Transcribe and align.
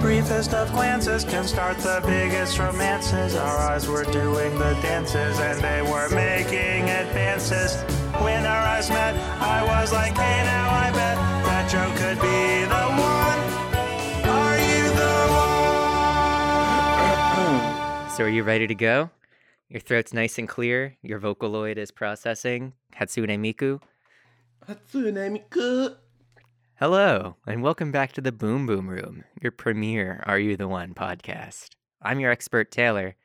briefest 0.00 0.54
of 0.54 0.72
glances 0.72 1.24
can 1.24 1.44
start 1.46 1.76
the 1.78 2.02
biggest 2.06 2.58
romances. 2.58 3.36
Our 3.36 3.58
eyes 3.58 3.86
were 3.86 4.04
doing 4.04 4.58
the 4.58 4.72
dances 4.82 5.38
and 5.38 5.60
they 5.60 5.82
were 5.82 6.08
making 6.08 6.88
advances. 6.88 7.76
When 8.22 8.46
our 8.46 8.62
eyes 8.62 8.88
met, 8.88 9.14
I 9.40 9.62
was 9.62 9.92
like, 9.92 10.16
hey, 10.16 10.42
now 10.44 10.70
I 10.70 10.90
bet 10.90 11.16
that 11.44 11.70
Joe 11.70 11.92
could 11.96 12.18
be 12.20 12.64
the 12.64 12.88
one. 12.96 13.38
Are 14.28 14.58
you 14.58 14.88
the 15.00 15.16
one? 18.06 18.10
So, 18.16 18.24
are 18.24 18.28
you 18.28 18.42
ready 18.42 18.66
to 18.66 18.74
go? 18.74 19.10
Your 19.68 19.80
throat's 19.80 20.12
nice 20.14 20.38
and 20.38 20.48
clear. 20.48 20.96
Your 21.02 21.20
Vocaloid 21.20 21.76
is 21.76 21.90
processing. 21.90 22.72
Hatsune 22.96 23.38
Miku. 23.38 23.80
Hatsune 24.66 25.30
Miku. 25.38 25.94
Hello, 26.80 27.36
and 27.46 27.62
welcome 27.62 27.92
back 27.92 28.12
to 28.12 28.22
the 28.22 28.32
Boom 28.32 28.64
Boom 28.64 28.88
Room, 28.88 29.24
your 29.42 29.52
premier 29.52 30.24
Are 30.24 30.38
You 30.38 30.56
the 30.56 30.66
One 30.66 30.94
podcast. 30.94 31.68
I'm 32.00 32.18
your 32.20 32.30
expert, 32.30 32.70
Taylor. 32.70 33.16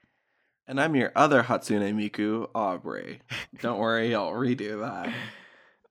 And 0.68 0.78
I'm 0.78 0.94
your 0.94 1.14
other 1.16 1.41
Hatsune 1.41 1.94
Miku, 1.95 2.50
Aubrey. 2.54 3.22
Don't 3.62 3.80
worry, 3.80 4.14
I'll 4.14 4.34
redo 4.34 4.81
that. 4.81 5.14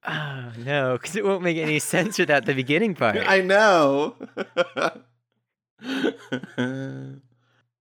Oh, 0.07 0.53
no, 0.63 0.99
because 0.99 1.17
it 1.17 1.25
won't 1.25 1.43
make 1.43 1.57
any 1.57 1.79
sense 1.79 2.19
without 2.19 2.45
the 2.45 2.53
beginning 2.53 2.95
part. 2.97 3.17
I 3.17 3.41
know. 3.41 4.15
and 6.59 7.23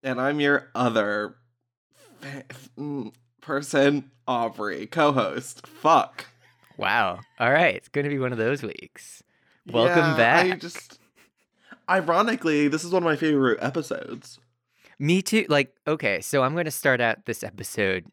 I'm 0.05 0.39
your 0.39 0.69
other 0.73 1.35
fa- 2.21 2.45
mm, 2.79 3.13
person, 3.41 4.11
Aubrey, 4.29 4.87
co-host. 4.87 5.67
Fuck. 5.67 6.27
Wow. 6.77 7.19
All 7.37 7.51
right, 7.51 7.75
it's 7.75 7.89
going 7.89 8.05
to 8.05 8.09
be 8.09 8.19
one 8.19 8.31
of 8.31 8.37
those 8.37 8.63
weeks. 8.63 9.21
Welcome 9.71 9.97
Yeah, 10.11 10.17
back. 10.17 10.51
I 10.51 10.55
just 10.55 10.99
ironically, 11.89 12.67
this 12.67 12.83
is 12.83 12.91
one 12.91 13.03
of 13.03 13.05
my 13.05 13.15
favorite 13.15 13.59
episodes. 13.61 14.39
Me 14.99 15.21
too. 15.21 15.45
Like, 15.49 15.75
okay, 15.87 16.21
so 16.21 16.43
I'm 16.43 16.53
going 16.53 16.65
to 16.65 16.71
start 16.71 17.01
out 17.01 17.25
this 17.25 17.43
episode 17.43 18.05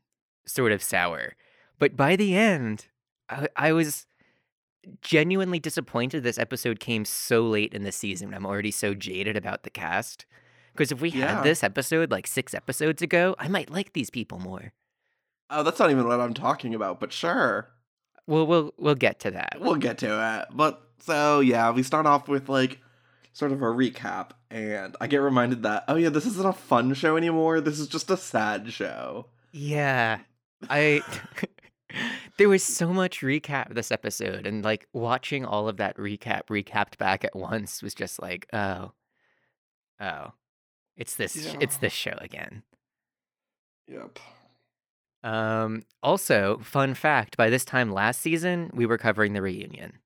sort 0.46 0.72
of 0.72 0.82
sour, 0.82 1.34
but 1.78 1.96
by 1.96 2.16
the 2.16 2.34
end, 2.34 2.86
I, 3.28 3.48
I 3.56 3.72
was 3.72 4.06
genuinely 5.02 5.58
disappointed 5.60 6.22
this 6.22 6.38
episode 6.38 6.80
came 6.80 7.04
so 7.04 7.42
late 7.42 7.74
in 7.74 7.82
the 7.84 7.92
season. 7.92 8.32
I'm 8.32 8.46
already 8.46 8.70
so 8.70 8.94
jaded 8.94 9.36
about 9.36 9.62
the 9.62 9.70
cast. 9.70 10.24
Because 10.72 10.90
if 10.90 11.00
we 11.00 11.10
Yeah. 11.10 11.34
had 11.36 11.44
this 11.44 11.62
episode 11.62 12.10
like 12.10 12.26
six 12.26 12.54
episodes 12.54 13.02
ago, 13.02 13.34
I 13.38 13.48
might 13.48 13.70
like 13.70 13.92
these 13.92 14.08
people 14.10 14.38
more. 14.38 14.72
Oh, 15.50 15.62
that's 15.62 15.78
not 15.80 15.90
even 15.90 16.06
what 16.06 16.20
I'm 16.20 16.32
talking 16.32 16.74
about, 16.74 17.00
but 17.00 17.12
sure. 17.12 17.68
Well, 18.26 18.46
we'll 18.46 18.72
we'll 18.78 18.94
get 18.94 19.18
to 19.20 19.30
that. 19.32 19.56
We'll 19.60 19.76
get 19.76 19.98
to 19.98 20.38
it. 20.40 20.56
But 20.56 20.80
so 21.00 21.40
yeah, 21.40 21.70
we 21.70 21.82
start 21.82 22.06
off 22.06 22.28
with 22.28 22.48
like 22.48 22.80
sort 23.32 23.52
of 23.52 23.62
a 23.62 23.66
recap, 23.66 24.30
and 24.50 24.96
I 25.00 25.06
get 25.06 25.18
reminded 25.18 25.62
that 25.62 25.84
oh 25.88 25.96
yeah, 25.96 26.08
this 26.08 26.26
isn't 26.26 26.46
a 26.46 26.52
fun 26.52 26.94
show 26.94 27.16
anymore. 27.16 27.60
This 27.60 27.78
is 27.78 27.88
just 27.88 28.10
a 28.10 28.16
sad 28.16 28.72
show. 28.72 29.26
Yeah, 29.52 30.20
I. 30.68 31.02
there 32.36 32.48
was 32.48 32.62
so 32.62 32.92
much 32.92 33.20
recap 33.20 33.74
this 33.74 33.90
episode, 33.90 34.46
and 34.46 34.64
like 34.64 34.86
watching 34.92 35.44
all 35.44 35.68
of 35.68 35.76
that 35.78 35.96
recap 35.96 36.46
recapped 36.46 36.98
back 36.98 37.24
at 37.24 37.36
once 37.36 37.82
was 37.82 37.94
just 37.94 38.20
like, 38.20 38.46
oh, 38.52 38.92
oh, 40.00 40.32
it's 40.96 41.16
this, 41.16 41.50
sh- 41.50 41.56
it's 41.60 41.78
this 41.78 41.92
show 41.92 42.16
again. 42.20 42.62
Yep. 43.88 44.18
Um. 45.22 45.82
Also, 46.02 46.60
fun 46.62 46.94
fact: 46.94 47.36
by 47.36 47.50
this 47.50 47.64
time 47.64 47.92
last 47.92 48.20
season, 48.20 48.70
we 48.72 48.86
were 48.86 48.98
covering 48.98 49.32
the 49.32 49.42
reunion. 49.42 49.98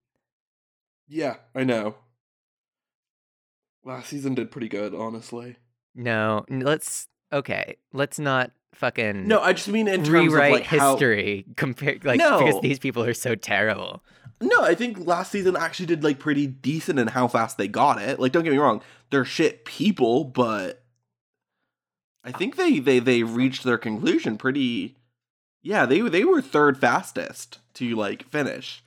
Yeah, 1.08 1.36
I 1.54 1.64
know. 1.64 1.96
Last 3.84 4.08
season 4.08 4.34
did 4.34 4.50
pretty 4.50 4.68
good, 4.68 4.94
honestly. 4.94 5.56
No, 5.94 6.44
let's 6.48 7.08
okay. 7.32 7.76
Let's 7.92 8.18
not 8.18 8.50
fucking 8.74 9.28
No, 9.28 9.40
I 9.40 9.52
just 9.52 9.68
mean 9.68 9.88
in 9.88 10.04
terms 10.04 10.32
rewrite 10.32 10.52
of 10.52 10.58
like 10.60 10.66
how. 10.66 10.92
history. 10.92 11.44
Compare 11.56 11.98
like 12.02 12.18
because 12.18 12.60
these 12.62 12.78
people 12.78 13.04
are 13.04 13.14
so 13.14 13.34
terrible. 13.34 14.02
No, 14.40 14.62
I 14.62 14.74
think 14.74 15.06
last 15.06 15.30
season 15.30 15.56
actually 15.56 15.86
did 15.86 16.02
like 16.02 16.18
pretty 16.18 16.46
decent 16.46 16.98
in 16.98 17.08
how 17.08 17.28
fast 17.28 17.56
they 17.56 17.68
got 17.68 18.00
it. 18.00 18.18
Like, 18.18 18.32
don't 18.32 18.44
get 18.44 18.52
me 18.52 18.58
wrong, 18.58 18.82
they're 19.10 19.24
shit 19.24 19.64
people, 19.64 20.24
but 20.24 20.82
I 22.24 22.30
uh, 22.30 22.38
think 22.38 22.56
they 22.56 22.78
they 22.78 22.98
they 22.98 23.22
reached 23.22 23.64
their 23.64 23.78
conclusion 23.78 24.36
pretty. 24.36 24.96
Yeah, 25.62 25.86
they 25.86 26.00
they 26.00 26.24
were 26.24 26.42
third 26.42 26.78
fastest 26.78 27.58
to 27.74 27.94
like 27.94 28.28
finish. 28.28 28.82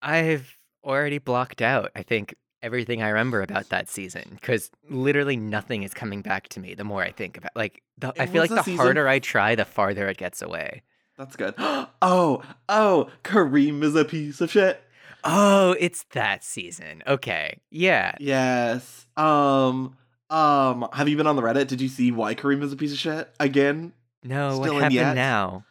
I've 0.00 0.56
already 0.84 1.18
blocked 1.18 1.62
out, 1.62 1.90
I 1.96 2.02
think, 2.02 2.34
everything 2.62 3.02
I 3.02 3.08
remember 3.08 3.42
about 3.42 3.68
that 3.68 3.90
season 3.90 4.22
because 4.40 4.70
literally 4.88 5.36
nothing 5.36 5.82
is 5.82 5.92
coming 5.92 6.22
back 6.22 6.48
to 6.48 6.60
me 6.60 6.72
the 6.72 6.82
more 6.82 7.02
I 7.02 7.10
think 7.10 7.36
about 7.36 7.50
like 7.54 7.82
the, 7.98 8.14
I 8.18 8.24
feel 8.24 8.40
like 8.40 8.48
the 8.48 8.62
season- 8.62 8.78
harder 8.78 9.06
I 9.06 9.18
try, 9.18 9.54
the 9.54 9.66
farther 9.66 10.08
it 10.08 10.16
gets 10.16 10.40
away. 10.40 10.82
That's 11.18 11.36
good. 11.36 11.54
oh, 11.58 12.42
oh, 12.68 13.10
Kareem 13.22 13.82
is 13.82 13.94
a 13.94 14.04
piece 14.04 14.40
of 14.40 14.50
shit. 14.50 14.82
Oh, 15.24 15.76
it's 15.78 16.04
that 16.12 16.42
season. 16.44 17.02
Okay. 17.06 17.58
Yeah. 17.70 18.14
Yes. 18.18 19.06
Um. 19.16 19.96
Um. 20.28 20.88
Have 20.92 21.08
you 21.08 21.16
been 21.16 21.26
on 21.26 21.36
the 21.36 21.42
Reddit? 21.42 21.68
Did 21.68 21.80
you 21.80 21.88
see 21.88 22.10
why 22.10 22.34
Kareem 22.34 22.62
is 22.62 22.72
a 22.72 22.76
piece 22.76 22.92
of 22.92 22.98
shit 22.98 23.30
again? 23.38 23.92
No, 24.22 24.50
Still 24.50 24.74
what 24.74 24.82
happened 24.82 24.94
yet? 24.94 25.14
now? 25.14 25.64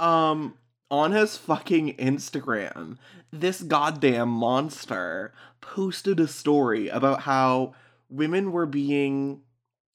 Um, 0.00 0.54
on 0.90 1.12
his 1.12 1.36
fucking 1.36 1.94
Instagram, 1.96 2.98
this 3.40 3.62
goddamn 3.62 4.28
monster 4.28 5.32
posted 5.60 6.20
a 6.20 6.28
story 6.28 6.88
about 6.88 7.20
how 7.22 7.74
women 8.08 8.52
were 8.52 8.66
being 8.66 9.40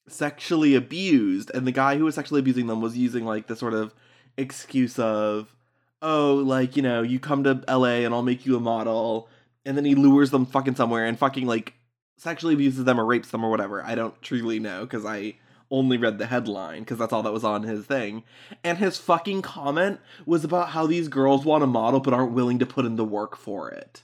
sexually 0.08 0.74
abused, 0.74 1.50
and 1.54 1.66
the 1.66 1.72
guy 1.72 1.96
who 1.96 2.04
was 2.04 2.14
sexually 2.14 2.40
abusing 2.40 2.66
them 2.66 2.80
was 2.80 2.96
using 2.96 3.24
like 3.24 3.46
the 3.46 3.56
sort 3.56 3.74
of 3.74 3.94
excuse 4.36 4.98
of, 4.98 5.54
oh, 6.02 6.34
like, 6.34 6.76
you 6.76 6.82
know, 6.82 7.02
you 7.02 7.18
come 7.18 7.44
to 7.44 7.62
LA 7.68 8.04
and 8.04 8.12
I'll 8.14 8.22
make 8.22 8.44
you 8.44 8.56
a 8.56 8.60
model, 8.60 9.28
and 9.64 9.76
then 9.76 9.84
he 9.84 9.94
lures 9.94 10.30
them 10.30 10.46
fucking 10.46 10.74
somewhere 10.74 11.06
and 11.06 11.18
fucking 11.18 11.46
like 11.46 11.74
sexually 12.18 12.54
abuses 12.54 12.84
them 12.84 13.00
or 13.00 13.04
rapes 13.04 13.30
them 13.30 13.44
or 13.44 13.50
whatever. 13.50 13.82
I 13.84 13.94
don't 13.94 14.20
truly 14.22 14.58
know 14.58 14.82
because 14.82 15.04
I 15.04 15.36
only 15.70 15.96
read 15.96 16.18
the 16.18 16.26
headline 16.26 16.80
because 16.80 16.98
that's 16.98 17.12
all 17.12 17.22
that 17.22 17.32
was 17.32 17.44
on 17.44 17.62
his 17.62 17.84
thing. 17.84 18.24
And 18.64 18.78
his 18.78 18.98
fucking 18.98 19.42
comment 19.42 20.00
was 20.26 20.44
about 20.44 20.70
how 20.70 20.86
these 20.86 21.08
girls 21.08 21.44
want 21.44 21.62
a 21.64 21.66
model 21.66 22.00
but 22.00 22.12
aren't 22.14 22.32
willing 22.32 22.58
to 22.58 22.66
put 22.66 22.84
in 22.86 22.96
the 22.96 23.04
work 23.04 23.36
for 23.36 23.70
it. 23.70 24.02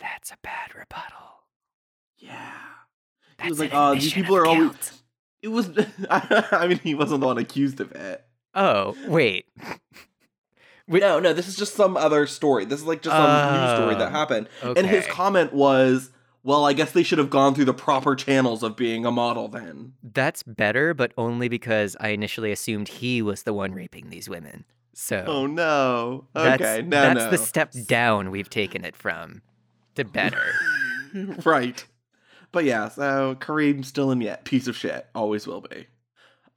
That's 0.00 0.30
a 0.30 0.36
bad 0.42 0.74
rebuttal. 0.74 1.44
Yeah. 2.18 2.52
That's 3.38 3.50
was 3.50 3.58
like, 3.60 3.70
"Oh, 3.72 3.94
these 3.94 4.12
people 4.12 4.36
are 4.36 4.46
always- 4.46 4.68
guilt." 4.70 4.92
It 5.42 5.48
was 5.48 5.70
I 6.10 6.66
mean 6.68 6.78
he 6.78 6.94
wasn't 6.94 7.20
the 7.20 7.26
one 7.26 7.38
accused 7.38 7.80
of 7.80 7.90
it. 7.92 8.24
Oh, 8.54 8.96
wait. 9.06 9.46
Wait- 10.88 11.00
No, 11.00 11.18
no, 11.20 11.32
this 11.32 11.46
is 11.48 11.56
just 11.56 11.74
some 11.74 11.96
other 11.96 12.26
story. 12.26 12.64
This 12.64 12.80
is 12.80 12.86
like 12.86 13.02
just 13.02 13.14
some 13.16 13.54
news 13.54 13.76
story 13.76 13.94
that 13.94 14.08
Oh, 14.08 14.10
happened. 14.10 14.48
And 14.62 14.86
his 14.86 15.06
comment 15.06 15.52
was, 15.52 16.10
well, 16.44 16.64
I 16.64 16.72
guess 16.72 16.92
they 16.92 17.02
should 17.02 17.18
have 17.18 17.30
gone 17.30 17.54
through 17.54 17.66
the 17.66 17.74
proper 17.74 18.14
channels 18.16 18.62
of 18.62 18.76
being 18.76 19.04
a 19.06 19.10
model 19.12 19.48
then. 19.48 19.92
That's 20.02 20.42
better, 20.42 20.92
but 20.94 21.12
only 21.16 21.48
because 21.48 21.96
I 22.00 22.08
initially 22.08 22.50
assumed 22.52 22.88
he 22.88 23.22
was 23.22 23.42
the 23.44 23.52
one 23.54 23.72
raping 23.72 24.10
these 24.10 24.28
women. 24.28 24.64
So 24.94 25.24
Oh 25.26 25.46
no. 25.46 26.26
that's, 26.34 26.60
Okay, 26.62 26.82
no, 26.82 27.00
that's 27.00 27.20
no. 27.24 27.30
the 27.30 27.38
step 27.38 27.72
down 27.86 28.30
we've 28.30 28.50
taken 28.50 28.84
it 28.84 28.94
from 28.96 29.42
to 29.94 30.04
better. 30.04 30.52
right. 31.44 31.84
But 32.50 32.64
yeah, 32.64 32.88
so 32.88 33.34
Kareem 33.40 33.84
still 33.84 34.10
in 34.10 34.20
yet. 34.20 34.44
Piece 34.44 34.66
of 34.66 34.76
shit. 34.76 35.06
Always 35.14 35.46
will 35.46 35.62
be. 35.62 35.86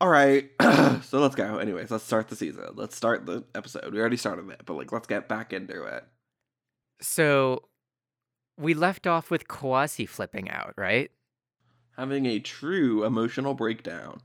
All 0.01 0.09
right. 0.09 0.49
so 1.03 1.19
let's 1.19 1.35
go. 1.35 1.57
Anyways, 1.57 1.89
let's 1.91 2.03
start 2.03 2.27
the 2.27 2.35
season. 2.35 2.65
Let's 2.73 2.97
start 2.97 3.25
the 3.25 3.45
episode. 3.55 3.93
We 3.93 3.99
already 4.01 4.17
started 4.17 4.49
it, 4.49 4.61
but 4.65 4.73
like 4.75 4.91
let's 4.91 5.07
get 5.07 5.29
back 5.29 5.53
into 5.53 5.83
it. 5.85 6.03
so 6.99 7.63
we 8.57 8.73
left 8.73 9.05
off 9.07 9.29
with 9.29 9.47
Kwasi 9.47 10.07
flipping 10.07 10.49
out, 10.49 10.73
right? 10.77 11.11
Having 11.97 12.25
a 12.25 12.39
true 12.39 13.03
emotional 13.05 13.53
breakdown. 13.53 14.21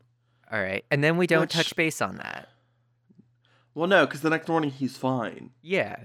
All 0.50 0.60
right. 0.60 0.84
And 0.90 1.02
then 1.04 1.16
we 1.16 1.26
don't 1.26 1.43
Which- 1.43 1.52
touch 1.52 1.76
base 1.76 2.00
on 2.02 2.16
that. 2.16 2.49
Well, 3.75 3.87
no, 3.88 4.04
because 4.04 4.20
the 4.22 4.31
next 4.31 4.49
morning 4.49 4.70
he's 4.70 4.96
fine. 4.96 5.50
Yeah. 5.62 5.96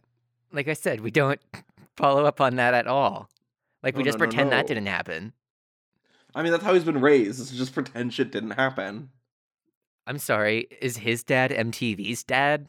Like 0.51 0.67
I 0.67 0.73
said, 0.73 1.01
we 1.01 1.09
don't 1.11 1.39
follow 1.97 2.25
up 2.25 2.39
on 2.39 2.55
that 2.57 2.73
at 2.75 2.85
all. 2.87 3.29
Like 3.81 3.95
we 3.97 4.03
No, 4.03 4.05
just 4.09 4.19
no, 4.19 4.25
no, 4.25 4.29
pretend 4.29 4.51
that 4.51 4.67
didn't 4.67 4.85
happen. 4.85 5.33
I 6.35 6.43
mean, 6.43 6.51
that's 6.51 6.63
how 6.63 6.73
he's 6.73 6.83
been 6.83 7.01
raised. 7.01 7.39
Is 7.39 7.51
just 7.51 7.73
pretend 7.73 8.13
shit 8.13 8.31
didn't 8.31 8.51
happen. 8.51 9.09
I'm 10.05 10.19
sorry. 10.19 10.67
Is 10.81 10.97
his 10.97 11.23
dad 11.23 11.49
MTV's 11.51 12.23
dad? 12.23 12.67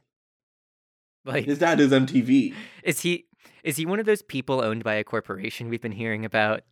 Like 1.27 1.45
His 1.45 1.59
dad 1.59 1.81
is 1.81 1.91
MTV. 1.91 2.55
Is 2.85 3.01
he 3.01 3.27
is 3.65 3.77
he 3.77 3.87
one 3.87 4.01
of 4.01 4.07
those 4.07 4.23
people 4.23 4.63
owned 4.63 4.85
by 4.85 4.95
a 4.95 5.05
corporation 5.05 5.69
we've 5.69 5.81
been 5.83 5.93
hearing 5.93 6.25
about? 6.25 6.63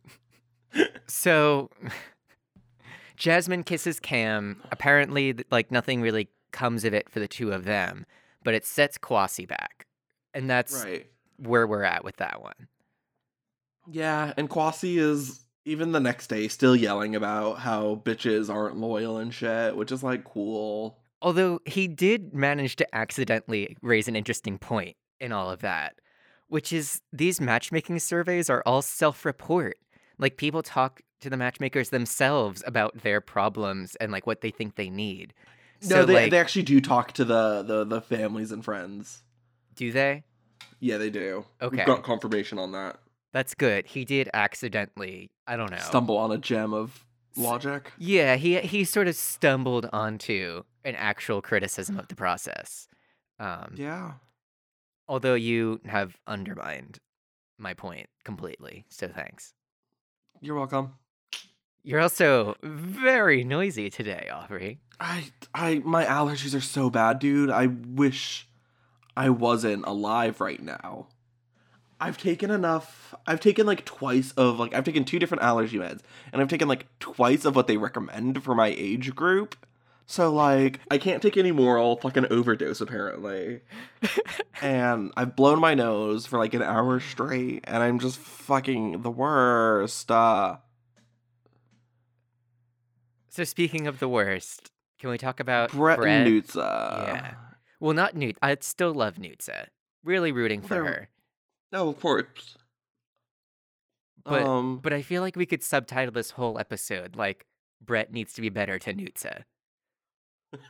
so 1.07 1.69
Jasmine 3.17 3.63
kisses 3.63 3.99
Cam. 3.99 4.61
Apparently 4.71 5.35
like 5.51 5.71
nothing 5.71 6.01
really 6.01 6.29
comes 6.51 6.85
of 6.85 6.93
it 6.93 7.09
for 7.09 7.19
the 7.19 7.27
two 7.27 7.51
of 7.51 7.65
them, 7.65 8.05
but 8.43 8.53
it 8.53 8.65
sets 8.65 8.97
Kwasi 8.97 9.47
back. 9.47 9.85
And 10.33 10.49
that's 10.49 10.83
Right. 10.83 11.07
where 11.37 11.65
we're 11.67 11.83
at 11.83 12.03
with 12.03 12.17
that 12.17 12.41
one. 12.41 12.67
Yeah, 13.89 14.33
and 14.35 14.49
Kwasi 14.49 14.97
is 14.97 15.41
even 15.65 15.91
the 15.91 15.99
next 15.99 16.27
day, 16.27 16.47
still 16.47 16.75
yelling 16.75 17.15
about 17.15 17.59
how 17.59 18.01
bitches 18.05 18.53
aren't 18.53 18.77
loyal 18.77 19.17
and 19.17 19.33
shit, 19.33 19.75
which 19.75 19.91
is 19.91 20.03
like 20.03 20.23
cool. 20.23 20.99
Although 21.21 21.59
he 21.65 21.87
did 21.87 22.33
manage 22.33 22.75
to 22.77 22.95
accidentally 22.95 23.75
raise 23.81 24.07
an 24.07 24.15
interesting 24.15 24.59
point 24.59 24.95
in 25.19 25.31
all 25.31 25.49
of 25.49 25.61
that, 25.61 25.95
which 26.55 26.71
is 26.71 27.01
these 27.11 27.41
matchmaking 27.41 27.99
surveys 27.99 28.49
are 28.49 28.63
all 28.65 28.81
self 28.81 29.25
report. 29.25 29.77
Like 30.17 30.37
people 30.37 30.63
talk 30.63 31.01
to 31.19 31.29
the 31.29 31.35
matchmakers 31.35 31.89
themselves 31.89 32.63
about 32.65 33.01
their 33.01 33.19
problems 33.19 33.97
and 33.97 34.09
like 34.09 34.25
what 34.25 34.39
they 34.39 34.51
think 34.51 34.75
they 34.75 34.89
need. 34.89 35.33
No, 35.81 35.89
So, 35.89 36.05
they, 36.05 36.13
like, 36.13 36.31
they 36.31 36.39
actually 36.39 36.63
do 36.63 36.79
talk 36.79 37.11
to 37.11 37.25
the, 37.25 37.61
the 37.61 37.83
the 37.83 37.99
families 37.99 38.53
and 38.53 38.63
friends. 38.63 39.21
do 39.75 39.91
they? 39.91 40.23
Yeah, 40.79 40.97
they 40.97 41.09
do. 41.09 41.43
Okay. 41.61 41.75
We've 41.75 41.85
got 41.85 42.03
confirmation 42.03 42.57
on 42.57 42.71
that. 42.71 42.99
That's 43.33 43.53
good. 43.53 43.85
He 43.87 44.05
did 44.05 44.29
accidentally, 44.33 45.31
I 45.45 45.57
don't 45.57 45.71
know. 45.71 45.77
Stumble 45.79 46.17
on 46.17 46.31
a 46.31 46.37
gem 46.37 46.73
of 46.73 47.03
logic. 47.35 47.91
Yeah, 47.97 48.37
he 48.37 48.61
he 48.61 48.85
sort 48.85 49.09
of 49.09 49.17
stumbled 49.17 49.89
onto 49.91 50.63
an 50.85 50.95
actual 50.95 51.41
criticism 51.41 51.99
of 51.99 52.07
the 52.07 52.15
process. 52.15 52.87
Um, 53.39 53.73
Yeah. 53.75 54.13
Although 55.07 55.35
you 55.35 55.81
have 55.85 56.17
undermined 56.27 56.99
my 57.57 57.73
point 57.73 58.07
completely, 58.23 58.85
so 58.89 59.07
thanks. 59.07 59.53
You're 60.41 60.55
welcome. 60.55 60.93
You're 61.83 62.01
also 62.01 62.55
very 62.63 63.43
noisy 63.43 63.89
today, 63.91 64.29
Aubrey. 64.33 64.79
I 64.99 65.25
I 65.53 65.81
my 65.85 66.03
allergies 66.05 66.55
are 66.55 66.61
so 66.61 66.89
bad, 66.89 67.19
dude. 67.19 67.51
I 67.51 67.67
wish 67.67 68.47
I 69.15 69.29
wasn't 69.29 69.85
alive 69.85 70.41
right 70.41 70.61
now. 70.61 71.07
I've 71.99 72.17
taken 72.17 72.51
enough. 72.51 73.13
I've 73.25 73.39
taken 73.39 73.65
like 73.65 73.85
twice 73.85 74.31
of 74.31 74.59
like 74.59 74.73
I've 74.73 74.83
taken 74.83 75.05
two 75.05 75.19
different 75.19 75.43
allergy 75.43 75.77
meds 75.77 76.01
and 76.33 76.41
I've 76.41 76.49
taken 76.49 76.67
like 76.67 76.87
twice 76.99 77.45
of 77.45 77.55
what 77.55 77.67
they 77.67 77.77
recommend 77.77 78.43
for 78.43 78.55
my 78.55 78.73
age 78.75 79.15
group. 79.15 79.55
So 80.07 80.31
like 80.31 80.79
I 80.91 80.97
can't 80.97 81.21
take 81.21 81.35
any 81.37 81.51
more. 81.51 81.79
I'll 81.79 81.95
fucking 81.97 82.27
overdose 82.31 82.79
apparently. 82.81 83.61
and 84.61 85.11
I've 85.17 85.35
blown 85.35 85.59
my 85.59 85.73
nose 85.73 86.25
for 86.27 86.37
like 86.37 86.53
an 86.53 86.61
hour 86.61 86.99
straight 86.99 87.63
and 87.65 87.81
I'm 87.81 87.97
just 87.99 88.17
fucking 88.19 89.01
the 89.01 89.09
worst. 89.11 90.11
Uh 90.11 90.57
So 93.29 93.43
speaking 93.43 93.87
of 93.87 93.99
the 93.99 94.07
worst, 94.07 94.71
can 94.99 95.09
we 95.09 95.17
talk 95.17 95.39
about 95.39 95.71
Brett, 95.71 95.97
Brett? 95.97 96.27
Nutsa. 96.27 97.07
Yeah. 97.07 97.33
Well, 97.79 97.93
not 97.93 98.15
Newt. 98.15 98.37
I'd 98.41 98.63
still 98.63 98.93
love 98.93 99.15
Nutsa. 99.15 99.67
Really 100.03 100.31
rooting 100.31 100.61
for 100.61 100.75
They're- 100.75 100.83
her. 100.85 101.09
No, 101.71 101.89
of 101.89 101.99
course. 101.99 102.57
But 104.23 104.41
um, 104.43 104.79
but 104.81 104.93
I 104.93 105.01
feel 105.03 105.21
like 105.21 105.35
we 105.35 105.45
could 105.45 105.61
subtitle 105.61 106.11
this 106.13 106.31
whole 106.31 106.57
episode 106.57 107.15
like 107.15 107.45
Brett 107.81 108.11
needs 108.11 108.33
to 108.33 108.41
be 108.41 108.49
better 108.49 108.79
to 108.79 108.93
Nutsa. 108.93 109.43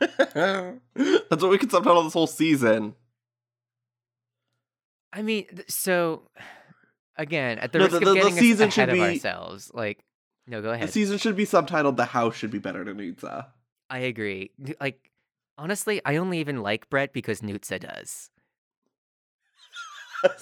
That's 0.34 1.42
what 1.42 1.50
we 1.50 1.58
could 1.58 1.70
subtitle 1.70 2.02
this 2.04 2.12
whole 2.12 2.26
season. 2.26 2.94
I 5.12 5.22
mean, 5.22 5.46
so 5.68 6.28
again, 7.16 7.58
at 7.58 7.72
the 7.72 7.78
No, 7.78 7.84
risk 7.84 7.92
the- 7.92 7.96
of 7.98 8.04
the- 8.04 8.10
the 8.10 8.14
getting 8.16 8.32
us 8.34 8.38
season 8.38 8.62
ahead 8.64 8.72
should 8.72 8.88
of 8.90 8.94
be- 8.94 9.00
ourselves, 9.00 9.70
like, 9.72 10.00
no, 10.46 10.62
go 10.62 10.70
ahead. 10.70 10.88
The 10.88 10.92
season 10.92 11.18
should 11.18 11.36
be 11.36 11.44
subtitled 11.46 11.96
"The 11.96 12.04
House 12.06 12.36
Should 12.36 12.50
Be 12.50 12.58
Better 12.58 12.84
Than 12.84 12.98
Nutsa." 12.98 13.24
Uh. 13.24 13.42
I 13.88 13.98
agree. 14.00 14.50
Like, 14.80 15.10
honestly, 15.58 16.00
I 16.04 16.16
only 16.16 16.38
even 16.40 16.60
like 16.62 16.88
Brett 16.90 17.12
because 17.12 17.40
Nutsa 17.40 17.80
does. 17.80 18.30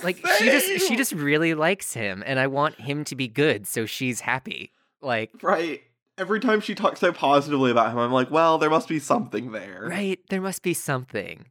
Like, 0.03 0.17
she 0.39 0.47
just 0.47 0.89
she 0.89 0.97
just 0.97 1.13
really 1.13 1.53
likes 1.53 1.93
him, 1.93 2.23
and 2.25 2.39
I 2.39 2.47
want 2.47 2.81
him 2.81 3.05
to 3.05 3.17
be 3.17 3.29
good, 3.29 3.67
so 3.67 3.85
she's 3.87 4.21
happy. 4.21 4.73
Like, 5.03 5.31
right. 5.43 5.83
Every 6.17 6.39
time 6.41 6.61
she 6.61 6.75
talks 6.75 7.01
so 7.01 7.13
positively 7.13 7.71
about 7.71 7.93
him, 7.93 7.99
I'm 7.99 8.13
like, 8.13 8.31
well, 8.31 8.59
there 8.59 8.71
must 8.71 8.89
be 8.89 8.99
something 8.99 9.53
there. 9.53 9.87
right? 9.91 10.21
There 10.29 10.41
must 10.41 10.63
be 10.63 10.75
something. 10.75 11.47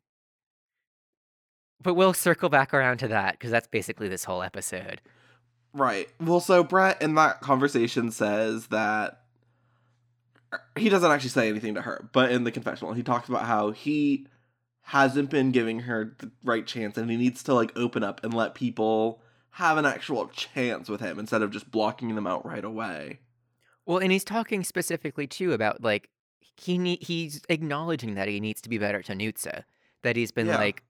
But 1.81 1.95
we'll 1.95 2.13
circle 2.13 2.48
back 2.48 2.74
around 2.74 3.00
to 3.00 3.10
that 3.10 3.33
because 3.33 3.51
that's 3.51 3.68
basically 3.68 4.07
this 4.07 4.24
whole 4.24 4.42
episode. 4.42 5.01
Right. 5.74 6.07
Well, 6.21 6.39
so 6.39 6.63
Brett 6.63 7.01
in 7.01 7.15
that 7.15 7.42
conversation 7.42 8.12
says 8.12 8.68
that 8.68 9.19
er, 10.54 10.62
he 10.77 10.88
doesn't 10.88 11.12
actually 11.12 11.31
say 11.31 11.50
anything 11.50 11.75
to 11.75 11.81
her, 11.81 12.09
but 12.13 12.31
in 12.31 12.45
the 12.45 12.51
confessional, 12.51 12.94
he 12.94 13.04
talks 13.04 13.27
about 13.27 13.45
how 13.45 13.71
he 13.71 14.27
hasn't 14.83 15.30
been 15.30 15.51
giving 15.51 15.81
her 15.81 16.16
the 16.19 16.31
right 16.44 16.66
chance 16.66 16.98
and 16.98 17.09
he 17.09 17.18
needs 17.18 17.44
to 17.44 17.54
like 17.54 17.77
open 17.77 18.04
up 18.04 18.24
and 18.24 18.33
let 18.33 18.54
people 18.54 19.21
have 19.51 19.77
an 19.77 19.86
actual 19.86 20.27
chance 20.27 20.89
with 20.89 21.01
him 21.01 21.19
instead 21.19 21.42
of 21.42 21.51
just 21.51 21.71
blocking 21.71 22.16
them 22.16 22.27
out 22.27 22.45
right 22.45 22.63
away. 22.63 23.19
Well, 23.85 23.97
and 24.00 24.12
he's 24.12 24.24
talking 24.24 24.63
specifically 24.63 25.27
too 25.27 25.53
about 25.53 25.83
like 25.83 26.09
he 26.39 26.77
need, 26.77 27.01
he's 27.03 27.41
acknowledging 27.50 28.13
that 28.15 28.27
he 28.27 28.39
needs 28.39 28.62
to 28.62 28.69
be 28.69 28.77
better 28.77 29.01
to 29.03 29.13
Nutsa, 29.13 29.63
that 30.03 30.15
he's 30.15 30.31
been 30.31 30.47
Yeah. 30.47 30.57
like 30.57 30.83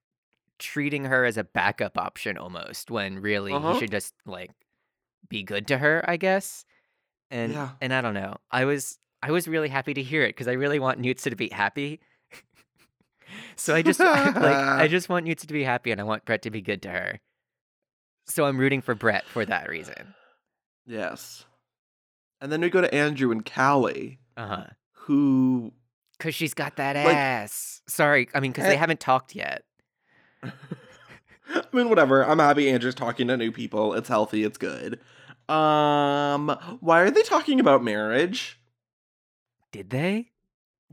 treating 0.59 1.05
her 1.05 1.25
as 1.25 1.37
a 1.37 1.43
backup 1.43 1.97
option 1.97 2.37
almost 2.37 2.91
when 2.91 3.19
really 3.19 3.51
Uh-huh. 3.53 3.73
he 3.73 3.79
should 3.79 3.91
just 3.91 4.13
like 4.25 4.51
be 5.29 5.41
good 5.43 5.67
to 5.67 5.77
her, 5.79 6.03
I 6.07 6.17
guess. 6.17 6.65
And 7.31 7.53
Yeah. 7.53 7.71
and 7.81 7.93
I 7.93 8.01
don't 8.01 8.13
know. 8.13 8.35
I 8.51 8.65
was 8.65 8.99
I 9.21 9.31
was 9.31 9.47
really 9.47 9.69
happy 9.69 9.93
to 9.93 10.03
hear 10.03 10.23
it 10.23 10.29
because 10.29 10.47
I 10.49 10.53
really 10.53 10.79
want 10.79 11.01
Nutsa 11.01 11.29
to 11.29 11.35
be 11.35 11.49
happy. 11.49 11.99
so 13.55 13.73
I 13.73 13.81
just 13.81 13.99
like 13.99 14.37
I 14.37 14.87
just 14.89 15.09
want 15.09 15.25
Nutsa 15.25 15.47
to 15.47 15.53
be 15.53 15.63
happy 15.63 15.91
and 15.91 15.99
I 16.01 16.03
want 16.03 16.25
Brett 16.25 16.41
to 16.43 16.51
be 16.51 16.61
good 16.61 16.81
to 16.83 16.89
her. 16.89 17.19
So 18.27 18.45
I'm 18.45 18.57
rooting 18.57 18.81
for 18.81 18.95
Brett 18.95 19.25
for 19.25 19.45
that 19.45 19.69
reason. 19.69 20.13
Yes. 20.85 21.45
And 22.43 22.51
then 22.51 22.59
we 22.59 22.69
go 22.69 22.81
to 22.81 22.93
Andrew 22.93 23.31
and 23.31 23.43
Callie, 23.49 24.19
Uh-huh. 24.35 24.65
who 24.91 25.71
Cause 26.19 26.35
she's 26.35 26.53
got 26.53 26.75
that 26.75 26.95
Like- 26.97 27.15
ass. 27.15 27.81
Sorry, 27.87 28.27
I 28.35 28.39
mean, 28.41 28.51
because 28.51 28.65
they 28.65 28.75
Eh. 28.75 28.79
haven't 28.79 28.99
talked 28.99 29.33
yet. 29.35 29.63
I 30.43 30.51
mean, 31.73 31.89
whatever. 31.89 32.25
I'm 32.25 32.39
happy 32.39 32.69
Andrew's 32.69 32.95
talking 32.95 33.27
to 33.29 33.37
new 33.37 33.51
people. 33.51 33.93
It's 33.93 34.07
healthy. 34.09 34.43
It's 34.43 34.57
good. 34.57 34.99
Um, 35.49 36.49
why 36.79 37.01
are 37.01 37.11
they 37.11 37.21
talking 37.23 37.59
about 37.59 37.83
marriage? 37.83 38.59
Did 39.71 39.89
they? 39.89 40.31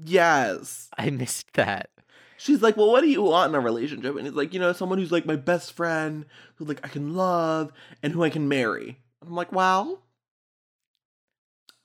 Yes. 0.02 0.88
I 0.98 1.10
missed 1.10 1.52
that. 1.54 1.90
She's 2.36 2.62
like, 2.62 2.76
well, 2.76 2.90
what 2.90 3.02
do 3.02 3.08
you 3.08 3.22
want 3.22 3.50
in 3.50 3.54
a 3.54 3.60
relationship? 3.60 4.16
And 4.16 4.26
he's 4.26 4.34
like, 4.34 4.54
you 4.54 4.60
know, 4.60 4.72
someone 4.72 4.98
who's 4.98 5.12
like 5.12 5.26
my 5.26 5.36
best 5.36 5.72
friend, 5.74 6.24
who 6.56 6.64
like 6.64 6.80
I 6.84 6.88
can 6.88 7.14
love, 7.14 7.72
and 8.02 8.12
who 8.12 8.22
I 8.24 8.30
can 8.30 8.48
marry. 8.48 8.98
I'm 9.22 9.34
like, 9.34 9.52
well, 9.52 10.02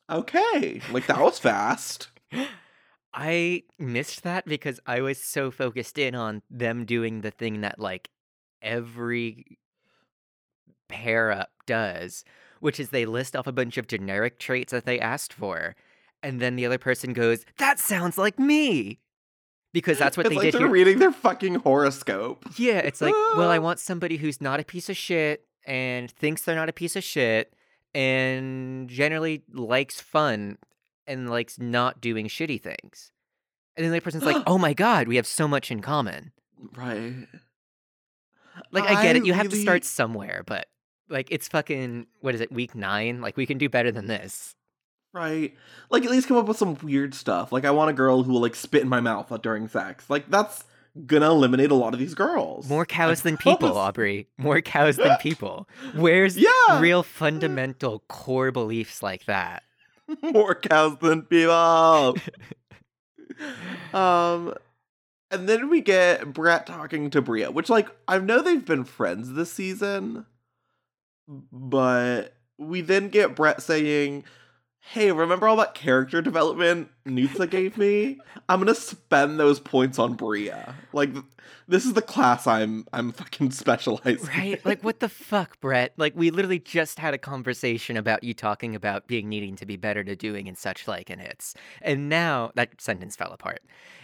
okay. 0.09 0.81
Like 0.91 1.07
that 1.07 1.19
was 1.19 1.39
fast. 1.39 2.09
I 3.13 3.63
missed 3.79 4.23
that 4.23 4.45
because 4.45 4.79
I 4.85 4.99
was 4.99 5.17
so 5.17 5.49
focused 5.49 5.97
in 5.97 6.15
on 6.15 6.41
them 6.49 6.83
doing 6.83 7.21
the 7.21 7.31
thing 7.31 7.61
that 7.61 7.79
like 7.79 8.09
every 8.61 9.57
pair 10.89 11.31
up 11.31 11.51
does, 11.65 12.25
which 12.59 12.79
is 12.79 12.89
they 12.89 13.05
list 13.05 13.35
off 13.35 13.47
a 13.47 13.53
bunch 13.53 13.77
of 13.77 13.87
generic 13.87 14.37
traits 14.37 14.71
that 14.71 14.85
they 14.85 14.99
asked 14.99 15.31
for, 15.31 15.75
and 16.21 16.41
then 16.41 16.57
the 16.57 16.65
other 16.65 16.77
person 16.77 17.13
goes, 17.13 17.45
"That 17.57 17.79
sounds 17.79 18.17
like 18.17 18.37
me," 18.37 18.99
because 19.71 19.97
that's 19.97 20.17
what 20.17 20.25
it's 20.25 20.31
they 20.31 20.35
like 20.35 20.43
did 20.51 20.53
they're 20.55 20.67
here. 20.67 20.69
reading 20.69 20.99
their 20.99 21.13
fucking 21.13 21.55
horoscope. 21.55 22.45
Yeah, 22.57 22.79
it's 22.79 22.99
like, 22.99 23.13
well, 23.13 23.49
I 23.49 23.59
want 23.59 23.79
somebody 23.79 24.17
who's 24.17 24.41
not 24.41 24.59
a 24.59 24.65
piece 24.65 24.89
of 24.89 24.97
shit 24.97 25.47
and 25.65 26.11
thinks 26.11 26.41
they're 26.41 26.55
not 26.55 26.69
a 26.69 26.73
piece 26.73 26.97
of 26.97 27.03
shit 27.03 27.53
and 27.95 28.89
generally 28.89 29.41
likes 29.53 30.01
fun 30.01 30.57
and 31.07 31.29
likes 31.29 31.57
not 31.57 32.01
doing 32.01 32.27
shitty 32.27 32.61
things. 32.61 33.11
And 33.75 33.83
then 33.83 33.91
the 33.91 33.97
other 33.97 34.03
person's 34.03 34.25
like, 34.25 34.43
oh 34.47 34.57
my 34.57 34.73
god, 34.73 35.07
we 35.07 35.15
have 35.15 35.25
so 35.25 35.47
much 35.47 35.71
in 35.71 35.81
common. 35.81 36.33
Right. 36.75 37.27
Like, 38.71 38.83
I 38.83 39.01
get 39.01 39.15
I 39.15 39.19
it, 39.19 39.25
you 39.25 39.33
have 39.33 39.49
to 39.49 39.55
start 39.55 39.85
somewhere, 39.85 40.43
but 40.45 40.67
like, 41.09 41.29
it's 41.31 41.47
fucking, 41.47 42.07
what 42.19 42.35
is 42.35 42.41
it, 42.41 42.51
week 42.51 42.75
nine? 42.75 43.21
Like, 43.21 43.37
we 43.37 43.45
can 43.45 43.57
do 43.57 43.69
better 43.69 43.91
than 43.91 44.07
this. 44.07 44.55
Right. 45.13 45.55
Like 45.89 46.03
at 46.03 46.11
least 46.11 46.27
come 46.27 46.35
up 46.35 46.45
with 46.45 46.57
some 46.57 46.77
weird 46.83 47.13
stuff. 47.15 47.53
Like 47.53 47.63
I 47.63 47.71
want 47.71 47.89
a 47.89 47.93
girl 47.93 48.23
who 48.23 48.33
will 48.33 48.41
like 48.41 48.53
spit 48.53 48.81
in 48.81 48.89
my 48.89 48.99
mouth 48.99 49.31
during 49.41 49.69
sex. 49.69 50.09
Like 50.09 50.29
that's 50.29 50.65
gonna 51.05 51.29
eliminate 51.29 51.71
a 51.71 51.75
lot 51.75 51.93
of 51.93 51.99
these 51.99 52.13
girls. 52.13 52.69
More 52.69 52.85
cows 52.85 53.21
than 53.21 53.37
people. 53.37 53.77
Aubrey. 53.77 54.27
More 54.37 54.61
cows 54.61 54.95
than 54.97 55.17
people. 55.21 55.67
Where's 55.95 56.37
Yeah. 56.37 56.79
real 56.79 57.03
fundamental 57.03 57.99
core 58.07 58.51
beliefs 58.51 59.03
like 59.03 59.25
that? 59.25 59.63
More 60.21 60.55
cows 60.55 60.97
than 61.01 61.23
people. 61.23 62.15
um 63.93 64.53
and 65.31 65.49
then 65.49 65.69
we 65.69 65.81
get 65.81 66.31
Brett 66.33 66.65
talking 66.67 67.09
to 67.09 67.21
Bria, 67.21 67.51
which 67.51 67.69
like 67.69 67.89
I 68.07 68.19
know 68.19 68.41
they've 68.41 68.63
been 68.63 68.83
friends 68.85 69.33
this 69.33 69.51
season, 69.51 70.25
but 71.27 72.35
we 72.57 72.81
then 72.81 73.09
get 73.09 73.35
Brett 73.35 73.61
saying, 73.61 74.23
hey, 74.87 75.11
remember 75.11 75.47
all 75.47 75.55
that 75.55 75.73
character 75.73 76.21
development 76.21 76.89
Nutsa 77.07 77.49
gave 77.49 77.77
me? 77.77 78.19
I'm 78.47 78.59
gonna 78.59 78.75
spend 78.75 79.39
those 79.39 79.59
points 79.59 79.97
on 79.97 80.13
Bria. 80.13 80.75
Like, 80.93 81.09
this 81.67 81.85
is 81.85 81.93
the 81.93 82.01
class 82.01 82.45
I'm 82.45 82.85
I'm 82.93 83.11
fucking 83.11 83.51
specializing. 83.51 84.27
Right? 84.27 84.53
in. 84.53 84.59
Like, 84.63 84.83
what 84.83 84.99
the 84.99 85.09
fuck, 85.09 85.59
Brett? 85.59 85.93
Like, 85.97 86.13
we 86.15 86.29
literally 86.29 86.59
just 86.59 86.99
had 86.99 87.13
a 87.13 87.17
conversation 87.17 87.97
about 87.97 88.23
you 88.23 88.33
talking 88.33 88.75
about 88.75 89.07
being 89.07 89.27
needing 89.27 89.55
to 89.57 89.65
be 89.65 89.75
better 89.75 90.03
to 90.03 90.15
doing 90.15 90.47
and 90.47 90.57
such 90.57 90.87
like 90.87 91.09
and 91.09 91.19
hits, 91.19 91.55
and 91.81 92.07
now 92.07 92.51
that 92.55 92.79
sentence 92.79 93.15
fell 93.15 93.31
apart. 93.31 93.61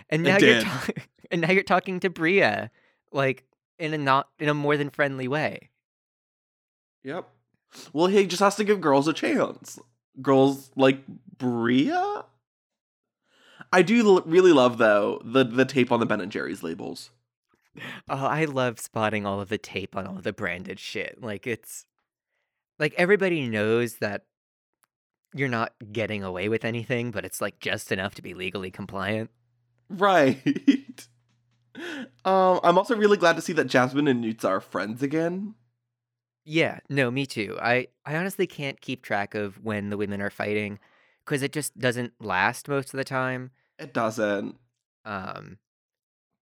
And 0.09 0.23
now 0.23 0.37
you're 0.37 0.61
ta- 0.61 0.87
and 1.31 1.41
now 1.41 1.51
you're 1.51 1.63
talking 1.63 1.99
to 1.99 2.09
Bria, 2.09 2.71
like 3.11 3.45
in 3.77 3.93
a 3.93 3.97
not 3.97 4.29
in 4.39 4.49
a 4.49 4.53
more 4.53 4.77
than 4.77 4.89
friendly 4.89 5.27
way. 5.27 5.69
Yep. 7.03 7.27
Well, 7.93 8.07
he 8.07 8.25
just 8.25 8.41
has 8.41 8.55
to 8.55 8.63
give 8.63 8.81
girls 8.81 9.07
a 9.07 9.13
chance. 9.13 9.79
Girls 10.21 10.71
like 10.75 11.03
Bria. 11.37 12.25
I 13.71 13.81
do 13.81 14.05
l- 14.17 14.23
really 14.25 14.51
love 14.51 14.77
though 14.77 15.21
the 15.23 15.43
the 15.43 15.65
tape 15.65 15.91
on 15.91 15.99
the 15.99 16.05
Ben 16.05 16.21
and 16.21 16.31
Jerry's 16.31 16.63
labels. 16.63 17.11
Oh, 18.09 18.25
I 18.25 18.45
love 18.45 18.79
spotting 18.79 19.25
all 19.25 19.39
of 19.39 19.49
the 19.49 19.57
tape 19.57 19.95
on 19.95 20.05
all 20.05 20.15
the 20.15 20.33
branded 20.33 20.79
shit. 20.79 21.21
Like 21.21 21.47
it's 21.47 21.85
like 22.79 22.93
everybody 22.97 23.47
knows 23.47 23.97
that 23.97 24.25
you're 25.33 25.47
not 25.47 25.73
getting 25.91 26.23
away 26.23 26.49
with 26.49 26.65
anything, 26.65 27.11
but 27.11 27.23
it's 27.23 27.39
like 27.39 27.59
just 27.59 27.91
enough 27.91 28.15
to 28.15 28.21
be 28.21 28.33
legally 28.33 28.71
compliant. 28.71 29.29
Right. 29.89 30.37
um, 32.25 32.59
I'm 32.63 32.77
also 32.77 32.95
really 32.95 33.17
glad 33.17 33.37
to 33.37 33.41
see 33.41 33.53
that 33.53 33.67
Jasmine 33.67 34.07
and 34.07 34.23
Nutsa 34.23 34.45
are 34.45 34.61
friends 34.61 35.01
again. 35.01 35.55
Yeah, 36.43 36.79
no, 36.89 37.11
me 37.11 37.25
too. 37.25 37.57
I 37.61 37.87
I 38.05 38.15
honestly 38.15 38.47
can't 38.47 38.81
keep 38.81 39.03
track 39.03 39.35
of 39.35 39.63
when 39.63 39.89
the 39.89 39.97
women 39.97 40.21
are 40.21 40.29
fighting 40.29 40.79
because 41.25 41.41
it 41.43 41.51
just 41.53 41.77
doesn't 41.77 42.13
last 42.19 42.67
most 42.67 42.93
of 42.93 42.97
the 42.97 43.03
time. 43.03 43.51
It 43.77 43.93
doesn't. 43.93 44.55
Um, 45.05 45.57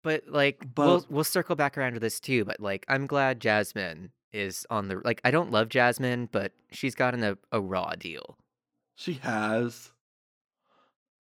but 0.04 0.24
like 0.28 0.64
But- 0.76 0.86
we'll 0.86 1.06
we'll 1.10 1.24
circle 1.24 1.56
back 1.56 1.78
around 1.78 1.94
to 1.94 2.00
this 2.00 2.20
too. 2.20 2.46
But 2.46 2.60
like 2.60 2.86
I'm 2.88 3.08
glad 3.08 3.40
Jasmine 3.40 4.12
is 4.32 4.66
on 4.70 4.88
the 4.88 5.02
like 5.04 5.20
I 5.24 5.32
don't 5.32 5.52
love 5.52 5.70
Jasmine, 5.70 6.30
but 6.32 6.52
she's 6.72 6.96
gotten 6.96 7.24
a, 7.24 7.38
a 7.52 7.60
raw 7.60 7.94
deal. 7.96 8.38
She 8.96 9.14
has. 9.14 9.92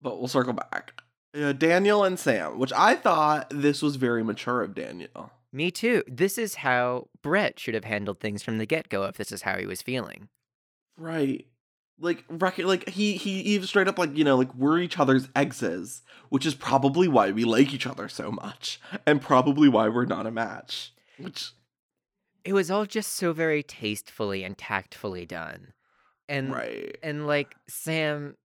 But 0.01 0.19
we'll 0.19 0.27
circle 0.27 0.53
back. 0.53 1.01
Uh, 1.35 1.51
Daniel 1.53 2.03
and 2.03 2.17
Sam, 2.19 2.57
which 2.59 2.71
I 2.73 2.95
thought 2.95 3.49
this 3.49 3.81
was 3.81 3.95
very 3.95 4.23
mature 4.23 4.61
of 4.61 4.73
Daniel. 4.75 5.31
Me 5.51 5.71
too. 5.71 6.03
This 6.07 6.37
is 6.37 6.55
how 6.55 7.07
Brett 7.21 7.59
should 7.59 7.73
have 7.73 7.85
handled 7.85 8.19
things 8.19 8.43
from 8.43 8.57
the 8.57 8.65
get 8.65 8.89
go 8.89 9.03
if 9.05 9.17
this 9.17 9.31
is 9.31 9.43
how 9.43 9.57
he 9.57 9.65
was 9.65 9.81
feeling. 9.81 10.29
Right. 10.97 11.45
Like 11.99 12.25
like 12.29 12.89
he 12.89 13.13
he 13.13 13.41
even 13.41 13.65
straight 13.65 13.87
up 13.87 13.97
like, 13.97 14.15
you 14.15 14.23
know, 14.23 14.37
like 14.37 14.53
we're 14.53 14.79
each 14.79 14.99
other's 14.99 15.29
exes, 15.35 16.03
which 16.29 16.45
is 16.45 16.53
probably 16.53 17.07
why 17.07 17.31
we 17.31 17.43
like 17.43 17.73
each 17.73 17.87
other 17.87 18.07
so 18.07 18.31
much 18.31 18.79
and 19.05 19.21
probably 19.21 19.67
why 19.67 19.89
we're 19.89 20.05
not 20.05 20.27
a 20.27 20.31
match. 20.31 20.93
Which 21.17 21.51
It 22.43 22.53
was 22.53 22.69
all 22.69 22.85
just 22.85 23.13
so 23.13 23.33
very 23.33 23.63
tastefully 23.63 24.43
and 24.43 24.55
tactfully 24.57 25.25
done. 25.25 25.73
And 26.29 26.51
right. 26.51 26.95
and 27.01 27.25
like 27.25 27.55
Sam 27.67 28.35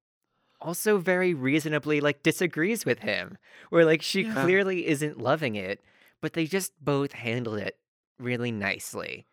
also 0.60 0.98
very 0.98 1.34
reasonably 1.34 2.00
like 2.00 2.22
disagrees 2.22 2.86
with 2.86 3.00
him. 3.00 3.36
Where 3.68 3.84
like 3.84 4.00
she 4.00 4.22
Yeah. 4.22 4.42
clearly 4.42 4.86
isn't 4.86 5.18
loving 5.18 5.56
it, 5.56 5.80
but 6.22 6.32
they 6.32 6.46
just 6.46 6.72
both 6.82 7.12
handled 7.12 7.58
it 7.58 7.76
really 8.18 8.50
nicely. 8.50 9.26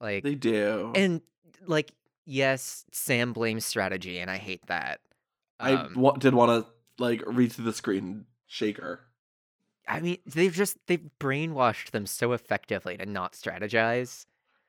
Like 0.00 0.24
They 0.24 0.34
do. 0.34 0.92
and 0.96 1.20
like 1.66 1.92
yes, 2.26 2.84
Sam 2.90 3.32
blames 3.32 3.64
strategy 3.64 4.18
and 4.18 4.28
I 4.30 4.38
hate 4.38 4.66
that. 4.66 5.00
I 5.60 5.74
Um, 5.74 6.14
did 6.18 6.34
want 6.34 6.64
to 6.66 6.72
like 6.98 7.22
read 7.26 7.52
through 7.52 7.66
the 7.66 7.72
screen 7.72 8.24
shaker. 8.46 9.00
I 9.86 10.00
mean, 10.00 10.18
they've 10.26 10.52
just 10.52 10.78
they've 10.86 11.08
brainwashed 11.20 11.90
them 11.90 12.06
so 12.06 12.32
effectively 12.32 12.96
to 12.96 13.06
not 13.06 13.32
strategize. 13.34 14.26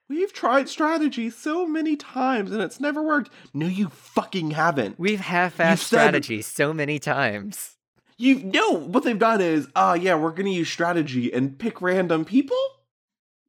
We've 0.10 0.34
tried 0.34 0.68
strategy 0.68 1.30
so 1.30 1.66
many 1.66 1.96
times 1.96 2.52
and 2.52 2.62
it's 2.62 2.82
never 2.82 3.02
worked. 3.02 3.30
No, 3.54 3.68
you 3.68 3.88
fucking 3.90 4.52
haven't. 4.52 5.00
We've 5.00 5.22
half-assed 5.22 5.78
strategy 5.80 6.42
so 6.42 6.74
many 6.74 7.00
times. 7.00 7.78
You 8.22 8.36
know 8.36 8.74
what 8.74 9.04
they've 9.04 9.18
done 9.18 9.42
is, 9.42 9.68
ah, 9.76 9.96
yeah, 9.96 10.14
we're 10.16 10.32
gonna 10.32 10.52
use 10.52 10.70
strategy 10.70 11.34
and 11.34 11.58
pick 11.58 11.82
random 11.82 12.24
people. 12.24 12.58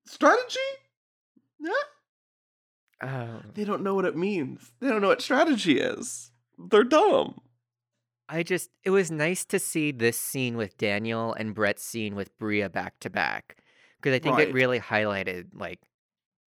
Strategy? 0.06 0.60
Yeah, 1.58 1.72
Oh, 3.02 3.42
they 3.54 3.64
don't 3.64 3.82
know 3.82 3.94
what 3.94 4.04
it 4.04 4.16
means. 4.16 4.72
They 4.80 4.88
don't 4.88 5.02
know 5.02 5.08
what 5.08 5.20
strategy 5.22 5.78
is. 5.78 6.30
They're 6.58 6.84
dumb. 6.84 7.40
I 8.28 8.42
just 8.42 8.70
it 8.84 8.90
was 8.90 9.10
nice 9.10 9.44
to 9.46 9.58
see 9.58 9.90
this 9.92 10.18
scene 10.18 10.56
with 10.56 10.76
Daniel 10.78 11.34
and 11.34 11.54
Brett's 11.54 11.82
scene 11.82 12.14
with 12.14 12.36
Bria 12.38 12.68
back 12.70 12.98
to 13.00 13.10
back 13.10 13.58
because 13.96 14.14
I 14.14 14.18
think 14.18 14.38
Right. 14.38 14.48
it 14.48 14.54
really 14.54 14.80
highlighted 14.80 15.48
like 15.52 15.80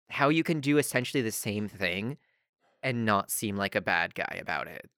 how 0.09 0.29
you 0.29 0.43
can 0.43 0.61
do 0.61 0.77
essentially 0.77 1.21
the 1.23 1.31
same 1.31 1.67
thing 1.67 2.17
and 2.83 3.05
not 3.05 3.31
seem 3.31 3.57
like 3.57 3.75
a 3.75 3.81
bad 3.81 4.15
guy 4.15 4.37
about 4.41 4.67
it. 4.67 4.89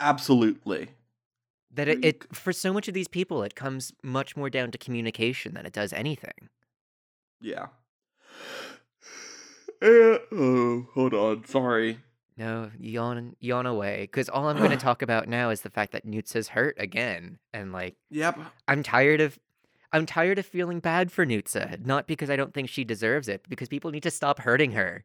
Absolutely. 0.00 0.90
That 1.72 1.88
it, 1.88 2.04
it 2.04 2.34
for 2.36 2.52
so 2.52 2.72
much 2.72 2.88
of 2.88 2.94
these 2.94 3.06
people 3.08 3.42
it 3.44 3.54
comes 3.54 3.92
much 4.02 4.36
more 4.36 4.50
down 4.50 4.70
to 4.72 4.78
communication 4.78 5.54
than 5.54 5.66
it 5.66 5.72
does 5.72 5.92
anything. 5.92 6.48
Yeah. 7.40 7.66
Eh, 9.82 10.18
oh, 10.32 10.86
hold 10.92 11.14
on. 11.14 11.42
Sorry. 11.46 12.00
No, 12.36 12.70
yawn 12.78 13.34
yawn 13.40 13.64
away. 13.64 14.02
Because 14.02 14.28
all 14.28 14.48
I'm 14.48 14.58
going 14.58 14.70
to 14.76 14.76
talk 14.76 15.00
about 15.00 15.26
now 15.26 15.48
is 15.48 15.62
the 15.62 15.70
fact 15.70 15.92
that 15.92 16.06
Nutsa's 16.06 16.48
hurt 16.48 16.76
again, 16.78 17.38
and 17.54 17.72
like 17.72 17.96
Yep. 18.10 18.38
I'm 18.68 18.82
tired 18.82 19.22
of, 19.22 19.38
I'm 19.92 20.04
tired 20.04 20.38
of 20.38 20.44
feeling 20.44 20.80
bad 20.80 21.10
for 21.10 21.24
Nutsa. 21.24 21.82
Not 21.86 22.06
because 22.06 22.28
I 22.28 22.36
don't 22.36 22.52
think 22.52 22.68
she 22.68 22.84
deserves 22.84 23.26
it, 23.26 23.42
but 23.42 23.48
because 23.48 23.68
people 23.68 23.90
need 23.90 24.02
to 24.02 24.10
stop 24.10 24.40
hurting 24.40 24.72
her. 24.72 25.04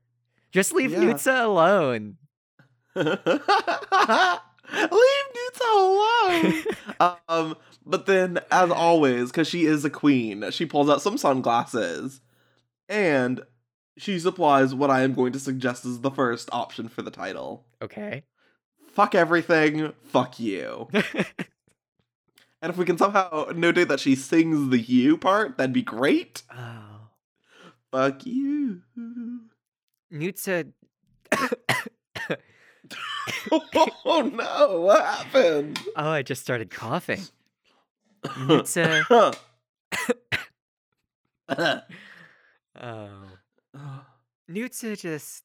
Just 0.51 0.73
leave 0.73 0.91
Yeah. 0.91 0.99
Nutsa 0.99 1.45
alone. 1.45 2.17
Leave 4.73 5.25
Nutsa 5.35 6.63
alone. 6.99 7.19
um, 7.29 7.57
but 7.85 8.05
then, 8.05 8.39
as 8.51 8.71
always, 8.71 9.31
because 9.31 9.47
she 9.47 9.65
is 9.65 9.85
a 9.85 9.89
queen, 9.89 10.49
she 10.51 10.65
pulls 10.65 10.89
out 10.89 11.01
some 11.01 11.17
sunglasses, 11.17 12.21
and 12.89 13.41
she 13.97 14.19
supplies 14.19 14.73
what 14.73 14.89
I 14.89 15.01
am 15.03 15.13
going 15.13 15.33
to 15.33 15.39
suggest 15.39 15.85
is 15.85 16.01
the 16.01 16.11
first 16.11 16.49
option 16.51 16.89
for 16.89 17.01
the 17.01 17.11
title. 17.11 17.65
okay. 17.81 18.23
Fuck 18.93 19.13
everything. 19.13 19.91
Fuck 20.05 20.39
you. 20.39 20.87
And 22.61 22.71
if 22.71 22.77
we 22.79 22.85
can 22.85 22.97
somehow 22.97 23.45
notate 23.51 23.89
that 23.89 23.99
she 23.99 24.15
sings 24.15 24.71
the 24.71 24.79
you 24.79 25.17
part, 25.17 25.55
that'd 25.57 25.71
be 25.71 25.83
great. 25.83 26.41
oh, 26.51 27.09
Fuck 27.91 28.25
you. 28.25 28.81
Nutsa. 30.11 30.71
oh 34.05 34.31
no, 34.33 34.81
what 34.81 35.03
happened? 35.03 35.79
oh, 35.95 36.09
I 36.09 36.21
just 36.21 36.41
started 36.41 36.69
coughing. 36.69 37.21
Nutsa. 38.23 39.35
Uh, 41.47 41.79
oh. 42.81 43.07
Nutsa 44.49 44.93
uh, 44.93 44.95
just 44.95 45.43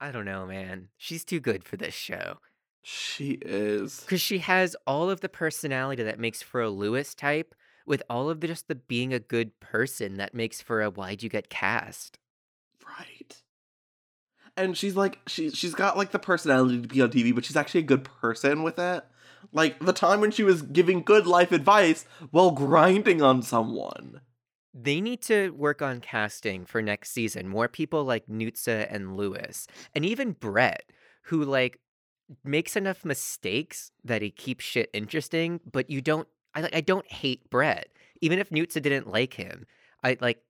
I 0.00 0.12
don't 0.12 0.24
know, 0.24 0.46
man. 0.46 0.90
She's 0.96 1.24
too 1.24 1.40
good 1.40 1.64
for 1.64 1.76
this 1.76 1.92
show. 1.94 2.38
she 2.82 3.38
is. 3.42 4.04
Cuz 4.06 4.20
she 4.20 4.38
has 4.38 4.76
all 4.86 5.10
of 5.10 5.20
the 5.20 5.28
personality 5.28 6.04
that 6.04 6.20
makes 6.20 6.40
for 6.40 6.62
a 6.62 6.70
Lewis 6.70 7.16
type 7.16 7.52
with 7.84 8.00
all 8.08 8.30
of 8.30 8.40
the 8.40 8.46
just 8.46 8.68
the 8.68 8.76
being 8.76 9.12
a 9.12 9.18
good 9.18 9.58
person 9.58 10.18
that 10.18 10.34
makes 10.34 10.62
for 10.62 10.82
a 10.82 10.90
why'd 10.90 11.24
you 11.24 11.28
get 11.28 11.50
cast. 11.50 12.18
Right. 12.86 13.42
And 14.58 14.76
she's 14.76 14.96
like 14.96 15.20
she 15.26 15.50
she's 15.50 15.74
got 15.74 15.96
like 15.96 16.10
the 16.10 16.18
personality 16.18 16.82
to 16.82 16.88
be 16.88 17.00
on 17.00 17.10
TV, 17.10 17.34
but 17.34 17.44
she's 17.44 17.56
actually 17.56 17.80
a 17.80 17.84
good 17.84 18.04
person 18.04 18.62
with 18.62 18.78
it. 18.78 19.04
Like 19.52 19.78
the 19.80 19.92
time 19.92 20.20
when 20.20 20.30
she 20.30 20.42
was 20.42 20.62
giving 20.62 21.02
good 21.02 21.26
life 21.26 21.52
advice 21.52 22.04
while 22.30 22.50
grinding 22.50 23.22
on 23.22 23.42
someone. 23.42 24.20
They 24.74 25.00
need 25.00 25.22
to 25.22 25.50
work 25.50 25.82
on 25.82 26.00
casting 26.00 26.64
for 26.64 26.82
next 26.82 27.10
season. 27.10 27.48
More 27.48 27.68
people 27.68 28.04
like 28.04 28.26
Nutsa 28.26 28.86
and 28.90 29.16
Lewis. 29.16 29.66
And 29.94 30.04
even 30.04 30.32
Brett, 30.32 30.84
who 31.24 31.44
like 31.44 31.80
makes 32.44 32.76
enough 32.76 33.04
mistakes 33.04 33.90
that 34.04 34.22
he 34.22 34.30
keeps 34.30 34.64
shit 34.64 34.90
interesting, 34.92 35.60
but 35.70 35.90
you 35.90 36.00
don't 36.00 36.28
I 36.54 36.60
like 36.60 36.74
I 36.74 36.80
don't 36.80 37.10
hate 37.10 37.48
Brett. 37.50 37.88
Even 38.20 38.38
if 38.38 38.50
Nutsa 38.50 38.82
didn't 38.82 39.08
like 39.08 39.34
him. 39.34 39.66
I 40.02 40.16
like 40.20 40.42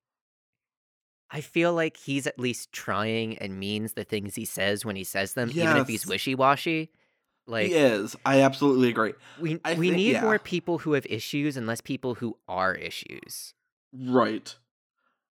I 1.30 1.40
feel 1.42 1.74
like 1.74 1.96
he's 1.98 2.26
at 2.26 2.38
least 2.38 2.72
trying 2.72 3.36
and 3.38 3.58
means 3.60 3.92
the 3.92 4.04
things 4.04 4.34
he 4.34 4.44
says 4.46 4.84
when 4.84 4.96
he 4.96 5.04
says 5.04 5.34
them, 5.34 5.50
even 5.50 5.76
if 5.76 5.86
he's 5.88 6.06
wishy 6.06 6.34
washy. 6.34 6.90
Like 7.46 7.66
he 7.68 7.74
is. 7.74 8.14
I 8.26 8.40
absolutely 8.42 8.88
agree. 8.90 9.14
we 9.40 9.60
I 9.64 9.74
we 9.74 9.88
think- 9.88 9.96
need 9.96 10.12
yeah. 10.12 10.22
more 10.22 10.38
people 10.38 10.78
who 10.78 10.92
have 10.92 11.06
issues 11.06 11.56
and 11.56 11.66
less 11.66 11.80
people 11.80 12.14
who 12.14 12.36
are 12.48 12.74
issues. 12.74 13.54
Right. 13.92 14.54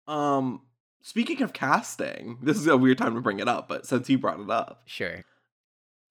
Um 0.07 0.63
speaking 1.03 1.43
of 1.43 1.53
casting, 1.53 2.39
this 2.43 2.57
is 2.57 2.67
a 2.67 2.77
weird 2.77 2.99
time 2.99 3.15
to 3.15 3.21
bring 3.21 3.39
it 3.41 3.49
up, 3.49 3.69
but 3.69 3.87
since 3.87 4.09
you 4.11 4.19
brought 4.19 4.41
it 4.41 4.51
up, 4.51 4.83
Sure. 4.87 5.25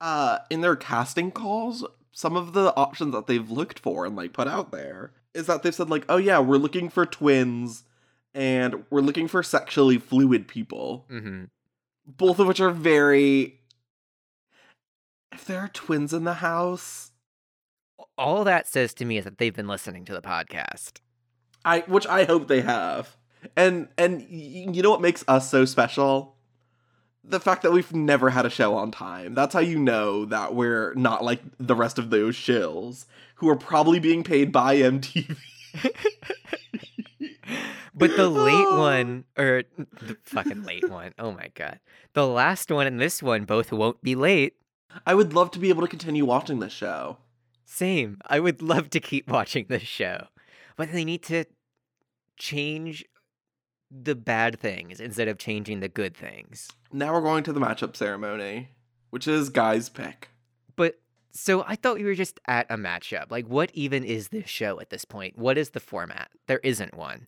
uh 0.01 0.39
in 0.49 0.61
their 0.61 0.75
casting 0.75 1.31
calls, 1.31 1.85
some 2.11 2.35
of 2.37 2.53
the 2.53 2.73
options 2.75 3.13
that 3.13 3.27
they've 3.27 3.49
looked 3.51 3.79
for 3.79 4.05
and 4.05 4.15
like 4.15 4.33
put 4.33 4.47
out 4.47 4.71
there 4.71 5.11
is 5.33 5.47
that 5.47 5.63
they've 5.63 5.75
said 5.75 5.89
like, 5.89 6.05
"Oh 6.09 6.17
yeah, 6.17 6.39
we're 6.39 6.57
looking 6.57 6.89
for 6.89 7.05
twins 7.05 7.83
and 8.33 8.83
we're 8.89 9.01
looking 9.01 9.27
for 9.27 9.43
sexually 9.43 9.97
fluid 9.97 10.47
people." 10.47 11.05
hmm 11.09 11.45
Both 12.05 12.39
of 12.39 12.47
which 12.47 12.59
are 12.59 12.71
very 12.71 13.59
if 15.31 15.45
there 15.45 15.59
are 15.59 15.67
twins 15.69 16.13
in 16.13 16.23
the 16.23 16.35
house, 16.35 17.11
All 18.17 18.43
that 18.43 18.67
says 18.67 18.93
to 18.95 19.05
me 19.05 19.17
is 19.17 19.23
that 19.25 19.37
they've 19.37 19.55
been 19.55 19.67
listening 19.67 20.05
to 20.05 20.13
the 20.13 20.21
podcast. 20.21 20.99
I 21.63 21.81
which 21.81 22.07
I 22.07 22.23
hope 22.25 22.47
they 22.47 22.61
have. 22.61 23.15
And 23.55 23.87
and 23.97 24.21
you 24.29 24.81
know 24.81 24.89
what 24.89 25.01
makes 25.01 25.23
us 25.27 25.49
so 25.49 25.65
special? 25.65 26.35
The 27.23 27.39
fact 27.39 27.61
that 27.63 27.71
we've 27.71 27.93
never 27.93 28.29
had 28.29 28.45
a 28.45 28.49
show 28.49 28.75
on 28.75 28.91
time. 28.91 29.35
That's 29.35 29.53
how 29.53 29.59
you 29.59 29.77
know 29.77 30.25
that 30.25 30.55
we're 30.55 30.93
not 30.95 31.23
like 31.23 31.41
the 31.59 31.75
rest 31.75 31.99
of 31.99 32.09
those 32.09 32.35
shills 32.35 33.05
who 33.35 33.49
are 33.49 33.55
probably 33.55 33.99
being 33.99 34.23
paid 34.23 34.51
by 34.51 34.77
MTV. 34.77 35.37
But 37.99 38.15
the 38.15 38.29
late 38.29 38.71
one, 38.71 39.25
or 39.37 39.63
the 39.77 40.17
fucking 40.23 40.63
late 40.63 40.89
one, 40.89 41.13
oh 41.19 41.31
my 41.31 41.51
god. 41.53 41.79
The 42.13 42.25
last 42.25 42.71
one 42.71 42.87
and 42.87 42.99
this 42.99 43.21
one 43.21 43.43
both 43.45 43.71
won't 43.71 44.01
be 44.01 44.15
late. 44.15 44.55
I 45.05 45.13
would 45.13 45.33
love 45.33 45.51
to 45.51 45.59
be 45.59 45.69
able 45.69 45.81
to 45.81 45.87
continue 45.87 46.25
watching 46.25 46.59
this 46.59 46.73
show. 46.73 47.17
Same. 47.65 48.17
I 48.25 48.39
would 48.39 48.61
love 48.61 48.89
to 48.91 48.99
keep 48.99 49.29
watching 49.29 49.65
this 49.69 49.83
show. 49.83 50.27
But 50.75 50.91
they 50.91 51.05
need 51.05 51.23
to 51.23 51.45
change 52.37 53.05
the 53.91 54.15
bad 54.15 54.59
things 54.59 54.99
instead 54.99 55.27
of 55.27 55.37
changing 55.37 55.81
the 55.81 55.89
good 55.89 56.15
things. 56.15 56.69
Now 56.91 57.13
we're 57.13 57.21
going 57.21 57.43
to 57.43 57.53
the 57.53 57.59
matchup 57.59 57.95
ceremony, 57.95 58.69
which 59.09 59.27
is 59.27 59.49
guys 59.49 59.89
pick. 59.89 60.29
But 60.75 60.99
so 61.31 61.63
I 61.67 61.75
thought 61.75 61.97
we 61.97 62.05
were 62.05 62.15
just 62.15 62.39
at 62.47 62.65
a 62.69 62.77
matchup. 62.77 63.29
Like, 63.29 63.47
what 63.47 63.71
even 63.73 64.03
is 64.03 64.29
this 64.29 64.49
show 64.49 64.79
at 64.79 64.89
this 64.89 65.05
point? 65.05 65.37
What 65.37 65.57
is 65.57 65.71
the 65.71 65.79
format? 65.79 66.29
There 66.47 66.61
isn't 66.63 66.95
one. 66.95 67.27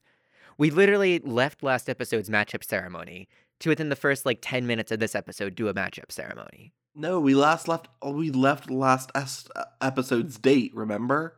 We 0.58 0.70
literally 0.70 1.20
left 1.20 1.64
last 1.64 1.90
episode's 1.90 2.30
matchup 2.30 2.64
ceremony 2.64 3.28
to 3.60 3.70
within 3.70 3.90
the 3.90 3.96
first 3.96 4.26
like 4.26 4.40
10 4.42 4.66
minutes 4.68 4.92
of 4.92 5.00
this 5.00 5.16
episode 5.16 5.56
do 5.56 5.68
a 5.68 5.74
matchup 5.74 6.12
ceremony. 6.12 6.74
No, 6.94 7.20
we 7.20 7.36
last 7.36 7.68
left 7.68 7.88
oh, 8.02 8.12
we 8.12 8.32
left 8.32 8.70
last 8.70 9.12
es- 9.16 9.48
uh, 9.56 9.64
episode's 9.82 10.38
date, 10.38 10.72
remember? 10.76 11.38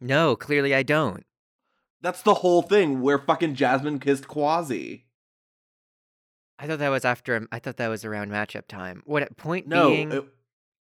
No, 0.00 0.34
clearly 0.36 0.74
I 0.74 0.82
don't. 0.82 1.24
That's 2.00 2.22
the 2.22 2.34
whole 2.34 2.62
thing 2.62 3.00
where 3.02 3.18
fucking 3.18 3.54
Jasmine 3.54 3.98
kissed 3.98 4.28
Kwasi. 4.28 5.02
I 6.58 6.66
thought 6.66 6.78
that 6.78 6.88
was 6.88 7.04
after. 7.04 7.36
Um, 7.36 7.48
I 7.52 7.58
thought 7.58 7.76
that 7.76 7.88
was 7.88 8.04
around 8.04 8.30
matchup 8.30 8.66
time. 8.66 9.02
What 9.04 9.36
point 9.36 9.66
No, 9.68 9.90
being? 9.90 10.12
it, 10.12 10.24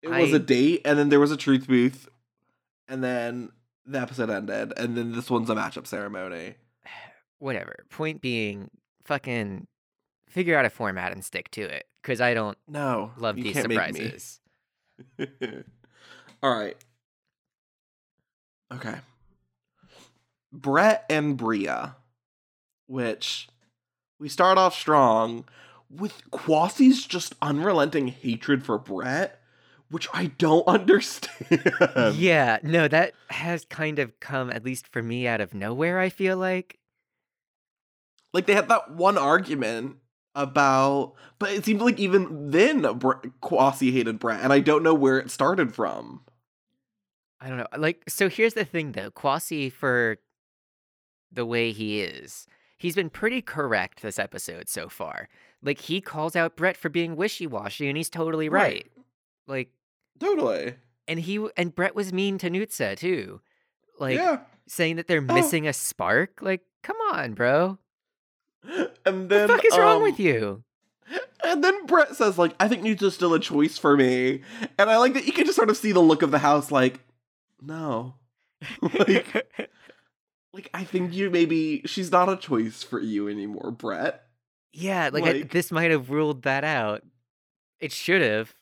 it 0.03 0.09
was 0.09 0.33
a 0.33 0.39
date, 0.39 0.83
and 0.85 0.99
then 0.99 1.09
there 1.09 1.21
was 1.21 1.31
a 1.33 1.37
truth 1.37 1.67
booth, 1.67 2.09
and 2.89 3.03
then 3.03 3.51
the 3.87 4.01
episode 4.01 4.31
ended, 4.31 4.73
and 4.77 4.97
then 4.97 5.13
this 5.13 5.31
one's 5.31 5.51
a 5.51 5.55
matchup 5.55 5.87
ceremony. 5.87 6.55
Whatever. 7.39 7.85
Point 7.91 8.21
being, 8.21 8.71
fucking 9.05 9.67
figure 10.29 10.57
out 10.59 10.65
a 10.65 10.71
format 10.71 11.13
and 11.13 11.25
stick 11.25 11.51
to 11.53 11.63
it. 11.63 11.87
Because 12.03 12.21
I 12.21 12.35
don't 12.35 12.59
No, 12.69 13.13
love 13.17 13.37
these 13.37 13.55
can't 13.55 13.69
make 13.69 13.93
me. 13.95 14.01
surprises. 14.01 14.41
All 16.43 16.55
right. 16.59 16.77
Okay. 18.73 18.97
Brett 20.53 21.05
and 21.11 21.37
Bria, 21.37 21.97
which 22.87 23.49
we 24.21 24.29
start 24.29 24.59
off 24.59 24.75
strong 24.75 25.45
with 25.91 26.23
Kwasi's 26.31 27.07
just 27.07 27.35
unrelenting 27.43 28.09
hatred 28.09 28.65
for 28.65 28.79
Brett, 28.79 29.41
which 29.91 30.09
I 30.13 30.27
don't 30.39 30.67
understand. 30.69 32.17
yeah, 32.17 32.59
no, 32.63 32.87
that 32.89 33.13
has 33.31 33.65
kind 33.65 33.99
of 33.99 34.19
come, 34.21 34.51
at 34.51 34.65
least 34.65 34.87
for 34.89 35.03
me, 35.03 35.27
out 35.27 35.41
of 35.41 35.55
nowhere. 35.55 35.99
I 35.99 36.09
feel 36.09 36.37
like. 36.37 36.79
Like 38.35 38.45
they 38.47 38.55
had 38.55 38.69
that 38.69 38.91
one 38.91 39.17
argument 39.17 39.97
about, 40.35 41.15
but 41.39 41.51
it 41.53 41.65
seemed 41.65 41.81
like 41.81 41.99
even 41.99 42.51
then 42.51 42.83
Bre- 42.99 43.29
Kwasi 43.43 43.93
hated 43.93 44.19
Brett, 44.19 44.41
and 44.43 44.53
I 44.53 44.61
don't 44.61 44.83
know 44.83 44.93
where 44.93 45.19
it 45.19 45.31
started 45.31 45.75
from. 45.75 46.21
I 47.41 47.49
don't 47.49 47.59
know. 47.59 47.67
Uh, 47.73 47.79
like, 47.79 48.03
so 48.09 48.29
here's 48.29 48.55
the 48.55 48.65
thing, 48.65 48.93
though. 48.93 49.11
Kwasi, 49.11 49.71
for 49.73 50.17
the 51.31 51.47
way 51.47 51.73
he 51.73 52.01
is, 52.01 52.47
he's 52.79 52.95
been 52.95 53.11
pretty 53.11 53.41
correct 53.43 54.03
this 54.03 54.19
episode 54.19 54.69
so 54.69 54.89
far. 54.89 55.29
Like, 55.63 55.81
he 55.81 56.01
calls 56.01 56.35
out 56.37 56.57
Brett 56.57 56.77
for 56.77 56.89
being 56.89 57.17
wishy 57.17 57.47
washy, 57.47 57.87
and 57.89 57.97
he's 57.97 58.11
totally 58.11 58.49
right. 58.49 58.63
Right. 58.63 58.91
Like, 59.47 59.69
Totally. 60.19 60.75
and 61.07 61.21
he 61.21 61.47
and 61.57 61.75
Brett 61.75 61.95
was 61.95 62.13
mean 62.13 62.39
to 62.39 62.49
Nutsa 62.51 62.97
too, 62.97 63.41
like 63.99 64.17
yeah. 64.17 64.39
saying 64.67 64.97
that 64.97 65.07
they're 65.07 65.25
Oh. 65.29 65.35
missing 65.35 65.67
a 65.69 65.73
spark. 65.73 66.41
Like, 66.41 66.63
come 66.83 66.97
on, 67.13 67.35
bro. 67.35 67.79
And 69.07 69.21
What 69.21 69.29
then 69.29 69.49
the 69.49 69.55
fuck 69.55 69.65
is 69.65 69.77
wrong 69.77 69.97
um, 69.99 70.03
with 70.03 70.19
you? 70.19 70.65
And 71.45 71.63
then 71.63 71.85
Brett 71.85 72.17
says, 72.17 72.39
like, 72.39 72.55
I 72.59 72.69
think 72.69 72.83
Newt's 72.83 73.15
still 73.15 73.35
a 73.35 73.41
choice 73.41 73.77
for 73.77 73.97
me. 73.97 74.41
And 74.79 74.89
I 74.89 74.97
like 74.97 75.13
that 75.13 75.27
you 75.27 75.33
can 75.33 75.45
just 75.45 75.57
sort 75.57 75.69
of 75.69 75.77
see 75.77 75.93
the 75.93 76.01
look 76.01 76.23
of 76.23 76.31
the 76.31 76.39
house, 76.39 76.71
like, 76.71 77.01
no. 77.61 78.15
like, 78.81 79.47
like, 80.55 80.71
I 80.73 80.85
think 80.85 81.13
you 81.13 81.29
maybe 81.29 81.83
she's 81.85 82.11
not 82.11 82.31
a 82.31 82.37
choice 82.37 82.83
for 82.83 82.99
you 82.99 83.29
anymore, 83.29 83.71
Brett. 83.71 84.25
yeah, 84.73 85.11
like, 85.13 85.25
I, 85.25 85.33
like- 85.33 85.51
this 85.51 85.71
might 85.71 85.91
have 85.91 86.09
ruled 86.09 86.43
that 86.45 86.65
out. 86.65 87.03
It 87.81 87.93
should 87.93 88.23
have. 88.23 88.55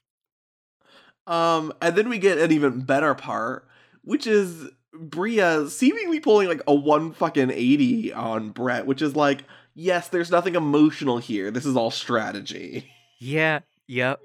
Um, 1.28 1.72
and 1.80 1.94
then 1.94 2.08
we 2.08 2.18
get 2.18 2.38
an 2.38 2.50
even 2.50 2.80
better 2.80 3.14
part, 3.14 3.68
which 4.02 4.26
is 4.26 4.68
Bria 4.92 5.68
seemingly 5.68 6.18
pulling 6.18 6.48
like 6.48 6.62
a 6.66 6.74
one 6.74 7.12
fucking 7.12 7.50
80 7.52 8.12
on 8.12 8.50
Brett, 8.50 8.86
which 8.86 9.00
is 9.00 9.14
like, 9.14 9.44
yes, 9.74 10.08
there's 10.08 10.30
nothing 10.30 10.54
emotional 10.54 11.18
here. 11.18 11.50
This 11.50 11.66
is 11.66 11.76
all 11.76 11.90
strategy. 11.90 12.90
Yeah. 13.18 13.60
Yep. 13.86 14.20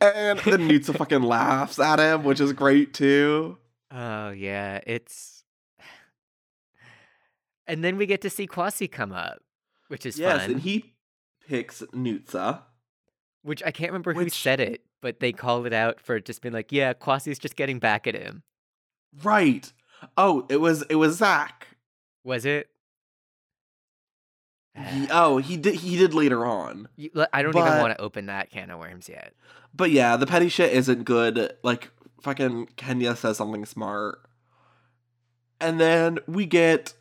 And 0.00 0.38
then 0.38 0.68
Nutsa 0.68 0.96
fucking 0.98 1.22
laughs 1.22 1.78
at 1.78 1.98
him, 1.98 2.24
which 2.24 2.40
is 2.40 2.52
great 2.52 2.94
too. 2.94 3.58
Oh 3.90 4.30
yeah, 4.30 4.80
it's. 4.86 5.44
And 7.64 7.84
then 7.84 7.96
we 7.96 8.06
get 8.06 8.20
to 8.22 8.30
see 8.30 8.48
Kwasi 8.48 8.90
come 8.90 9.12
up, 9.12 9.38
which 9.86 10.04
is 10.04 10.18
yes, 10.18 10.42
fun. 10.42 10.50
and 10.50 10.60
he 10.60 10.94
picks 11.48 11.80
Nutsa. 11.94 12.62
Which 13.42 13.62
I 13.62 13.70
can't 13.70 13.90
remember 13.90 14.14
who 14.14 14.28
said 14.28 14.58
it, 14.58 14.82
but 15.00 15.20
they 15.20 15.32
called 15.32 15.66
it 15.66 15.72
out 15.72 16.00
for 16.00 16.18
just 16.18 16.42
being 16.42 16.52
like, 16.52 16.72
"Yeah, 16.72 16.92
Kwasi's 16.92 17.38
just 17.38 17.54
getting 17.54 17.78
back 17.78 18.06
at 18.08 18.14
him." 18.14 18.42
Right. 19.22 19.72
Oh, 20.16 20.44
it 20.48 20.60
was 20.60 20.82
it 20.90 20.96
was 20.96 21.16
Zach. 21.18 21.68
Was 22.24 22.44
it? 22.44 22.68
He- 24.76 25.08
oh, 25.10 25.38
he 25.38 25.56
did 25.56 25.76
he 25.76 25.96
did 25.96 26.14
later 26.14 26.44
on. 26.46 26.88
You- 26.96 27.10
I 27.32 27.42
don't 27.42 27.56
even 27.56 27.78
want 27.80 27.96
to 27.96 28.00
open 28.02 28.26
that 28.26 28.50
can 28.50 28.70
of 28.70 28.78
worms 28.80 29.08
yet. 29.08 29.34
But 29.74 29.90
yeah, 29.90 30.16
the 30.16 30.26
petty 30.26 30.48
shit 30.48 30.72
isn't 30.72 31.04
good. 31.04 31.54
Like 31.62 31.90
fucking 32.22 32.70
Kenya 32.76 33.16
says 33.16 33.36
something 33.38 33.64
smart. 33.64 34.20
And 35.60 35.80
then 35.80 36.18
we 36.26 36.46
get 36.46 36.94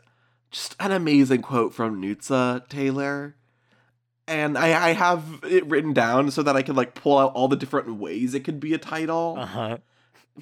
just 0.52 0.76
an 0.80 0.92
amazing 0.92 1.42
quote 1.42 1.74
from 1.74 2.02
Nutsa 2.02 2.68
Taylor. 2.70 3.36
And 4.28 4.58
I, 4.58 4.90
I 4.90 4.94
have 4.94 5.40
it 5.44 5.66
written 5.66 5.94
down 5.94 6.32
so 6.32 6.44
that 6.44 6.56
I 6.56 6.62
can 6.62 6.76
like 6.76 6.94
pull 6.94 7.18
out 7.18 7.34
all 7.34 7.48
the 7.48 7.56
different 7.56 7.96
ways 7.96 8.34
it 8.34 8.42
could 8.44 8.60
be 8.60 8.74
a 8.74 8.78
title. 8.78 9.36
Uh 9.40 9.46
huh. 9.46 9.78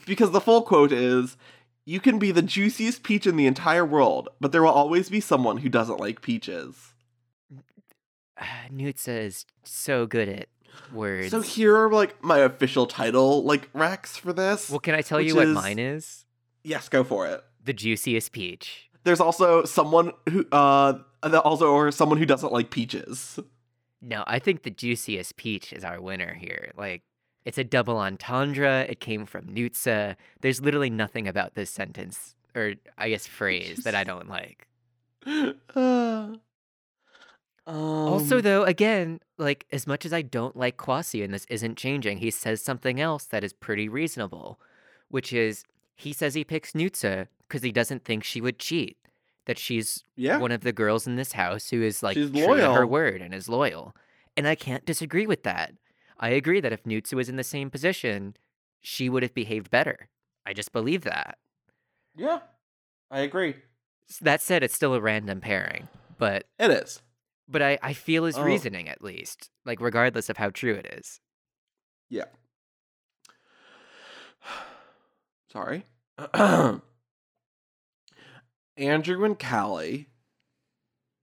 Because 0.06 0.32
the 0.32 0.42
full 0.42 0.62
quote 0.62 0.92
is 0.92 1.38
You 1.86 2.00
can 2.00 2.20
be 2.20 2.32
the 2.32 2.42
juiciest 2.42 3.02
peach 3.04 3.26
in 3.26 3.36
the 3.38 3.48
entire 3.48 3.86
world, 3.86 4.30
but 4.40 4.52
there 4.52 4.62
will 4.62 4.70
always 4.70 5.10
be 5.10 5.20
someone 5.22 5.58
who 5.58 5.70
doesn't 5.70 6.00
like 6.00 6.22
peaches. 6.22 6.94
Nutsa 8.72 9.26
is 9.26 9.46
so 9.64 10.06
good 10.06 10.30
at 10.30 10.48
words. 10.94 11.32
So 11.32 11.42
here 11.42 11.76
are 11.76 11.92
like 11.92 12.24
my 12.24 12.40
official 12.40 12.86
title 12.86 13.44
like 13.44 13.70
Rex 13.74 14.18
for 14.18 14.34
this. 14.34 14.70
well, 14.70 14.80
can 14.80 14.96
I 14.96 15.02
tell 15.02 15.20
you 15.22 15.36
what 15.36 15.48
is- 15.48 15.56
mine 15.56 15.80
is? 15.80 16.26
yes, 16.64 16.90
go 16.90 17.04
for 17.04 17.28
it. 17.28 17.44
The 17.64 17.74
juiciest 17.74 18.32
peach. 18.32 18.90
There's 19.04 19.20
also 19.20 19.64
someone 19.66 20.12
who 20.30 20.46
uh 20.52 21.00
also 21.24 21.72
or 21.72 21.92
someone 21.92 22.18
who 22.18 22.26
doesn't 22.26 22.54
like 22.54 22.70
peaches. 22.70 23.40
No, 24.02 24.24
I 24.28 24.40
think 24.40 24.64
the 24.64 24.70
juiciest 24.70 25.36
peach 25.36 25.74
is 25.74 25.84
our 25.84 26.00
winner 26.02 26.34
here. 26.34 26.72
Like, 26.78 27.02
it's 27.44 27.58
a 27.58 27.64
double 27.66 27.98
entendre. 27.98 28.86
It 28.88 29.02
came 29.02 29.26
from 29.26 29.48
Nutsa. 29.48 30.16
There's 30.40 30.62
literally 30.62 30.90
nothing 30.90 31.28
about 31.28 31.56
this 31.56 31.70
sentence, 31.70 32.34
or 32.56 32.76
I 32.98 33.10
guess 33.10 33.28
phrase, 33.28 33.80
that 33.84 33.96
I 33.96 34.06
don't 34.06 34.30
like. 34.30 34.68
Uh, 35.28 35.52
also, 37.76 38.38
um, 38.38 38.42
though, 38.42 38.64
again, 38.64 39.20
like, 39.38 39.66
as 39.72 39.86
much 39.86 40.06
as 40.06 40.14
I 40.14 40.22
don't 40.22 40.56
like 40.56 40.78
Kwasi 40.78 41.24
and 41.24 41.34
this 41.34 41.46
isn't 41.50 41.78
changing, 41.78 42.18
he 42.18 42.32
says 42.32 42.62
something 42.62 43.00
else 43.00 43.26
that 43.26 43.44
is 43.44 43.54
pretty 43.54 43.88
reasonable, 43.88 44.60
which 45.10 45.34
is 45.34 45.64
he 45.96 46.14
says 46.14 46.34
he 46.34 46.44
picks 46.44 46.72
Nutsa 46.74 47.28
because 47.48 47.62
he 47.62 47.72
doesn't 47.72 48.06
think 48.06 48.24
she 48.24 48.42
would 48.42 48.60
cheat. 48.60 48.98
That 49.46 49.58
she's 49.58 50.04
yeah, 50.16 50.38
one 50.38 50.52
of 50.52 50.62
the 50.62 50.72
girls 50.72 51.08
in 51.08 51.16
this 51.16 51.32
house 51.32 51.70
who 51.70 51.82
is 51.82 52.04
like 52.04 52.14
She's 52.16 52.30
true 52.30 52.58
to 52.58 52.74
her 52.74 52.86
word 52.86 53.22
and 53.22 53.34
is 53.34 53.50
loyal. 53.50 53.96
And 54.38 54.48
I 54.48 54.54
can't 54.54 54.86
disagree 54.86 55.26
with 55.26 55.42
that. 55.44 55.74
I 56.20 56.30
agree 56.30 56.60
that 56.62 56.72
if 56.72 56.84
Nutsa 56.84 57.16
was 57.16 57.30
in 57.30 57.36
the 57.36 57.44
same 57.44 57.72
position, 57.72 58.36
she 58.80 59.10
would 59.10 59.24
have 59.24 59.34
behaved 59.34 59.72
better. 59.72 60.10
I 60.46 60.54
just 60.54 60.72
believe 60.72 61.02
that. 61.02 61.38
Yeah, 62.16 62.40
I 63.10 63.22
agree. 63.22 63.56
That 64.22 64.42
said, 64.42 64.64
it's 64.64 64.76
still 64.76 64.94
a 64.94 65.02
random 65.02 65.42
pairing, 65.42 65.88
but 66.18 66.46
It 66.60 66.70
is. 66.72 67.02
But 67.50 67.62
I, 67.62 67.80
I 67.82 67.94
feel 67.94 68.24
his 68.26 68.38
Oh. 68.38 68.44
reasoning 68.44 68.88
at 68.88 69.04
least, 69.04 69.50
like 69.66 69.82
regardless 69.82 70.30
of 70.30 70.38
how 70.38 70.50
true 70.52 70.76
it 70.76 70.86
is. 70.98 71.20
Yeah. 72.10 72.26
Sorry. 75.52 75.84
Andrew 78.78 79.26
and 79.26 79.38
Callie, 79.38 80.08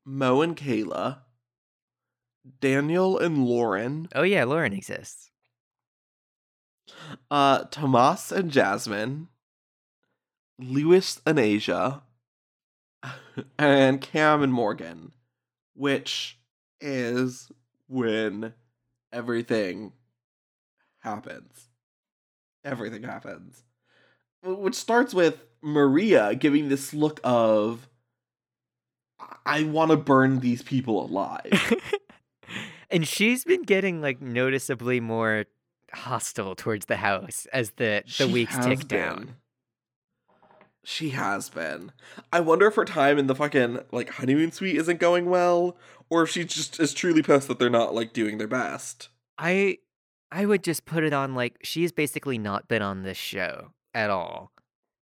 Mo 0.05 0.43
and 0.43 0.57
Kayla, 0.57 1.21
Daniel 2.61 3.19
and 3.19 3.47
Lauren, 3.47 4.09
Oh 4.15 4.23
yeah, 4.23 4.45
Lauren 4.45 4.73
exists. 4.73 5.31
uh, 7.31 7.65
Tomas 7.71 8.31
and 8.31 8.51
Jasmine, 8.51 9.29
Lewis 10.59 11.21
and 11.27 11.39
Asia, 11.39 12.03
and 13.59 14.01
Cam 14.01 14.43
and 14.43 14.53
Morgan, 14.53 15.13
which 15.77 16.39
is 16.81 17.51
when 17.89 18.55
everything 19.13 19.93
happens. 21.01 21.69
Everything 22.65 23.03
happens. 23.03 23.63
Which 24.43 24.75
starts 24.75 25.15
with 25.15 25.45
Maria 25.63 26.35
giving 26.35 26.69
this 26.69 26.93
look 26.93 27.21
of, 27.25 27.89
I 29.45 29.63
want 29.65 29.91
to 29.91 29.97
burn 29.97 30.41
these 30.41 30.63
people 30.63 31.05
alive. 31.05 31.75
and 32.91 33.07
she's 33.07 33.45
been 33.45 33.63
getting 33.63 34.01
like 34.01 34.21
noticeably 34.21 35.01
more 35.01 35.47
hostile 35.93 36.55
towards 36.55 36.87
the 36.87 36.97
house 36.97 37.47
as 37.53 37.71
the 37.73 38.03
the 38.05 38.11
She 38.11 38.33
weeks 38.33 38.57
tick 38.59 38.87
been. 38.89 38.99
down. 38.99 39.37
She 40.89 41.11
has 41.11 41.49
been. 41.51 41.91
I 42.33 42.39
wonder 42.39 42.69
if 42.69 42.77
her 42.77 42.85
time 42.85 43.19
in 43.19 43.27
the 43.27 43.35
fucking 43.35 43.81
like 43.91 44.09
honeymoon 44.09 44.53
suite 44.53 44.77
isn't 44.77 45.01
going 45.01 45.27
well, 45.29 45.77
or 46.09 46.23
if 46.23 46.31
she 46.31 46.45
just 46.45 46.79
is 46.79 46.95
truly 46.95 47.23
pissed 47.25 47.49
that 47.49 47.59
they're 47.59 47.69
not 47.69 47.93
like 47.93 48.13
doing 48.13 48.39
their 48.39 48.47
best. 48.47 49.09
I 49.37 49.79
I 50.31 50.47
would 50.47 50.63
just 50.63 50.85
put 50.85 51.03
it 51.03 51.13
on 51.13 51.35
like 51.35 51.57
she's 51.65 51.91
basically 51.91 52.39
not 52.39 52.69
been 52.69 52.83
on 52.83 53.03
this 53.03 53.17
show 53.17 53.73
at 53.95 54.11
all. 54.11 54.53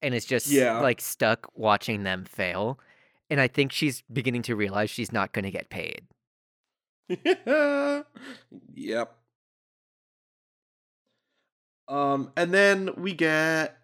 And 0.01 0.15
is 0.15 0.25
just 0.25 0.47
Yeah. 0.47 0.81
like 0.81 1.03
stuck 1.03 1.51
watching 1.55 2.03
them 2.05 2.25
fail. 2.25 2.81
And 3.29 3.39
I 3.39 3.49
think 3.49 3.71
she's 3.71 4.03
beginning 4.11 4.41
to 4.43 4.57
realize 4.57 4.89
she's 4.89 5.13
not 5.13 5.33
going 5.35 5.45
to 5.45 5.51
get 5.51 5.69
paid. 5.69 6.07
yep. 8.75 9.15
Um, 11.89 12.33
and 12.39 12.55
then 12.55 12.91
we 12.97 13.13
get 13.13 13.77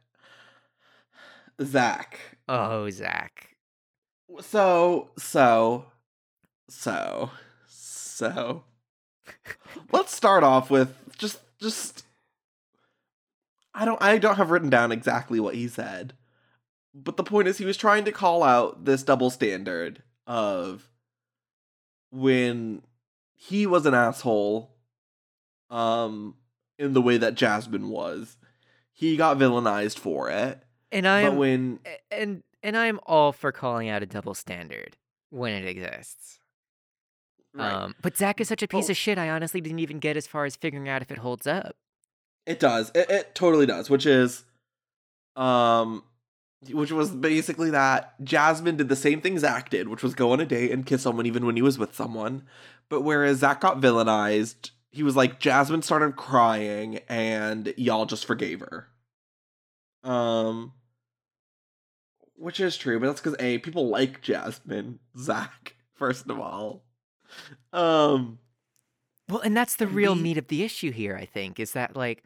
Zach. 1.63 2.19
Oh, 2.49 2.89
Zach. 2.91 3.57
So, 4.41 5.11
so, 5.19 5.85
so, 6.69 7.31
so. 7.67 8.65
Let's 9.93 10.15
start 10.15 10.45
off 10.45 10.71
with 10.71 10.95
just, 11.19 11.41
just. 11.61 12.05
I 13.75 13.85
don't, 13.85 14.03
I 14.03 14.19
don't 14.19 14.37
have 14.37 14.51
written 14.51 14.71
down 14.71 14.93
exactly 14.93 15.39
what 15.39 15.55
he 15.55 15.69
said, 15.69 16.15
but 16.93 17.17
the 17.17 17.23
point 17.23 17.49
is 17.49 17.59
he 17.59 17.65
was 17.65 17.77
trying 17.77 18.05
to 18.05 18.13
call 18.13 18.43
out 18.43 18.85
this 18.85 19.03
double 19.03 19.31
standard 19.31 20.03
of 20.27 20.91
when 22.11 22.83
he 23.35 23.67
was 23.67 23.87
an 23.87 23.95
asshole, 23.95 24.75
um, 25.71 26.35
in 26.79 26.95
the 26.95 27.03
way 27.03 27.17
that 27.17 27.37
Jasmine 27.37 27.89
was. 27.89 28.37
He 28.93 29.17
got 29.17 29.39
villainized 29.39 29.99
for 29.99 30.29
it, 30.29 30.63
And 30.93 31.07
I'm 31.07 31.37
when 31.37 31.79
and 32.11 32.43
and 32.63 32.77
I'm 32.77 33.01
all 33.07 33.33
for 33.33 33.53
calling 33.53 33.89
out 33.89 34.03
a 34.03 34.07
double 34.07 34.35
standard 34.35 34.97
when 35.31 35.53
it 35.53 35.67
exists. 35.67 36.39
right, 37.55 37.73
Um, 37.73 37.95
but 38.03 38.17
Zach 38.17 38.41
is 38.41 38.49
such 38.49 38.63
a 38.63 38.69
piece 38.69 38.85
Well- 38.87 38.91
of 38.93 38.97
shit. 38.97 39.19
I 39.19 39.31
honestly 39.31 39.61
didn't 39.61 39.79
even 39.79 39.99
get 39.99 40.17
as 40.17 40.27
far 40.27 40.45
as 40.45 40.57
figuring 40.57 40.89
out 40.89 41.03
if 41.03 41.11
it 41.11 41.19
holds 41.19 41.47
up. 41.47 41.77
It 42.47 42.59
does. 42.59 42.91
It, 42.95 43.09
it 43.11 43.35
totally 43.35 43.67
does. 43.67 43.89
Which 43.91 44.07
is, 44.07 44.45
um, 45.37 46.03
which 46.71 46.91
was 46.91 47.11
basically 47.11 47.71
that 47.71 48.15
Jasmine 48.25 48.77
did 48.77 48.89
the 48.89 48.97
same 48.97 49.21
thing 49.21 49.39
Zach 49.39 49.71
did, 49.71 49.89
which 49.89 50.03
was 50.03 50.15
go 50.15 50.33
on 50.33 50.41
a 50.41 50.47
date 50.47 50.73
and 50.73 50.85
kiss 50.85 51.03
someone 51.03 51.27
even 51.27 51.47
when 51.47 51.57
he 51.57 51.63
was 51.63 51.79
with 51.79 51.95
someone. 51.95 52.43
But 52.89 53.03
whereas 53.03 53.39
Zach 53.39 53.61
got 53.61 53.81
villainized, 53.81 54.71
he 54.91 55.03
was 55.05 55.15
like 55.17 55.39
Jasmine 55.39 55.83
started 55.83 56.17
crying 56.17 56.99
and 57.09 57.73
y'all 57.77 58.07
just 58.07 58.27
forgave 58.27 58.61
her. 58.61 58.89
Um, 60.03 60.73
which 62.41 62.59
is 62.59 62.77
true, 62.77 62.99
but 62.99 63.07
that's 63.07 63.21
because 63.21 63.37
a 63.39 63.59
people 63.59 63.89
like 63.89 64.23
Jasmine, 64.23 64.99
Zach. 65.17 65.77
First 65.95 66.31
of 66.31 66.41
all, 66.41 66.83
um, 67.73 68.39
Well, 69.29 69.41
and 69.41 69.55
that's 69.55 69.77
the 69.77 69.87
real 69.87 70.15
B- 70.15 70.23
meat 70.23 70.39
of 70.39 70.49
the 70.49 70.63
issue 70.63 70.91
here. 70.91 71.17
I 71.17 71.27
think 71.27 71.61
is 71.61 71.73
that 71.73 71.95
like. 71.95 72.25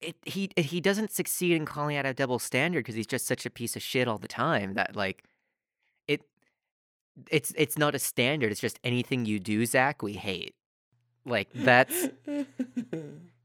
It, 0.00 0.16
he 0.24 0.50
he 0.56 0.80
doesn't 0.80 1.12
succeed 1.12 1.54
in 1.54 1.64
calling 1.64 1.96
out 1.96 2.04
a 2.04 2.12
double 2.12 2.40
standard 2.40 2.80
because 2.80 2.96
he's 2.96 3.06
just 3.06 3.24
such 3.24 3.46
a 3.46 3.50
piece 3.50 3.76
of 3.76 3.82
shit 3.82 4.08
all 4.08 4.18
the 4.18 4.26
time 4.26 4.74
that 4.74 4.96
like 4.96 5.22
it 6.08 6.22
it's 7.30 7.52
it's 7.56 7.78
not 7.78 7.94
a 7.94 8.00
standard 8.00 8.50
it's 8.50 8.60
just 8.60 8.80
anything 8.82 9.26
you 9.26 9.38
do 9.38 9.64
Zach 9.64 10.02
we 10.02 10.14
hate 10.14 10.56
like 11.24 11.50
that's 11.54 12.08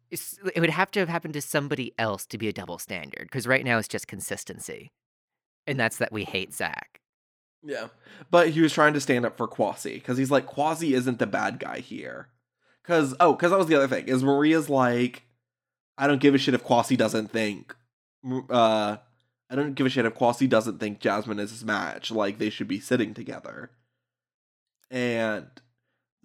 it 0.09 0.59
would 0.59 0.71
have 0.71 0.89
to 0.89 0.99
have 0.99 1.09
happened 1.09 1.35
to 1.35 1.43
somebody 1.43 1.93
else 1.99 2.25
to 2.25 2.39
be 2.39 2.47
a 2.47 2.53
double 2.53 2.79
standard 2.79 3.25
because 3.25 3.45
right 3.45 3.63
now 3.63 3.77
it's 3.77 3.87
just 3.87 4.07
consistency 4.07 4.89
and 5.67 5.79
that's 5.79 5.97
that 5.97 6.11
we 6.11 6.23
hate 6.23 6.53
Zach 6.53 7.01
Yeah. 7.63 7.87
But 8.31 8.49
he 8.49 8.61
was 8.61 8.73
trying 8.73 8.93
to 8.93 9.01
stand 9.01 9.25
up 9.25 9.37
for 9.37 9.47
Kwasi 9.47 9.95
because 9.95 10.17
he's 10.17 10.31
like, 10.31 10.47
Kwasi 10.47 10.93
isn't 10.93 11.19
the 11.19 11.27
bad 11.27 11.59
guy 11.59 11.79
here. 11.79 12.29
Because, 12.81 13.13
oh, 13.19 13.33
because 13.33 13.51
that 13.51 13.57
was 13.57 13.67
the 13.67 13.75
other 13.75 13.87
thing, 13.87 14.07
is 14.07 14.23
Maria's 14.23 14.69
like, 14.69 15.23
I 15.97 16.07
don't 16.07 16.21
give 16.21 16.33
a 16.33 16.37
shit 16.37 16.53
if 16.53 16.63
Kwasi 16.63 16.95
doesn't 16.95 17.31
think, 17.31 17.75
uh, 18.49 18.97
I 19.49 19.55
don't 19.55 19.73
give 19.73 19.85
a 19.85 19.89
shit 19.89 20.05
if 20.05 20.13
Kwasi 20.13 20.47
doesn't 20.47 20.79
think 20.79 20.99
Jasmine 20.99 21.39
is 21.39 21.51
his 21.51 21.65
match. 21.65 22.11
Like, 22.11 22.37
they 22.37 22.49
should 22.49 22.67
be 22.67 22.79
sitting 22.79 23.13
together. 23.13 23.71
And 24.89 25.47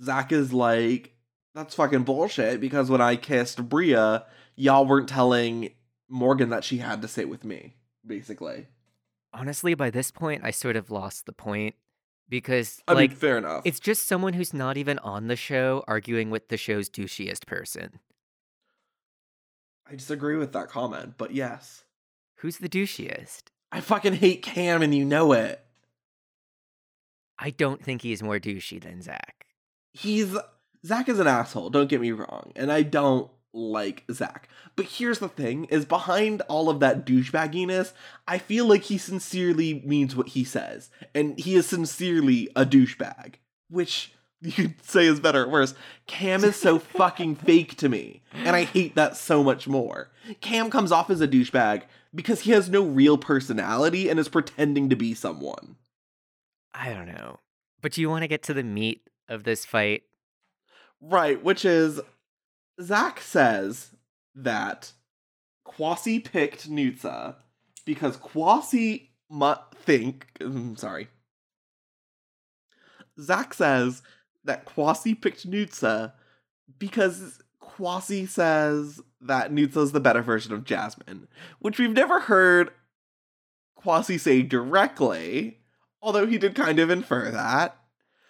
Zach 0.01 0.31
is 0.31 0.53
like, 0.53 1.15
that's 1.55 1.75
fucking 1.75 2.05
bullshit 2.05 2.61
because 2.61 2.91
when 2.91 3.01
I 3.01 3.17
kissed 3.17 3.69
Bria, 3.69 4.25
y'all 4.57 4.87
weren't 4.87 5.09
telling 5.09 5.71
Morgan 6.09 6.51
that 6.51 6.65
she 6.65 6.79
had 6.79 7.03
to 7.03 7.09
sit 7.09 7.29
with 7.29 7.45
me, 7.45 7.75
basically. 8.07 8.69
Honestly 9.33 9.75
by 9.75 9.91
this 9.91 10.11
point 10.11 10.43
I 10.45 10.51
sort 10.51 10.77
of 10.77 10.91
lost 10.91 11.27
the 11.27 11.33
point 11.33 11.75
because 12.29 12.81
I 12.87 12.93
like 12.95 13.11
mean, 13.11 13.19
fair 13.19 13.39
enough. 13.39 13.63
it's 13.65 13.81
just 13.81 14.07
someone 14.07 14.33
who's 14.33 14.55
not 14.55 14.77
even 14.77 14.99
on 15.01 15.29
the 15.29 15.37
show 15.37 15.85
arguing 15.87 16.31
with 16.31 16.49
the 16.49 16.57
show's 16.57 16.89
douchiest 16.89 17.47
person 17.47 17.99
I 19.85 19.97
disagree 19.97 20.37
with 20.37 20.53
that 20.53 20.69
comment, 20.69 21.15
but 21.19 21.35
yes. 21.35 21.85
who's 22.37 22.59
the 22.59 22.69
douchiest 22.69 23.45
I 23.71 23.81
fucking 23.81 24.15
hate 24.15 24.43
Cam 24.43 24.83
and 24.83 24.95
you 24.95 25.05
know 25.05 25.33
it. 25.33 25.65
I 27.39 27.51
don't 27.51 27.83
think 27.83 28.03
he's 28.03 28.23
more 28.23 28.39
douchey 28.39 28.81
than 28.83 29.03
Zach 29.03 29.47
He's 29.93 30.37
Zach 30.85 31.09
is 31.09 31.19
an 31.21 31.27
asshole, 31.27 31.71
don't 31.71 31.89
get 31.89 32.01
me 32.01 32.13
wrong, 32.13 32.53
and 32.57 32.73
I 32.73 32.83
don't 32.83 33.31
like 33.53 34.05
Zach. 34.11 34.49
But 34.77 34.87
here's 34.87 35.19
the 35.19 35.29
thing 35.29 35.65
is 35.67 35.85
behind 35.85 36.43
all 36.43 36.69
of 36.69 36.81
that 36.81 37.05
douchebagginess, 37.07 37.93
I 38.27 38.39
feel 38.39 38.67
like 38.67 38.85
he 38.85 38.99
sincerely 38.99 39.83
means 39.85 40.17
what 40.17 40.29
he 40.29 40.45
says. 40.45 40.91
And 41.15 41.39
he 41.39 41.55
is 41.55 41.67
sincerely 41.67 42.49
a 42.57 42.65
douchebag. 42.65 43.35
Which 43.69 44.13
you 44.41 44.53
could 44.53 44.85
say 44.85 45.07
is 45.07 45.21
better 45.21 45.45
or 45.45 45.49
worse. 45.49 45.75
Cam 46.07 46.45
is 46.45 46.57
so 46.57 46.79
fucking 46.79 47.37
fake 47.37 47.77
to 47.77 47.89
me. 47.89 48.23
And 48.33 48.57
I 48.57 48.65
hate 48.65 48.95
that 48.95 49.17
so 49.17 49.43
much 49.43 49.69
more. 49.69 50.11
Cam 50.41 50.71
comes 50.71 50.93
off 50.93 51.11
as 51.11 51.21
a 51.21 51.29
douchebag 51.29 51.83
because 52.15 52.41
he 52.41 52.51
has 52.51 52.69
no 52.69 52.83
real 52.83 53.19
personality 53.19 54.09
and 54.09 54.19
is 54.19 54.29
pretending 54.29 54.89
to 54.89 54.97
be 54.97 55.15
someone. 55.15 55.77
I 56.75 56.91
don't 56.91 57.07
know 57.07 57.39
but 57.83 57.93
do 57.93 58.01
you 58.01 58.09
want 58.09 58.23
to 58.23 58.29
get 58.29 58.43
to 58.45 58.55
the 58.55 58.63
meat 58.63 59.03
of 59.29 59.45
this 59.45 59.67
fight 59.67 60.05
Right, 61.05 61.43
which 61.43 61.65
is 61.65 62.01
Zach 62.83 63.21
says 63.21 63.91
that 64.35 64.93
Kwasi 65.67 66.23
picked 66.25 66.71
Nutsa 66.71 67.37
because 67.85 68.17
Kwasi 68.17 69.09
mu- 69.31 69.55
think 69.75 70.27
mm, 70.41 70.79
sorry. 70.79 71.09
Zach 73.21 73.55
says 73.55 74.03
that 74.45 74.65
Kwasi 74.67 75.21
picked 75.21 75.49
Nutsa 75.49 76.13
because 76.79 77.41
Kwasi 77.61 78.29
says 78.29 79.01
that 79.21 79.53
Nutsa's 79.53 79.93
the 79.93 80.01
better 80.01 80.23
version 80.23 80.53
of 80.53 80.65
Jasmine, 80.65 81.29
which 81.61 81.79
we've 81.79 81.93
never 81.93 82.21
heard 82.21 82.71
Kwasi 83.81 84.19
say 84.19 84.43
directly, 84.43 85.59
although 86.01 86.27
he 86.27 86.39
did 86.39 86.55
kind 86.55 86.79
of 86.79 86.91
infer 86.91 87.31
that. 87.31 87.77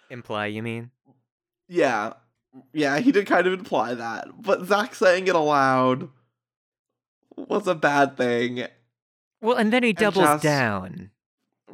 imply 0.09 0.45
you 0.47 0.61
mean 0.61 0.91
Yeah. 1.67 2.13
Yeah, 2.73 2.99
he 2.99 3.11
did 3.11 3.25
kind 3.25 3.47
of 3.47 3.53
imply 3.53 3.93
that, 3.95 4.27
but 4.41 4.65
Zach 4.65 4.93
saying 4.95 5.27
it 5.27 5.35
aloud 5.35 6.09
was 7.35 7.67
a 7.67 7.75
bad 7.75 8.15
thing. 8.17 8.65
Well, 9.41 9.57
and 9.57 9.73
then 9.73 9.83
he 9.83 9.93
doubles 9.93 10.23
just- 10.25 10.43
down. 10.43 11.09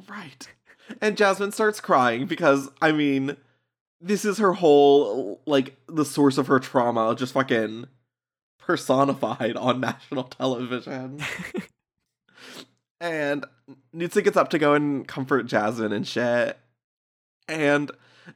Right. 0.08 0.48
And 1.02 1.18
Jasmine 1.18 1.52
starts 1.52 1.80
crying 1.82 2.26
because, 2.26 2.70
I 2.82 2.92
mean, 2.94 3.36
this 4.02 4.24
is 4.26 4.38
her 4.40 4.54
whole, 4.54 5.42
like, 5.46 5.76
the 5.88 6.06
source 6.06 6.38
of 6.38 6.48
her 6.48 6.60
trauma, 6.60 7.14
just 7.16 7.34
fucking 7.34 7.86
personified 8.58 9.56
on 9.58 9.80
national 9.82 10.24
television. 10.24 11.22
and 13.02 13.46
Nutsa 13.96 14.24
gets 14.24 14.38
up 14.38 14.50
to 14.50 14.60
go 14.60 14.74
and 14.74 15.08
comfort 15.08 15.44
Jasmine 15.44 15.92
and 15.92 16.08
shit. 16.08 16.58
And 17.48 17.92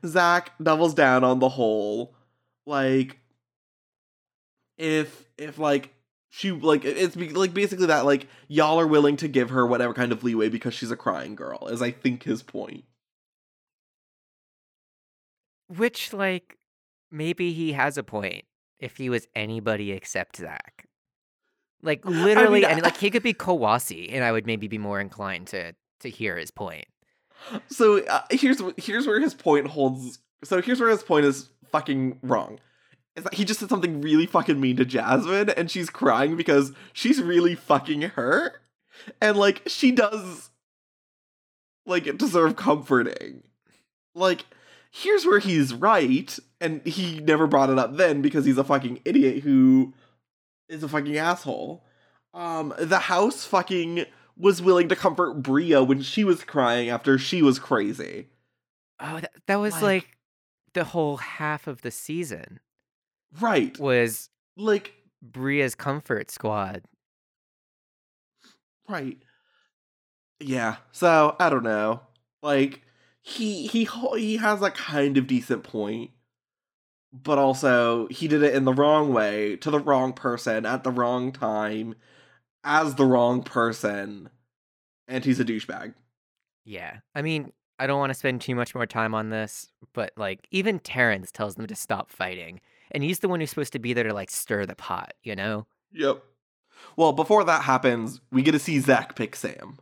Zach 0.06 0.51
doubles 0.62 0.93
down 0.93 1.23
on 1.23 1.39
the 1.39 1.49
whole, 1.49 2.13
like, 2.65 3.19
if, 4.78 5.26
if, 5.38 5.58
like, 5.60 5.93
she 6.30 6.49
like 6.52 6.84
it's 6.84 7.15
be- 7.15 7.30
like 7.30 7.54
basically 7.54 7.86
that 7.86 8.06
like 8.06 8.26
y'all 8.47 8.80
are 8.80 8.88
willing 8.88 9.15
to 9.17 9.28
give 9.28 9.52
her 9.52 9.67
whatever 9.67 9.93
kind 9.93 10.12
of 10.12 10.23
leeway 10.23 10.49
because 10.49 10.73
she's 10.73 10.89
a 10.89 10.95
crying 10.95 11.36
girl 11.36 11.67
is 11.67 11.80
i 11.80 11.91
think 11.91 12.23
his 12.23 12.41
point 12.41 12.86
Which, 15.67 16.13
like, 16.13 16.58
maybe 17.12 17.54
he 17.54 17.73
has 17.73 17.97
a 17.97 18.04
point 18.04 18.43
if 18.80 18.97
he 18.97 19.10
was 19.10 19.28
anybody 19.36 19.91
except 19.91 20.38
Zach. 20.38 20.86
Like, 21.82 22.04
literally, 22.06 22.65
I- 22.65 22.71
and 22.71 22.82
like 22.82 22.97
he 22.97 23.10
could 23.10 23.23
be 23.23 23.34
Kwasi, 23.45 24.10
and 24.12 24.23
I 24.23 24.32
would 24.32 24.45
maybe 24.45 24.67
be 24.67 24.78
more 24.78 24.99
inclined 24.99 25.47
to 25.47 25.73
to 26.02 26.10
hear 26.10 26.38
his 26.38 26.52
point. 26.52 26.86
so 27.69 28.04
uh, 28.06 28.21
here's 28.32 28.62
here's 28.78 29.08
where 29.08 29.19
his 29.19 29.34
point 29.34 29.67
holds 29.67 30.19
so 30.43 30.62
here's 30.62 30.80
where 30.80 30.89
his 30.89 31.04
point 31.04 31.26
is 31.26 31.49
fucking 31.74 32.20
wrong. 32.22 32.60
Is 33.18 33.26
that 33.26 33.34
he 33.34 33.44
just 33.44 33.60
said 33.60 33.68
something 33.70 34.00
really 34.02 34.26
fucking 34.26 34.60
mean 34.62 34.78
to 34.78 34.86
jasmine 34.86 35.50
and 35.50 35.70
she's 35.70 35.90
crying 35.90 36.38
because 36.38 36.72
she's 36.94 37.22
really 37.22 37.54
fucking 37.56 38.02
hurt. 38.04 38.54
And 39.22 39.36
like 39.38 39.64
she 39.68 39.92
does 39.92 40.50
like 41.86 42.18
deserve 42.18 42.56
comforting. 42.56 43.44
Like 44.16 44.46
here's 44.92 45.26
where 45.26 45.40
he's 45.40 45.74
right 45.74 46.38
and 46.62 46.86
he 46.86 47.20
never 47.20 47.48
brought 47.48 47.70
it 47.70 47.78
up 47.80 47.98
then 47.98 48.22
because 48.22 48.46
he's 48.46 48.58
a 48.58 48.64
fucking 48.64 49.02
idiot 49.06 49.44
who 49.44 49.94
is 50.70 50.84
a 50.84 50.88
fucking 50.88 51.18
asshole. 51.18 51.84
Um 52.34 52.74
the 52.80 53.00
house 53.00 53.46
fucking 53.46 54.06
was 54.38 54.62
willing 54.62 54.90
to 54.90 54.96
comfort 54.96 55.36
bria 55.44 55.84
when 55.84 56.02
she 56.02 56.24
was 56.24 56.44
crying 56.44 56.90
after 56.90 57.18
she 57.20 57.44
was 57.44 57.60
crazy. 57.60 58.28
Oh, 59.00 59.20
that, 59.20 59.32
that 59.48 59.56
was 59.58 59.74
Like- 59.76 59.84
like 59.84 60.08
the 60.74 60.84
whole 60.86 61.18
half 61.18 61.68
of 61.68 61.82
the 61.82 61.92
season 61.92 62.60
right 63.40 63.78
was 63.80 64.30
like 64.58 64.94
Bria's 65.22 65.76
comfort 65.76 66.30
squad. 66.30 66.82
right 68.90 69.18
yeah 70.40 70.76
so 70.92 71.36
i 71.40 71.50
don't 71.50 71.64
know 71.64 72.02
like 72.42 72.82
he 73.22 73.66
he 73.68 73.88
he 74.18 74.38
has 74.38 74.62
a 74.62 74.70
kind 74.72 75.18
of 75.18 75.26
decent 75.28 75.64
point 75.64 76.12
but 77.14 77.38
also 77.38 78.08
he 78.08 78.28
did 78.28 78.44
it 78.44 78.54
in 78.54 78.66
the 78.66 78.74
wrong 78.74 79.14
way 79.14 79.56
to 79.56 79.72
the 79.72 79.80
wrong 79.80 80.12
person 80.12 80.66
at 80.66 80.84
the 80.84 80.92
wrong 80.92 81.32
time 81.32 81.96
as 82.64 82.96
the 82.96 83.06
wrong 83.06 83.42
person 83.44 84.30
and 85.08 85.24
he's 85.24 85.40
a 85.40 85.46
douchebag 85.46 85.94
Yeah. 86.66 86.98
I 87.14 87.22
mean, 87.22 87.52
I 87.80 87.88
don't 87.88 88.00
want 88.00 88.10
to 88.12 88.14
spend 88.18 88.42
too 88.42 88.56
much 88.56 88.74
more 88.74 88.86
time 88.86 89.14
on 89.14 89.30
this, 89.30 89.68
but 89.93 90.12
like 90.17 90.47
even 90.51 90.79
Terrence 90.79 91.32
tells 91.32 91.56
them 91.56 91.67
to 91.67 91.75
stop 91.75 92.10
fighting. 92.12 92.60
And 92.91 93.03
he's 93.03 93.19
the 93.19 93.27
one 93.27 93.39
who's 93.39 93.49
supposed 93.49 93.73
to 93.73 93.79
be 93.79 93.93
there 93.93 94.03
to 94.03 94.13
like 94.13 94.29
stir 94.29 94.65
the 94.65 94.75
pot, 94.75 95.13
you 95.23 95.36
know? 95.36 95.65
yep 95.93 96.23
well 96.97 97.13
before 97.13 97.43
that 97.43 97.62
happens 97.62 98.19
we 98.32 98.41
get 98.41 98.51
to 98.53 98.60
see 98.60 98.79
zach 98.79 99.15
pick 99.15 99.36
sam 99.36 99.77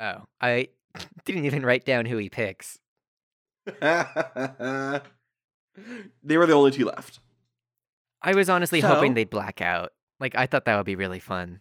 Oh, 0.00 0.26
I 0.40 0.68
didn't 1.24 1.44
even 1.44 1.64
write 1.66 1.84
down 1.84 2.06
who 2.06 2.18
he 2.18 2.28
picks. 2.28 2.78
they 3.66 5.00
were 6.36 6.46
the 6.46 6.52
only 6.52 6.70
two 6.70 6.84
left 6.84 7.18
I 8.22 8.34
was 8.34 8.48
honestly 8.48 8.80
hoping 8.80 9.14
they'd 9.14 9.30
black 9.30 9.60
out. 9.60 9.92
Like 10.18 10.34
I 10.34 10.46
thought 10.46 10.64
that 10.64 10.76
would 10.76 10.86
be 10.86 10.96
really 10.96 11.20
fun. 11.20 11.60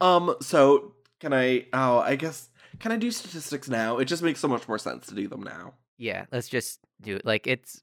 Um, 0.00 0.34
so 0.40 0.94
can 1.20 1.32
I 1.32 1.66
oh 1.72 1.98
I 2.00 2.16
guess 2.16 2.50
can 2.80 2.92
I 2.92 2.96
do 2.96 3.10
statistics 3.10 3.68
now? 3.68 3.98
It 3.98 4.04
just 4.04 4.22
makes 4.22 4.40
so 4.40 4.48
much 4.48 4.68
more 4.68 4.78
sense 4.78 5.06
to 5.06 5.14
do 5.14 5.26
them 5.28 5.42
now. 5.42 5.74
Yeah, 5.98 6.26
let's 6.32 6.48
just 6.48 6.80
do 7.00 7.16
it. 7.16 7.24
Like 7.24 7.46
it's 7.46 7.82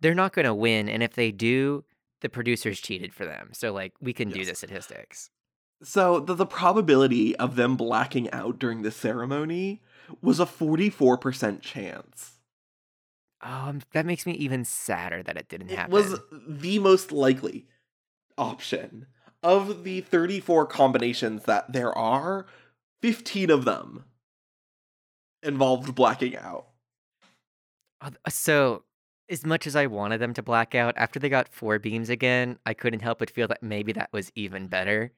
they're 0.00 0.14
not 0.14 0.32
going 0.32 0.46
to 0.46 0.54
win 0.54 0.88
and 0.88 1.02
if 1.02 1.14
they 1.14 1.30
do, 1.30 1.84
the 2.20 2.28
producers 2.28 2.80
cheated 2.80 3.12
for 3.14 3.24
them. 3.26 3.50
So 3.52 3.72
like 3.72 3.92
we 4.00 4.12
can 4.12 4.30
do 4.30 4.44
the 4.44 4.54
statistics. 4.54 5.30
So 5.82 6.20
the, 6.20 6.34
the 6.34 6.46
probability 6.46 7.34
of 7.36 7.56
them 7.56 7.76
blacking 7.76 8.30
out 8.32 8.58
during 8.58 8.82
the 8.82 8.90
ceremony 8.90 9.80
was 10.20 10.38
a 10.40 10.44
44% 10.46 11.62
chance. 11.62 12.38
Um 13.42 13.80
that 13.92 14.04
makes 14.06 14.26
me 14.26 14.32
even 14.32 14.64
sadder 14.64 15.22
that 15.22 15.36
it 15.36 15.48
didn't 15.48 15.70
It 15.70 15.78
happen. 15.78 15.92
was 15.92 16.20
the 16.46 16.78
most 16.78 17.12
likely 17.12 17.66
option. 18.36 19.06
Of 19.42 19.84
the 19.84 20.02
34 20.02 20.66
combinations 20.66 21.44
that 21.44 21.72
there 21.72 21.96
are, 21.96 22.44
15 23.00 23.48
of 23.48 23.64
them 23.64 24.04
involved 25.42 25.94
blacking 25.94 26.36
out. 26.36 26.66
Uh, 28.00 28.10
So, 28.28 28.84
as 29.28 29.44
much 29.46 29.66
as 29.66 29.76
I 29.76 29.86
wanted 29.86 30.18
them 30.18 30.34
to 30.34 30.42
black 30.42 30.74
out, 30.74 30.94
after 30.96 31.18
they 31.18 31.28
got 31.28 31.48
four 31.48 31.78
beams 31.78 32.08
again, 32.10 32.58
I 32.66 32.74
couldn't 32.74 33.00
help 33.00 33.18
but 33.20 33.30
feel 33.30 33.46
that 33.48 33.62
maybe 33.62 33.92
that 33.92 34.10
was 34.12 34.32
even 34.34 34.66
better. 34.66 35.12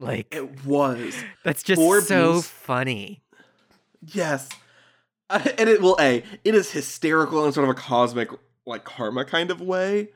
Like, 0.00 0.34
It 0.34 0.64
was. 0.64 1.14
that's 1.44 1.62
just 1.62 1.80
four 1.80 2.00
so 2.00 2.34
beams- 2.34 2.46
funny. 2.48 3.22
Yes. 4.00 4.48
Uh, 5.28 5.40
and 5.58 5.68
it 5.68 5.82
will 5.82 5.96
a 6.00 6.22
it 6.44 6.54
is 6.54 6.70
hysterical 6.70 7.44
in 7.44 7.52
sort 7.52 7.68
of 7.68 7.76
a 7.76 7.78
cosmic 7.78 8.30
like 8.64 8.84
karma 8.84 9.24
kind 9.24 9.50
of 9.50 9.60
way. 9.60 10.10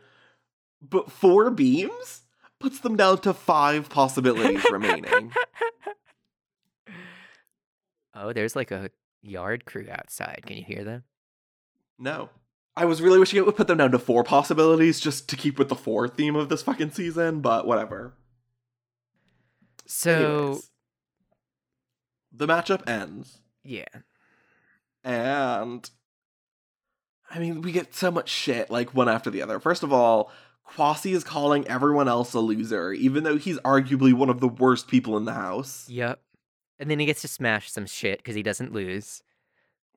But 0.80 1.10
four 1.12 1.50
beams 1.50 2.22
puts 2.60 2.80
them 2.80 2.96
down 2.96 3.18
to 3.22 3.34
five 3.34 3.88
possibilities 3.90 4.64
remaining. 4.70 5.32
Oh, 8.14 8.32
there's 8.32 8.54
like 8.54 8.70
a 8.70 8.90
yard 9.22 9.64
crew 9.64 9.86
outside. 9.90 10.42
Can 10.46 10.56
you 10.58 10.64
hear 10.64 10.84
them? 10.84 11.04
No. 12.02 12.30
I 12.76 12.84
was 12.84 13.00
really 13.00 13.18
wishing 13.18 13.36
it 13.38 13.46
would 13.46 13.56
put 13.56 13.68
them 13.68 13.78
down 13.78 13.92
to 13.92 13.98
four 13.98 14.24
possibilities 14.24 14.98
just 14.98 15.28
to 15.28 15.36
keep 15.36 15.58
with 15.58 15.68
the 15.68 15.76
four 15.76 16.08
theme 16.08 16.34
of 16.34 16.48
this 16.48 16.62
fucking 16.62 16.90
season, 16.90 17.40
but 17.40 17.66
whatever. 17.66 18.14
So, 19.86 20.10
Anyways. 20.38 20.70
the 22.32 22.46
matchup 22.46 22.88
ends. 22.88 23.38
yeah. 23.62 23.84
And 25.04 25.88
I 27.30 27.38
mean, 27.38 27.60
we 27.62 27.72
get 27.72 27.94
so 27.94 28.10
much 28.10 28.28
shit 28.28 28.70
like 28.70 28.94
one 28.94 29.08
after 29.08 29.30
the 29.30 29.42
other. 29.42 29.58
First 29.60 29.82
of 29.82 29.92
all, 29.92 30.30
Kwasi 30.70 31.12
is 31.12 31.24
calling 31.24 31.66
everyone 31.68 32.08
else 32.08 32.32
a 32.34 32.40
loser, 32.40 32.92
even 32.92 33.24
though 33.24 33.36
he's 33.36 33.58
arguably 33.60 34.12
one 34.14 34.30
of 34.30 34.40
the 34.40 34.48
worst 34.48 34.88
people 34.88 35.16
in 35.16 35.24
the 35.24 35.32
house. 35.32 35.86
Yep. 35.88 36.20
And 36.78 36.90
then 36.90 36.98
he 36.98 37.06
gets 37.06 37.20
to 37.22 37.28
smash 37.28 37.70
some 37.70 37.86
shit 37.86 38.18
because 38.18 38.34
he 38.34 38.42
doesn't 38.42 38.72
lose. 38.72 39.22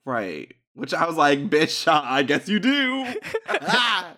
Right. 0.05 0.53
Which 0.75 0.93
I 0.93 1.05
was 1.07 1.15
like, 1.15 1.49
bitch, 1.49 1.87
uh, 1.87 2.01
I 2.03 2.23
guess 2.23 2.47
you 2.47 2.59
do. 2.59 3.13
Ah. 3.47 4.17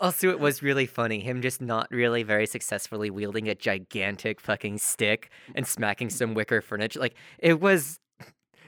also, 0.00 0.28
it 0.30 0.40
was 0.40 0.60
really 0.62 0.86
funny. 0.86 1.20
Him 1.20 1.40
just 1.40 1.60
not 1.60 1.86
really 1.90 2.24
very 2.24 2.46
successfully 2.46 3.08
wielding 3.08 3.48
a 3.48 3.54
gigantic 3.54 4.40
fucking 4.40 4.78
stick 4.78 5.30
and 5.54 5.64
smacking 5.66 6.10
some 6.10 6.34
wicker 6.34 6.60
furniture. 6.60 6.98
Like, 6.98 7.14
it 7.38 7.60
was 7.60 8.00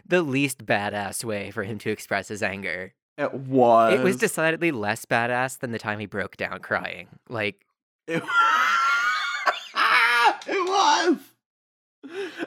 the 0.07 0.23
least 0.23 0.65
badass 0.65 1.25
way 1.25 1.51
for 1.51 1.65
him 1.65 1.79
to 1.79 1.91
express 1.91 2.29
his 2.29 2.41
anger. 2.43 2.95
it 3.19 3.35
was. 3.35 3.95
It 3.95 4.03
was 4.05 4.17
decidedly 4.17 4.71
less 4.71 5.05
badass 5.05 5.59
than 5.59 5.73
the 5.73 5.79
time 5.81 5.99
he 5.99 6.07
broke 6.07 6.37
down 6.37 6.61
crying. 6.61 7.09
Like, 7.29 7.67
It, 8.07 8.23
it 9.75 10.69
was. 10.69 11.19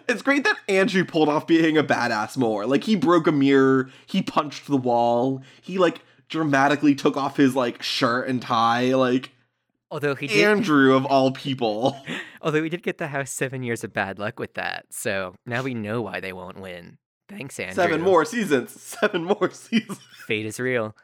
It's 0.08 0.22
great 0.22 0.44
that 0.44 0.58
Andrew 0.68 1.06
pulled 1.06 1.30
off 1.30 1.48
being 1.48 1.78
a 1.78 1.84
badass 1.84 2.38
more. 2.38 2.66
Like 2.66 2.84
he 2.84 2.96
broke 2.96 3.28
a 3.28 3.32
mirror, 3.32 3.90
he 4.06 4.22
punched 4.22 4.68
the 4.68 4.78
wall, 4.78 5.42
he 5.62 5.78
like 5.78 6.02
dramatically 6.30 6.96
took 6.96 7.18
off 7.18 7.38
his 7.38 7.56
like 7.56 7.82
shirt 7.84 8.28
and 8.28 8.42
tie. 8.42 8.94
Like 8.96 9.32
although 9.92 10.16
he 10.16 10.28
did, 10.28 10.46
Andrew 10.46 10.96
of 10.96 11.06
all 11.06 11.32
people. 11.32 11.98
although 12.42 12.64
he 12.64 12.70
did 12.70 12.84
get 12.84 12.98
the 12.98 13.08
house 13.08 13.32
seven 13.32 13.64
years 13.64 13.84
of 13.84 13.94
bad 13.94 14.20
luck 14.20 14.40
with 14.40 14.54
that. 14.56 14.86
So 14.92 15.36
now 15.46 15.64
we 15.64 15.74
know 15.74 16.02
why 16.02 16.20
they 16.20 16.34
won't 16.34 16.60
win. 16.60 16.98
Thanks, 17.28 17.60
Andrew. 17.60 17.76
Seven 17.76 18.02
more 18.02 18.26
seasons. 18.26 18.72
Seven 18.82 19.24
more 19.24 19.52
seasons. 19.52 20.00
Fate 20.26 20.48
is 20.48 20.60
real. 20.60 20.96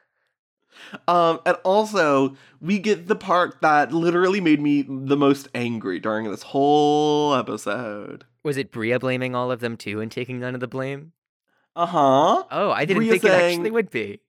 Um, 1.08 1.40
and 1.46 1.58
also 1.64 2.36
we 2.60 2.80
get 2.80 3.08
the 3.08 3.16
part 3.16 3.62
that 3.62 3.94
literally 3.94 4.42
made 4.42 4.60
me 4.60 4.82
the 4.82 5.16
most 5.16 5.48
angry 5.56 6.00
during 6.00 6.30
this 6.30 6.44
whole 6.44 7.34
episode. 7.34 8.26
Was 8.46 8.58
it 8.58 8.72
Bria 8.72 9.00
blaming 9.00 9.34
all 9.34 9.52
of 9.52 9.60
them 9.60 9.76
too 9.76 10.00
and 10.02 10.12
taking 10.12 10.40
none 10.40 10.54
of 10.54 10.62
the 10.62 10.68
blame? 10.68 11.14
Uh 11.76 11.88
huh. 11.88 12.44
Oh, 12.52 12.70
I 12.72 12.86
didn't 12.86 13.00
Bria 13.02 13.12
think 13.14 13.24
it 13.24 13.28
saying- 13.28 13.60
actually 13.60 13.72
would 13.72 13.90
be. 13.90 14.20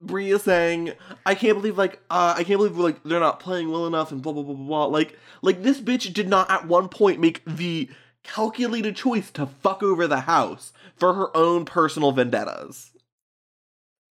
Bria 0.00 0.38
saying, 0.38 0.92
"I 1.26 1.34
can't 1.34 1.58
believe 1.58 1.76
like 1.76 2.00
uh, 2.08 2.34
I 2.38 2.44
can't 2.44 2.58
believe 2.58 2.78
like 2.78 3.02
they're 3.02 3.20
not 3.20 3.40
playing 3.40 3.70
well 3.70 3.86
enough 3.86 4.12
and 4.12 4.22
blah 4.22 4.32
blah 4.32 4.44
blah 4.44 4.54
blah 4.54 4.66
blah." 4.66 4.84
Like 4.86 5.18
like 5.42 5.62
this 5.62 5.80
bitch 5.80 6.12
did 6.14 6.28
not 6.28 6.50
at 6.50 6.66
one 6.66 6.88
point 6.88 7.20
make 7.20 7.44
the 7.44 7.90
calculated 8.22 8.94
choice 8.96 9.30
to 9.32 9.46
fuck 9.46 9.82
over 9.82 10.06
the 10.06 10.20
house 10.20 10.72
for 10.96 11.14
her 11.14 11.36
own 11.36 11.64
personal 11.64 12.12
vendettas. 12.12 12.92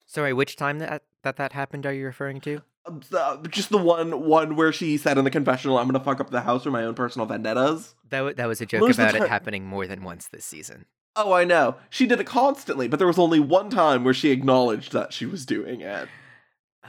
Sorry, 0.06 0.34
which 0.34 0.56
time 0.58 0.78
that 0.80 1.04
that 1.23 1.38
that 1.38 1.54
happened 1.54 1.86
are 1.86 1.93
you 1.93 2.06
referring 2.06 2.41
to? 2.41 2.62
Just 3.50 3.70
the 3.70 3.78
one 3.78 4.26
one 4.26 4.56
where 4.56 4.72
she 4.72 4.98
said 4.98 5.18
in 5.18 5.24
the 5.26 5.32
confessional, 5.32 5.78
"I'm 5.78 5.88
gonna 5.88 6.04
fuck 6.04 6.20
up 6.20 6.30
the 6.32 6.42
house 6.42 6.63
for 6.63 6.72
my 6.72 6.84
own 6.84 6.96
personal 6.96 7.26
vendettas." 7.28 7.96
That 8.10 8.22
wa- 8.22 8.34
that 8.36 8.48
was 8.48 8.62
a 8.62 8.65
joke 8.65 8.82
Most 8.82 8.96
about 8.98 9.15
it 9.15 9.28
happening 9.28 9.65
more 9.65 9.86
than 9.86 10.04
once 10.04 10.28
this 10.28 10.46
season. 10.46 10.86
Oh, 11.15 11.34
I 11.34 11.44
know. 11.44 11.76
She 11.89 12.06
did 12.08 12.20
it 12.20 12.26
constantly, 12.28 12.88
but 12.88 12.98
there 12.98 13.08
was 13.08 13.20
only 13.20 13.39
one 13.39 13.70
time 13.70 14.04
where 14.04 14.13
she 14.13 14.32
acknowledged 14.32 14.94
that 14.94 15.12
she 15.13 15.26
was 15.26 15.46
doing 15.46 15.82
it. 15.82 16.08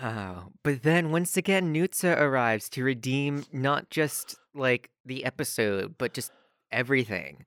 Oh, 0.03 0.53
but 0.63 0.83
then 0.83 1.11
once 1.11 1.37
again, 1.37 1.75
Nutsa 1.75 2.17
arrives 2.19 2.69
to 2.71 2.85
redeem 2.85 3.45
not 3.53 3.91
just 3.91 4.37
like 4.55 4.91
the 5.05 5.25
episode, 5.25 5.97
but 5.99 6.15
just 6.15 6.33
everything. 6.71 7.45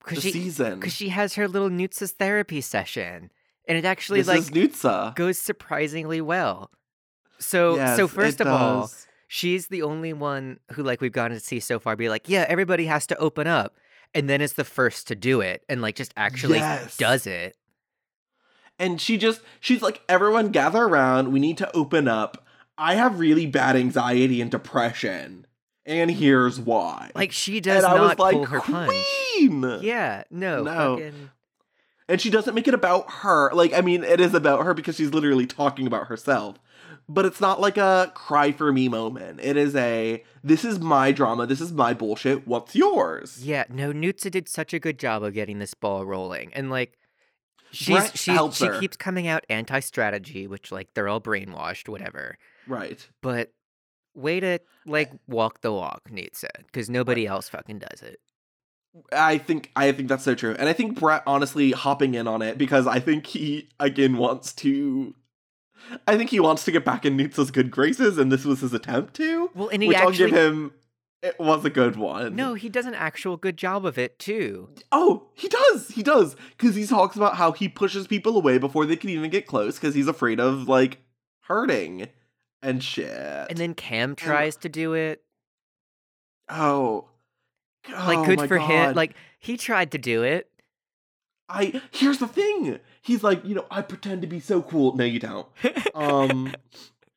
The 0.00 0.04
Because 0.10 0.22
she, 0.24 0.32
season. 0.32 0.80
because 0.80 0.94
she 0.94 1.10
has 1.10 1.34
her 1.34 1.46
little 1.46 1.68
Nutsa's 1.70 2.12
therapy 2.12 2.60
session, 2.60 3.30
and 3.68 3.78
it 3.78 3.84
actually 3.84 4.20
This 4.20 4.28
like 4.28 4.38
is 4.40 4.50
Nutsa. 4.50 5.14
goes 5.14 5.38
surprisingly 5.38 6.20
well. 6.20 6.70
So, 7.42 7.76
Yes, 7.76 7.96
so 7.96 8.08
first 8.08 8.40
of 8.40 8.46
all, 8.46 8.90
she's 9.28 9.68
the 9.68 9.82
only 9.82 10.12
one 10.12 10.60
who 10.72 10.82
like 10.82 11.00
we've 11.00 11.12
gotten 11.12 11.36
to 11.36 11.42
see 11.44 11.60
so 11.60 11.78
far 11.78 11.96
be 11.96 12.08
like, 12.08 12.28
yeah, 12.28 12.44
everybody 12.48 12.86
has 12.86 13.06
to 13.08 13.16
open 13.18 13.46
up, 13.46 13.76
and 14.14 14.28
then 14.28 14.40
is 14.40 14.54
the 14.54 14.64
first 14.64 15.08
to 15.08 15.14
do 15.14 15.40
it, 15.40 15.64
and 15.68 15.82
like 15.82 15.96
just 15.96 16.12
actually 16.16 16.58
Yes. 16.58 16.96
does 16.96 17.26
it. 17.26 17.56
and 18.78 19.00
she 19.00 19.18
just 19.18 19.40
she's 19.60 19.82
like 19.82 20.00
everyone 20.08 20.48
gather 20.50 20.82
around 20.84 21.30
we 21.32 21.38
need 21.38 21.58
to 21.58 21.70
open 21.76 22.08
up 22.08 22.44
i 22.78 22.94
have 22.94 23.18
really 23.20 23.44
bad 23.46 23.76
anxiety 23.76 24.40
and 24.40 24.50
depression 24.50 25.46
and 25.84 26.10
here's 26.10 26.58
why 26.58 27.10
Like 27.14 27.32
she 27.32 27.60
does 27.60 27.84
and 27.84 27.86
i 27.86 27.92
was 28.00 28.08
not 28.10 28.18
like 28.18 28.32
pull 28.34 28.46
her 28.46 28.60
punch. 28.60 28.94
Yeah, 29.82 30.24
no, 30.30 30.62
No. 30.62 30.96
fucking. 30.96 31.30
and 32.08 32.20
she 32.20 32.30
doesn't 32.30 32.54
make 32.54 32.66
it 32.66 32.74
about 32.74 33.10
her 33.22 33.52
like 33.52 33.72
i 33.74 33.82
mean 33.82 34.02
it 34.04 34.20
is 34.20 34.32
about 34.32 34.64
her 34.64 34.72
because 34.74 34.96
she's 34.96 35.12
literally 35.12 35.46
talking 35.46 35.86
about 35.86 36.06
herself 36.06 36.56
but 37.12 37.24
it's 37.24 37.40
not 37.40 37.60
like 37.60 37.76
a 37.76 38.10
cry 38.14 38.52
for 38.52 38.72
me 38.72 38.88
moment 38.88 39.40
it 39.42 39.56
is 39.56 39.74
a 39.76 40.22
this 40.42 40.64
is 40.64 40.78
my 40.80 41.12
drama 41.12 41.46
this 41.46 41.60
is 41.60 41.72
my 41.72 41.92
bullshit 41.94 42.46
what's 42.46 42.74
yours 42.74 43.42
Yeah, 43.42 43.64
no, 43.68 43.92
Nutsa 43.92 44.30
did 44.30 44.48
such 44.48 44.72
a 44.72 44.78
good 44.78 44.98
job 44.98 45.22
of 45.22 45.34
getting 45.34 45.58
this 45.58 45.74
ball 45.74 46.04
rolling, 46.06 46.52
and 46.54 46.70
like, 46.70 46.98
she's 47.70 48.10
she 48.14 48.36
she 48.52 48.68
keeps 48.80 48.96
coming 48.96 49.26
out 49.26 49.44
anti-strategy, 49.48 50.46
which 50.46 50.72
like 50.72 50.88
they're 50.94 51.08
all 51.08 51.20
brainwashed, 51.20 51.88
whatever. 51.88 52.38
right 52.66 53.08
But 53.20 53.52
way 54.14 54.40
to 54.40 54.58
like 54.86 55.10
eh. 55.10 55.16
walk 55.26 55.60
the 55.60 55.72
walk, 55.72 56.08
Nutsa, 56.10 56.48
because 56.66 56.88
nobody 56.88 57.26
else 57.26 57.48
fucking 57.48 57.80
does 57.80 58.02
it. 58.02 58.20
I 59.12 59.38
think 59.38 59.70
I 59.74 59.90
think 59.92 60.08
that's 60.08 60.24
so 60.24 60.34
true. 60.34 60.54
And 60.58 60.68
I 60.68 60.72
think 60.72 60.98
Brett 60.98 61.22
honestly 61.26 61.72
hopping 61.72 62.14
in 62.14 62.26
on 62.26 62.42
it 62.42 62.58
because 62.58 62.86
I 62.86 63.00
think 63.00 63.26
he 63.26 63.68
again 63.80 64.16
wants 64.16 64.52
to 64.54 65.14
I 66.06 66.16
think 66.16 66.30
he 66.30 66.40
wants 66.40 66.64
to 66.64 66.72
get 66.72 66.84
back 66.84 67.04
in 67.04 67.16
Nutsa's 67.16 67.50
good 67.50 67.70
graces 67.70 68.18
and 68.18 68.30
this 68.30 68.44
was 68.44 68.60
his 68.60 68.72
attempt 68.72 69.14
to. 69.14 69.50
Well, 69.54 69.68
and 69.68 69.82
he 69.82 69.88
which 69.88 69.96
I'll 69.96 70.08
actually 70.08 70.30
give 70.30 70.38
him 70.38 70.72
it 71.22 71.38
was 71.38 71.64
a 71.64 71.70
good 71.70 71.96
one. 71.96 72.34
no, 72.34 72.54
he 72.54 72.68
does 72.68 72.84
an 72.86 72.94
actual 72.94 73.36
good 73.36 73.56
job 73.56 73.86
of 73.86 73.96
it 73.96 74.18
too. 74.18 74.70
Oh, 74.90 75.28
he 75.34 75.48
does. 75.48 75.88
He 75.90 76.02
does. 76.02 76.34
Cuz 76.58 76.74
he 76.74 76.84
talks 76.86 77.14
about 77.16 77.36
how 77.36 77.52
he 77.52 77.68
pushes 77.68 78.06
people 78.06 78.36
away 78.36 78.58
before 78.58 78.86
they 78.86 78.96
can 78.96 79.10
even 79.10 79.30
get 79.30 79.46
close 79.46 79.78
cuz 79.78 79.94
he's 79.94 80.08
afraid 80.08 80.40
of 80.40 80.68
like 80.68 80.98
hurting 81.42 82.08
and 82.60 82.82
shit. 82.82 83.46
And 83.48 83.58
then 83.58 83.74
Cam 83.74 84.16
tries 84.16 84.56
to 84.58 84.68
do 84.68 84.94
it. 84.94 85.22
oh. 86.48 87.08
Like, 87.88 88.18
Oh 88.18 88.24
good 88.24 88.38
my 88.38 88.46
for 88.46 88.58
him. 88.58 88.94
Like 88.94 89.14
he 89.38 89.56
tried 89.56 89.90
to 89.92 89.98
do 89.98 90.22
it. 90.22 90.48
I 91.48 91.82
here's 91.90 92.18
the 92.18 92.28
thing. 92.28 92.78
He's 93.02 93.22
like, 93.24 93.44
you 93.44 93.54
know, 93.54 93.66
I 93.70 93.82
pretend 93.82 94.22
to 94.22 94.28
be 94.28 94.40
so 94.40 94.62
cool. 94.62 94.96
No, 94.96 95.04
you 95.04 95.18
don't. 95.18 95.46
Um 95.94 96.54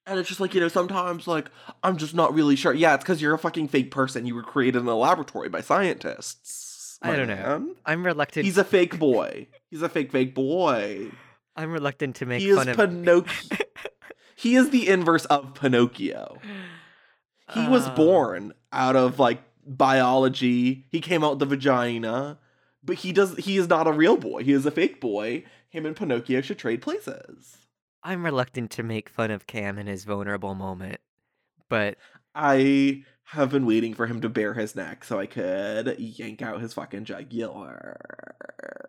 and 0.07 0.19
it's 0.19 0.27
just 0.29 0.39
like, 0.39 0.53
you 0.53 0.59
know, 0.61 0.67
sometimes 0.67 1.27
like 1.27 1.49
I'm 1.83 1.97
just 1.97 2.13
not 2.13 2.33
really 2.33 2.55
sure. 2.55 2.73
Yeah, 2.73 2.95
it's 2.95 3.03
because 3.03 3.21
you're 3.21 3.33
a 3.33 3.39
fucking 3.39 3.69
fake 3.69 3.89
person. 3.91 4.25
You 4.25 4.35
were 4.35 4.43
created 4.43 4.79
in 4.81 4.87
a 4.87 4.95
laboratory 4.95 5.49
by 5.49 5.61
scientists. 5.61 6.99
I 7.01 7.15
don't 7.15 7.27
know. 7.27 7.75
I'm 7.85 8.05
reluctant. 8.05 8.45
He's 8.45 8.57
a 8.57 8.63
fake 8.63 8.97
boy. 8.99 9.47
He's 9.69 9.81
a 9.81 9.89
fake 9.89 10.11
fake 10.11 10.33
boy. 10.35 11.11
I'm 11.55 11.71
reluctant 11.71 12.15
to 12.17 12.25
make 12.25 12.41
he 12.41 12.49
is 12.49 12.57
fun 12.57 12.69
of. 12.69 12.75
Pinocchio. 12.77 13.57
he 14.35 14.55
is 14.55 14.69
the 14.71 14.87
inverse 14.87 15.25
of 15.25 15.53
Pinocchio. 15.53 16.39
He 17.53 17.67
was 17.67 17.85
Uh, 17.87 17.95
born 17.95 18.53
out 18.71 18.95
of 18.95 19.19
like 19.19 19.41
biology. 19.65 20.85
He 20.89 20.99
came 20.99 21.23
out 21.23 21.39
the 21.39 21.45
vagina, 21.45 22.39
but 22.83 22.97
he 22.97 23.11
does. 23.11 23.37
He 23.37 23.57
is 23.57 23.67
not 23.69 23.87
a 23.87 23.91
real 23.91 24.17
boy. 24.17 24.43
He 24.43 24.51
is 24.51 24.65
a 24.65 24.71
fake 24.71 24.99
boy. 24.99 25.43
Him 25.75 25.85
and 25.85 25.93
Pinocchio 25.95 26.39
should 26.39 26.57
trade 26.57 26.81
places. 26.81 27.57
I'm 28.01 28.23
reluctant 28.23 28.71
to 28.71 28.83
make 28.83 29.09
fun 29.09 29.29
of 29.29 29.45
Cam 29.45 29.77
in 29.77 29.87
his 29.87 30.05
vulnerable 30.05 30.55
moment, 30.55 31.01
but 31.67 31.97
I 32.33 33.03
have 33.29 33.49
been 33.49 33.65
waiting 33.65 33.93
for 33.93 34.07
him 34.07 34.21
to 34.21 34.29
bare 34.29 34.53
his 34.53 34.73
neck 34.73 35.03
so 35.03 35.19
I 35.19 35.25
could 35.25 35.99
yank 35.99 36.41
out 36.41 36.61
his 36.61 36.73
fucking 36.73 37.03
jugular. 37.03 37.99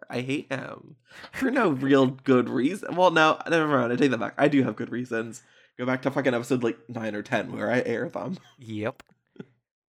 I 0.09 0.20
hate 0.20 0.53
him 0.53 0.94
for 1.33 1.51
no 1.51 1.70
real 1.88 2.07
good 2.07 2.49
reason. 2.49 2.94
Well, 2.94 3.11
no, 3.11 3.37
never 3.51 3.66
mind. 3.66 3.92
I 3.92 3.96
take 3.96 4.12
that 4.12 4.20
back. 4.20 4.35
I 4.38 4.46
do 4.46 4.62
have 4.62 4.77
good 4.77 4.92
reasons. 4.92 5.42
Go 5.79 5.87
back 5.87 6.03
to 6.03 6.11
fucking 6.12 6.35
episode 6.35 6.62
like 6.62 6.79
nine 6.88 7.16
or 7.16 7.22
ten 7.22 7.51
where 7.51 7.68
I 7.72 7.81
air 7.85 8.09
them. 8.09 8.37
yep. 8.61 9.03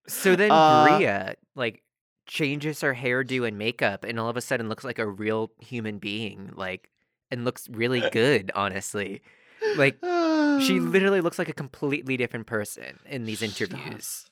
So 0.07 0.36
then 0.36 0.49
Uh, 0.51 0.97
Bria 0.97 1.36
like 1.53 1.83
changes 2.27 2.81
her 2.81 2.93
hairdo 2.93 3.47
and 3.47 3.57
makeup, 3.57 4.03
and 4.03 4.19
all 4.19 4.29
of 4.29 4.37
a 4.37 4.41
sudden 4.41 4.69
looks 4.69 4.83
like 4.83 4.99
a 4.99 5.07
real 5.07 5.51
human 5.59 5.97
being, 5.97 6.51
like, 6.55 6.91
and 7.31 7.43
looks 7.45 7.67
really 7.69 8.01
good. 8.11 8.51
Honestly, 8.53 9.21
Like, 9.75 9.97
she 10.61 10.79
literally 10.79 11.21
looks 11.21 11.39
like 11.39 11.49
a 11.49 11.53
completely 11.53 12.17
different 12.17 12.45
person 12.47 12.99
in 13.05 13.25
these 13.25 13.41
interviews. 13.41 14.25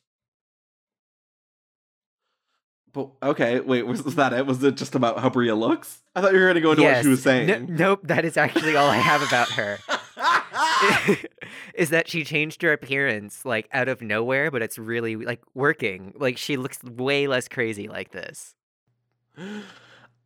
But 2.93 3.09
okay, 3.21 3.59
wait, 3.59 3.85
was, 3.85 4.03
was 4.03 4.15
that 4.15 4.31
it? 4.31 4.45
Was 4.45 4.63
it 4.63 4.77
just 4.77 4.95
about 4.95 5.19
how 5.19 5.29
Bria 5.29 5.53
looks? 5.55 6.01
I 6.15 6.21
thought 6.21 6.33
you 6.33 6.39
were 6.39 6.47
gonna 6.47 6.61
go 6.61 6.71
into 6.71 6.83
what 6.83 7.01
she 7.03 7.09
was 7.09 7.21
saying. 7.23 7.47
No- 7.47 7.89
nope, 7.89 7.99
that 8.03 8.23
is 8.23 8.37
actually 8.37 8.77
all 8.77 8.89
I 8.89 8.95
have 8.97 9.21
about 9.21 9.49
her. 9.51 9.79
is 11.75 11.89
that 11.89 12.07
she 12.07 12.23
changed 12.23 12.61
her 12.61 12.71
appearance 12.73 13.45
like 13.45 13.67
out 13.71 13.87
of 13.87 14.01
nowhere, 14.01 14.51
but 14.51 14.61
it's 14.61 14.77
really 14.77 15.15
like 15.15 15.41
working. 15.53 16.13
Like 16.17 16.37
she 16.37 16.57
looks 16.57 16.83
way 16.83 17.27
less 17.27 17.47
crazy 17.47 17.87
like 17.87 18.11
this. 18.11 18.55
um, 19.37 19.63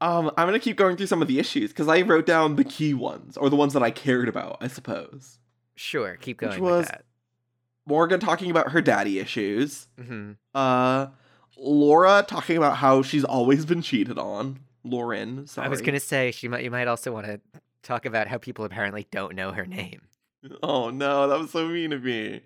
I'm 0.01 0.47
gonna 0.47 0.59
keep 0.59 0.77
going 0.77 0.95
through 0.97 1.07
some 1.07 1.21
of 1.21 1.27
the 1.27 1.39
issues 1.39 1.71
because 1.71 1.87
I 1.87 2.01
wrote 2.01 2.25
down 2.25 2.55
the 2.55 2.63
key 2.63 2.93
ones 2.93 3.37
or 3.37 3.49
the 3.49 3.55
ones 3.55 3.73
that 3.73 3.83
I 3.83 3.91
cared 3.91 4.29
about. 4.29 4.57
I 4.61 4.67
suppose 4.67 5.37
Sure, 5.75 6.17
keep 6.17 6.41
Which 6.41 6.51
going 6.51 6.61
was- 6.63 6.79
with 6.81 6.87
that. 6.89 7.05
Morgan 7.85 8.19
talking 8.19 8.51
about 8.51 8.71
her 8.71 8.81
daddy 8.81 9.17
issues. 9.19 9.87
hmm 9.99 10.33
Uh, 10.53 11.07
Laura 11.57 12.23
talking 12.27 12.55
about 12.55 12.77
how 12.77 13.01
she's 13.01 13.23
always 13.25 13.65
been 13.65 13.81
cheated 13.81 14.17
on. 14.19 14.59
Lauren, 14.83 15.47
sorry. 15.47 15.65
I 15.65 15.69
was 15.69 15.81
gonna 15.81 15.99
say 15.99 16.31
she 16.31 16.47
might. 16.47 16.63
You 16.63 16.71
might 16.71 16.87
also 16.87 17.11
want 17.11 17.25
to 17.25 17.41
talk 17.81 18.05
about 18.05 18.27
how 18.27 18.37
people 18.37 18.63
apparently 18.63 19.07
don't 19.11 19.35
know 19.35 19.51
her 19.51 19.65
name. 19.65 20.01
Oh 20.63 20.89
no, 20.89 21.27
that 21.27 21.39
was 21.39 21.51
so 21.51 21.67
mean 21.67 21.91
of 21.93 22.03
me. 22.03 22.41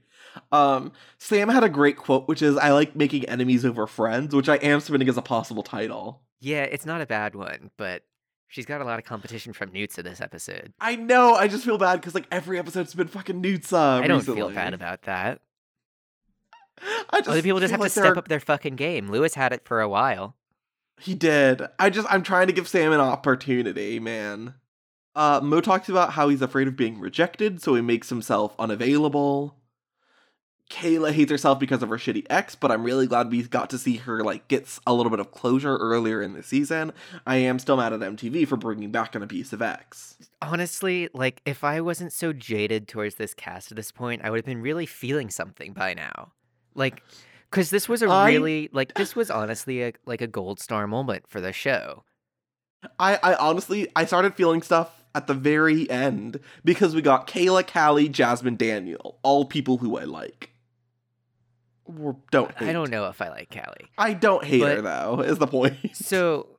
Um, 0.52 0.94
Sam 1.20 1.48
had 1.50 1.64
a 1.64 1.70
great 1.70 1.96
quote, 1.98 2.28
which 2.28 2.42
is, 2.42 2.58
"I 2.58 2.72
like 2.72 2.96
making 2.96 3.26
enemies 3.30 3.64
over 3.66 3.86
friends," 3.86 4.34
which 4.34 4.50
I 4.50 4.56
am 4.56 4.80
submitting 4.80 5.10
as 5.10 5.18
a 5.18 5.22
possible 5.22 5.62
title. 5.64 6.22
Yeah, 6.40 6.64
it's 6.64 6.86
not 6.86 7.02
a 7.02 7.06
bad 7.06 7.36
one, 7.36 7.70
but 7.78 8.04
she's 8.48 8.66
got 8.66 8.82
a 8.82 8.84
lot 8.84 8.98
of 9.00 9.06
competition 9.06 9.54
from 9.54 9.72
Newts 9.72 9.98
in 10.00 10.06
this 10.06 10.22
episode. 10.22 10.74
I 10.80 10.96
know. 10.96 11.36
I 11.36 11.48
just 11.48 11.64
feel 11.66 11.78
bad 11.78 11.98
because 12.02 12.16
like 12.16 12.28
every 12.32 12.58
episode's 12.58 12.96
been 12.96 13.08
fucking 13.08 13.44
Nutsa. 13.44 14.02
I 14.02 14.08
don't 14.08 14.22
feel 14.22 14.50
bad 14.50 14.74
about 14.74 15.04
that. 15.04 15.42
I 17.12 17.20
just 17.20 17.30
Other 17.30 17.42
people 17.44 17.60
just 17.60 17.72
have 17.72 17.80
like 17.80 17.92
to 17.94 18.00
step 18.00 18.16
are- 18.16 18.18
up 18.18 18.28
their 18.28 18.40
fucking 18.40 18.76
game. 18.76 19.10
Lewis 19.12 19.36
had 19.36 19.54
it 19.54 19.66
for 19.66 19.82
a 19.82 19.90
while. 19.90 20.36
He 21.00 21.14
did. 21.16 21.62
I 21.80 21.90
just 21.90 22.08
I'm 22.12 22.24
trying 22.24 22.48
to 22.48 22.54
give 22.54 22.68
Sam 22.68 22.92
an 22.92 23.00
opportunity, 23.00 24.00
man. 24.00 24.56
Uh 25.16 25.40
Mo 25.44 25.62
talks 25.62 25.90
about 25.90 26.14
how 26.14 26.30
he's 26.30 26.42
afraid 26.42 26.68
of 26.68 26.76
being 26.76 27.00
rejected, 27.00 27.62
so 27.62 27.76
he 27.76 27.82
makes 27.82 28.10
himself 28.10 28.56
unavailable. 28.58 29.56
Kayla 30.70 31.12
hates 31.12 31.30
herself 31.30 31.60
because 31.60 31.84
of 31.84 31.90
her 31.90 31.98
shitty 31.98 32.26
ex, 32.32 32.56
but 32.56 32.72
I'm 32.72 32.84
really 32.84 33.06
glad 33.06 33.30
we 33.30 33.44
got 33.44 33.70
to 33.72 33.78
see 33.78 33.98
her 33.98 34.24
like 34.24 34.48
get 34.48 34.80
a 34.88 34.94
little 34.94 35.12
bit 35.12 35.20
of 35.20 35.30
closure 35.32 35.76
earlier 35.78 36.22
in 36.22 36.34
the 36.34 36.42
season. 36.42 36.94
I 37.28 37.36
am 37.36 37.60
still 37.60 37.78
mad 37.78 37.94
at 37.94 38.00
MTV 38.00 38.48
for 38.48 38.58
bringing 38.58 38.90
back 38.90 39.14
an 39.14 39.22
abusive 39.22 39.62
ex. 39.62 40.16
Honestly, 40.42 41.10
like 41.14 41.42
if 41.46 41.64
I 41.64 41.80
wasn't 41.82 42.12
so 42.12 42.34
jaded 42.34 42.88
towards 42.88 43.16
this 43.16 43.36
cast 43.36 43.72
at 43.72 43.76
this 43.76 43.92
point, 43.92 44.22
I 44.24 44.32
would 44.32 44.38
have 44.38 44.46
been 44.46 44.62
really 44.62 44.88
feeling 44.88 45.30
something 45.30 45.74
by 45.74 45.94
now. 45.94 46.32
Like 46.74 47.04
cuz 47.52 47.70
this 47.70 47.88
was 47.88 48.02
a 48.02 48.08
I- 48.08 48.32
really 48.32 48.70
like 48.74 48.96
this 48.96 49.16
was 49.16 49.30
honestly 49.30 49.84
a 49.84 49.94
like 50.08 50.22
a 50.22 50.28
gold 50.28 50.60
star 50.60 50.88
moment 50.88 51.28
for 51.28 51.40
the 51.40 51.54
show. 51.54 52.04
I 52.98 53.20
I 53.22 53.36
honestly 53.36 53.90
I 53.96 54.06
started 54.06 54.34
feeling 54.34 54.64
stuff 54.64 55.03
at 55.16 55.28
the 55.28 55.34
very 55.34 55.90
end 55.90 56.40
because 56.64 56.96
we 56.96 57.02
got 57.02 57.28
Kayla, 57.28 57.66
Callie, 57.66 58.10
Jasmine, 58.10 58.56
Daniel, 58.56 59.20
all 59.24 59.46
people 59.46 59.78
who 59.78 59.98
I 59.98 60.04
like. 60.04 60.52
Or 61.86 62.18
don't 62.32 62.52
hate. 62.58 62.70
I 62.70 62.74
don't 62.74 62.90
know 62.90 63.08
if 63.08 63.22
I 63.22 63.30
like 63.30 63.52
Callie. 63.52 63.90
I 63.98 64.14
don't 64.14 64.44
hate 64.44 64.62
her 64.62 64.82
though. 64.82 65.20
Is 65.22 65.38
the 65.38 65.48
point? 65.48 65.76
So, 65.94 66.58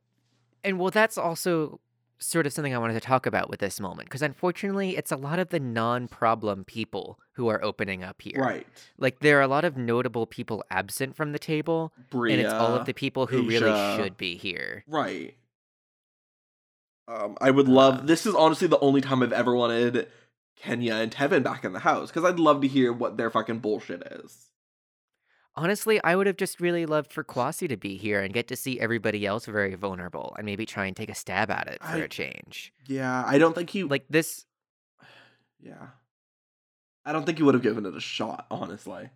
and 0.62 0.78
well, 0.78 0.90
that's 0.90 1.16
also 1.16 1.80
sort 2.18 2.46
of 2.46 2.52
something 2.52 2.74
I 2.74 2.78
wanted 2.78 2.94
to 2.94 3.00
talk 3.00 3.26
about 3.26 3.50
with 3.50 3.60
this 3.60 3.80
moment 3.80 4.08
because 4.08 4.22
unfortunately, 4.22 4.96
it's 4.96 5.10
a 5.10 5.16
lot 5.16 5.38
of 5.38 5.48
the 5.48 5.60
non-problem 5.60 6.64
people 6.64 7.18
who 7.32 7.48
are 7.48 7.62
opening 7.64 8.02
up 8.04 8.22
here. 8.22 8.40
right. 8.40 8.66
Like 8.98 9.20
there 9.20 9.38
are 9.38 9.42
a 9.42 9.48
lot 9.48 9.64
of 9.64 9.76
notable 9.76 10.26
people 10.26 10.64
absent 10.70 11.16
from 11.16 11.32
the 11.32 11.38
table, 11.38 11.92
Bria. 12.10 12.34
and 12.34 12.44
it's 12.44 12.52
all 12.52 12.74
of 12.74 12.86
the 12.86 12.94
people 12.94 13.26
who 13.26 13.42
really 13.42 13.96
should 13.96 14.16
be 14.16 14.36
here. 14.36 14.84
Right. 14.86 15.34
Um, 17.06 17.36
I 17.40 17.50
would 17.50 17.68
love. 17.68 18.06
This 18.06 18.26
is 18.26 18.34
honestly 18.34 18.68
the 18.68 18.78
only 18.80 19.00
time 19.00 19.22
I've 19.22 19.32
ever 19.32 19.54
wanted 19.54 20.08
Kenya 20.56 20.94
and 20.94 21.12
Tevin 21.12 21.42
back 21.42 21.64
in 21.64 21.72
the 21.72 21.80
house 21.80 22.08
because 22.10 22.24
I'd 22.24 22.38
love 22.40 22.60
to 22.62 22.68
hear 22.68 22.92
what 22.92 23.16
their 23.16 23.30
fucking 23.30 23.58
bullshit 23.58 24.02
is. 24.10 24.48
Honestly, 25.56 26.02
I 26.02 26.16
would 26.16 26.26
have 26.26 26.36
just 26.36 26.60
really 26.60 26.84
loved 26.84 27.12
for 27.12 27.22
Kwasi 27.22 27.68
to 27.68 27.76
be 27.76 27.96
here 27.96 28.20
and 28.20 28.34
get 28.34 28.48
to 28.48 28.56
see 28.56 28.80
everybody 28.80 29.24
else 29.24 29.46
very 29.46 29.74
vulnerable 29.76 30.34
and 30.36 30.44
maybe 30.46 30.66
try 30.66 30.86
and 30.86 30.96
take 30.96 31.10
a 31.10 31.14
stab 31.14 31.48
at 31.50 31.68
it 31.68 31.80
for 31.80 31.88
I- 31.96 31.98
a 31.98 32.08
change. 32.08 32.72
Yeah, 32.86 33.22
I 33.24 33.38
don't 33.38 33.54
think 33.54 33.70
he. 33.70 33.84
Like 33.84 34.06
this, 34.10 34.46
yeah, 35.60 35.88
I 37.04 37.12
don't 37.12 37.24
think 37.26 37.38
he 37.38 37.44
would 37.44 37.54
have 37.54 37.62
given 37.62 37.86
it 37.86 37.94
a 37.94 38.00
shot. 38.00 38.46
Honestly, 38.50 39.10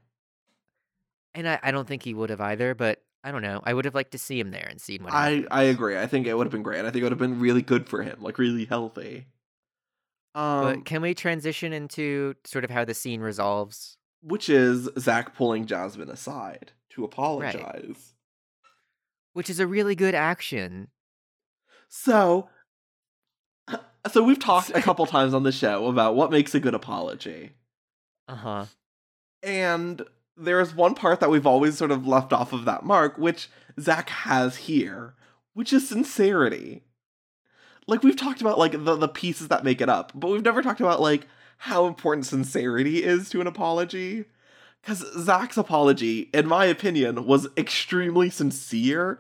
and 1.35 1.49
I, 1.49 1.59
I 1.63 1.71
don't 1.73 1.89
think 1.89 2.03
he 2.05 2.15
would 2.15 2.31
have 2.31 2.41
either, 2.41 2.75
but 2.75 3.03
I 3.25 3.33
don't 3.33 3.43
know. 3.43 3.61
I 3.65 3.75
would 3.75 3.85
have 3.85 3.95
liked 3.95 4.13
to 4.13 4.19
see 4.19 4.39
him 4.39 4.51
there 4.53 4.67
and 4.71 4.81
seen 4.81 5.03
what 5.03 5.13
I. 5.13 5.45
I 5.51 5.65
agree. 5.65 5.99
I 5.99 6.07
think 6.07 6.27
it 6.27 6.35
would 6.35 6.47
have 6.47 6.53
been 6.53 6.63
great. 6.63 6.81
I 6.85 6.91
think 6.91 6.97
it 6.97 7.03
would 7.03 7.13
have 7.13 7.19
been 7.19 7.41
really 7.41 7.63
good 7.63 7.89
for 7.89 8.03
him, 8.03 8.19
like 8.21 8.39
really 8.39 8.65
healthy. 8.65 9.27
Um, 10.35 10.63
But 10.65 10.85
can 10.85 11.03
we 11.03 11.15
transition 11.15 11.73
into 11.73 12.35
sort 12.45 12.65
of 12.65 12.71
how 12.71 12.85
the 12.85 12.95
scene 12.95 13.21
resolves? 13.21 13.97
which 14.21 14.49
is 14.49 14.89
Zach 14.99 15.35
pulling 15.37 15.65
Jasmine 15.67 16.11
aside 16.11 16.73
to 16.91 17.05
apologize. 17.05 18.15
Which 19.33 19.49
is 19.49 19.61
a 19.61 19.67
really 19.67 19.95
good 19.95 20.15
action. 20.15 20.89
So, 21.89 22.49
so 24.11 24.23
we've 24.25 24.39
talked 24.39 24.71
a 24.71 24.83
couple 24.83 25.07
times 25.17 25.35
on 25.35 25.45
the 25.45 25.53
show 25.53 25.87
about 25.87 26.17
what 26.17 26.33
makes 26.33 26.53
a 26.55 26.61
good 26.61 26.75
apology. 26.75 27.53
Uh 28.27 28.35
huh. 28.35 28.65
And 29.43 30.03
there's 30.39 30.75
one 30.75 30.95
part 30.95 31.21
that 31.21 31.31
we've 31.31 31.47
always 31.47 31.77
sort 31.77 31.91
of 31.91 32.07
left 32.07 32.33
off 32.33 32.53
of 32.53 32.65
that 32.65 32.85
mark, 32.85 33.19
which 33.19 33.49
Zach 33.81 34.09
has 34.11 34.57
here, 34.57 35.15
which 35.55 35.73
is 35.73 35.89
sincerity. 35.89 36.83
Like 37.87 38.03
we've 38.03 38.17
talked 38.17 38.41
about 38.41 38.59
like 38.59 38.73
the, 38.73 38.97
the 38.97 39.09
pieces 39.09 39.49
that 39.49 39.65
make 39.65 39.81
it 39.81 39.89
up, 39.89 40.13
but 40.15 40.31
we've 40.31 40.45
never 40.45 40.63
talked 40.63 40.81
about 40.81 41.01
like 41.01 41.27
how 41.59 41.87
important 41.87 42.27
sincerity 42.27 43.03
is 43.03 43.29
to 43.31 43.41
an 43.41 43.47
apology. 43.47 44.27
Because 44.81 45.05
Zach's 45.19 45.57
apology, 45.57 46.31
in 46.33 46.47
my 46.47 46.67
opinion, 46.67 47.27
was 47.27 47.49
extremely 47.57 48.31
sincere 48.31 49.19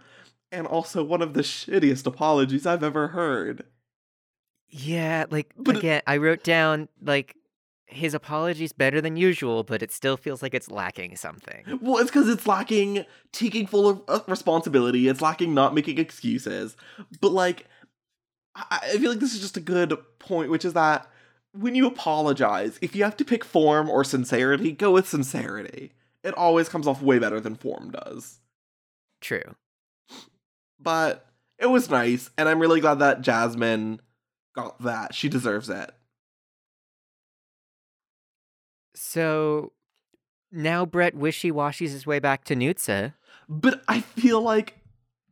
and 0.52 0.66
also 0.66 1.02
one 1.02 1.20
of 1.20 1.34
the 1.34 1.42
shittiest 1.42 2.06
apologies 2.06 2.64
I've 2.64 2.84
ever 2.84 3.08
heard. 3.08 3.64
Yeah, 4.68 5.24
like 5.30 5.52
But 5.56 5.76
it- 5.76 5.78
again, 5.80 6.02
I 6.06 6.18
wrote 6.18 6.44
down 6.44 6.88
like 7.02 7.34
his 7.88 8.14
apology's 8.14 8.72
better 8.72 9.00
than 9.00 9.16
usual, 9.16 9.64
but 9.64 9.82
it 9.82 9.90
still 9.90 10.16
feels 10.16 10.42
like 10.42 10.54
it's 10.54 10.70
lacking 10.70 11.16
something. 11.16 11.78
Well, 11.80 11.98
it's 11.98 12.10
because 12.10 12.28
it's 12.28 12.46
lacking 12.46 13.04
taking 13.32 13.66
full 13.66 13.88
of 13.88 14.02
uh, 14.08 14.20
responsibility. 14.26 15.08
It's 15.08 15.22
lacking 15.22 15.54
not 15.54 15.74
making 15.74 15.98
excuses. 15.98 16.76
But 17.20 17.32
like, 17.32 17.66
I, 18.54 18.80
I 18.82 18.98
feel 18.98 19.10
like 19.10 19.20
this 19.20 19.34
is 19.34 19.40
just 19.40 19.56
a 19.56 19.60
good 19.60 19.96
point, 20.18 20.50
which 20.50 20.64
is 20.64 20.74
that 20.74 21.10
when 21.52 21.74
you 21.74 21.86
apologize, 21.86 22.78
if 22.82 22.94
you 22.94 23.04
have 23.04 23.16
to 23.16 23.24
pick 23.24 23.42
form 23.42 23.88
or 23.88 24.04
sincerity, 24.04 24.72
go 24.72 24.92
with 24.92 25.08
sincerity. 25.08 25.92
It 26.22 26.34
always 26.34 26.68
comes 26.68 26.86
off 26.86 27.00
way 27.00 27.18
better 27.18 27.40
than 27.40 27.54
form 27.54 27.90
does. 27.90 28.40
True. 29.20 29.54
But 30.78 31.26
it 31.58 31.66
was 31.66 31.88
nice, 31.88 32.30
and 32.36 32.48
I'm 32.48 32.60
really 32.60 32.80
glad 32.80 32.98
that 32.98 33.22
Jasmine 33.22 34.00
got 34.54 34.82
that. 34.82 35.14
She 35.14 35.28
deserves 35.28 35.70
it. 35.70 35.90
So 38.98 39.72
now 40.50 40.84
Brett 40.84 41.14
wishy 41.14 41.50
washes 41.50 41.92
his 41.92 42.06
way 42.06 42.18
back 42.18 42.44
to 42.44 42.56
Nutsa. 42.56 43.14
But 43.48 43.82
I 43.88 44.00
feel 44.00 44.40
like 44.42 44.76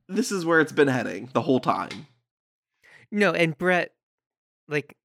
this 0.09 0.31
is 0.31 0.45
where 0.47 0.61
it's 0.61 0.73
been 0.73 0.89
heading 0.89 1.31
the 1.33 1.43
whole 1.43 1.61
time. 1.61 2.07
No, 3.11 3.33
and 3.33 3.57
Brett, 3.59 3.93
like, 4.69 4.97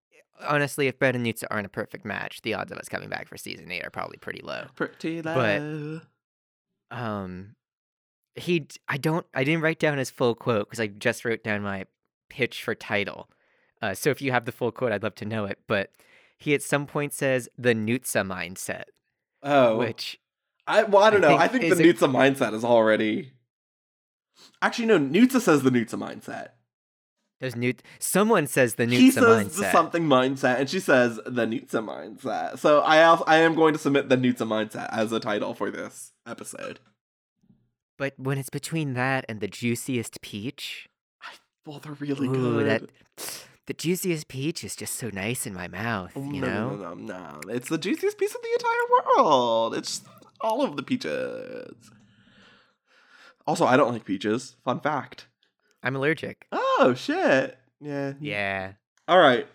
honestly, 0.47 0.87
if 0.87 0.97
Brett 0.99 1.15
and 1.15 1.25
Nutsa 1.25 1.45
aren't 1.51 1.65
a 1.65 1.69
perfect 1.69 2.05
match, 2.05 2.41
the 2.41 2.53
odds 2.53 2.71
of 2.71 2.77
us 2.77 2.87
coming 2.89 3.09
back 3.09 3.27
for 3.27 3.37
season 3.37 3.71
eight 3.71 3.83
are 3.85 3.89
probably 3.89 4.17
pretty 4.17 4.41
low. 4.41 4.65
Pretty 4.75 5.21
But- 5.21 5.61
low. 5.61 6.01
Um, 6.91 7.55
he, 8.35 8.67
I 8.87 8.97
don't, 8.97 9.25
I 9.33 9.43
didn't 9.43 9.61
write 9.61 9.79
down 9.79 9.97
his 9.97 10.09
full 10.09 10.35
quote 10.35 10.67
because 10.69 10.79
I 10.79 10.87
just 10.87 11.23
wrote 11.25 11.43
down 11.43 11.61
my 11.63 11.85
pitch 12.29 12.63
for 12.63 12.75
title. 12.75 13.29
Uh, 13.81 13.93
so 13.93 14.09
if 14.09 14.21
you 14.21 14.31
have 14.31 14.45
the 14.45 14.51
full 14.51 14.71
quote, 14.71 14.91
I'd 14.91 15.03
love 15.03 15.15
to 15.15 15.25
know 15.25 15.45
it. 15.45 15.59
But 15.67 15.91
he 16.41 16.53
at 16.53 16.61
some 16.61 16.85
point 16.87 17.13
says 17.13 17.47
the 17.57 17.73
Nutsa 17.73 18.25
mindset, 18.25 18.83
Oh, 19.43 19.77
which 19.77 20.19
I 20.67 20.83
well, 20.83 21.03
I 21.03 21.09
don't 21.09 21.23
I 21.23 21.27
know. 21.27 21.37
think- 21.37 21.41
I 21.41 21.47
think 21.47 21.75
the 21.77 21.89
it- 21.89 21.95
Nutsa 21.97 22.09
mindset 22.11 22.53
is 22.53 22.63
already. 22.63 23.31
Actually, 24.61 24.85
no. 24.87 24.99
Nutsa 24.99 25.39
says 25.41 25.63
the 25.63 25.69
Nutsa 25.69 25.95
mindset. 25.95 26.49
there's 27.39 27.55
Nut. 27.55 27.81
Someone 27.99 28.45
says 28.47 28.75
the 28.75 28.85
Nutsa 28.85 28.91
he 28.99 29.11
says 29.11 29.23
the 29.23 29.63
mindset. 29.63 29.71
something 29.71 30.03
mindset, 30.03 30.59
and 30.59 30.69
she 30.69 30.79
says 30.79 31.17
the 31.25 31.45
Nutsa 31.45 31.83
mindset. 31.83 32.59
So 32.59 32.81
I 32.81 33.03
also, 33.03 33.23
I 33.25 33.37
am 33.37 33.55
going 33.55 33.73
to 33.73 33.79
submit 33.79 34.09
the 34.09 34.17
Nutsa 34.17 34.47
mindset 34.47 34.89
as 34.91 35.11
a 35.11 35.19
title 35.19 35.53
for 35.53 35.69
this 35.71 36.11
episode. 36.27 36.79
But 37.97 38.13
when 38.17 38.37
it's 38.39 38.49
between 38.49 38.93
that 38.93 39.25
and 39.29 39.41
the 39.41 39.47
juiciest 39.47 40.21
peach, 40.21 40.87
I, 41.21 41.33
Well, 41.67 41.79
they're 41.79 41.93
really 41.93 42.27
ooh, 42.27 42.63
good. 42.63 42.67
that 42.67 43.45
the 43.71 43.77
juiciest 43.77 44.27
peach 44.27 44.65
is 44.65 44.75
just 44.75 44.95
so 44.95 45.09
nice 45.13 45.47
in 45.47 45.53
my 45.53 45.69
mouth. 45.69 46.11
Oh, 46.17 46.29
You 46.29 46.41
no, 46.41 46.47
know. 46.47 46.69
no, 46.75 46.75
no, 46.75 46.93
no, 46.93 47.39
no. 47.45 47.53
It's 47.53 47.69
the 47.69 47.77
juiciest 47.77 48.17
piece 48.17 48.35
of 48.35 48.41
the 48.41 48.49
entire 48.53 49.15
world. 49.23 49.75
It's 49.75 50.01
all 50.41 50.61
of 50.61 50.75
the 50.75 50.83
peaches. 50.83 51.89
Also, 53.47 53.65
I 53.65 53.77
don't 53.77 53.93
like 53.93 54.03
peaches. 54.03 54.57
Fun 54.65 54.81
fact. 54.81 55.27
I'm 55.83 55.95
allergic. 55.95 56.47
Oh 56.51 56.93
shit. 56.97 57.57
Yeah. 57.79 58.13
Yeah. 58.19 58.73
All 59.07 59.19
right. 59.19 59.47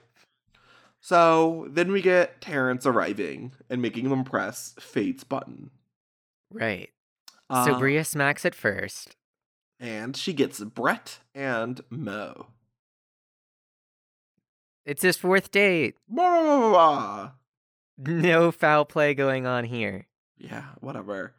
So 1.00 1.68
then 1.70 1.92
we 1.92 2.00
get 2.00 2.40
Terrence 2.40 2.86
arriving 2.86 3.52
and 3.68 3.82
making 3.82 4.08
them 4.08 4.24
press 4.24 4.74
Fate's 4.80 5.24
button. 5.24 5.70
Right. 6.50 6.88
Uh, 7.50 7.66
so 7.66 7.78
Bria 7.78 8.02
smacks 8.04 8.44
it 8.46 8.54
first. 8.54 9.14
and 9.78 10.16
she 10.16 10.32
gets 10.32 10.58
Brett 10.60 11.18
and 11.34 11.82
Mo. 11.90 12.46
It's 14.86 15.02
his 15.02 15.16
fourth 15.16 15.50
date. 15.50 15.96
Blah, 16.08 16.42
blah, 16.42 16.70
blah. 16.70 17.30
No 17.98 18.52
foul 18.52 18.84
play 18.84 19.12
going 19.14 19.46
on 19.46 19.64
here. 19.64 20.06
Yeah, 20.38 20.64
whatever. 20.80 21.34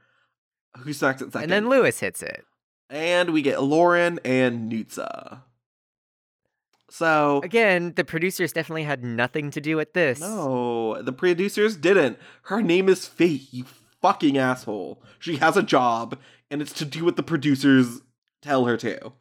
Who 0.80 0.92
sucks 0.94 1.22
at 1.22 1.32
second? 1.32 1.44
And 1.44 1.52
then 1.52 1.70
Lewis 1.70 2.00
hits 2.00 2.22
it. 2.22 2.46
And 2.90 3.32
we 3.32 3.42
get 3.42 3.64
Lauren 3.64 4.20
and 4.26 4.72
Nutsa. 4.72 5.42
So 6.90 7.42
Again, 7.44 7.94
the 7.96 8.06
producers 8.06 8.54
definitely 8.54 8.84
had 8.84 9.04
nothing 9.04 9.52
to 9.52 9.62
do 9.62 9.76
with 9.76 9.94
this. 9.94 10.20
no, 10.20 11.02
the 11.02 11.12
producers 11.12 11.76
didn't. 11.76 12.18
Her 12.44 12.62
name 12.62 12.88
is 12.90 13.08
Fate. 13.08 13.48
You 13.52 13.66
fucking 14.02 14.38
asshole. 14.38 15.02
She 15.20 15.38
has 15.38 15.58
a 15.58 15.64
job, 15.64 16.18
and 16.50 16.62
it's 16.62 16.74
to 16.74 16.86
do 16.86 17.04
what 17.04 17.18
the 17.18 17.24
producers 17.24 18.02
tell 18.42 18.66
her 18.66 18.78
to. 18.78 19.12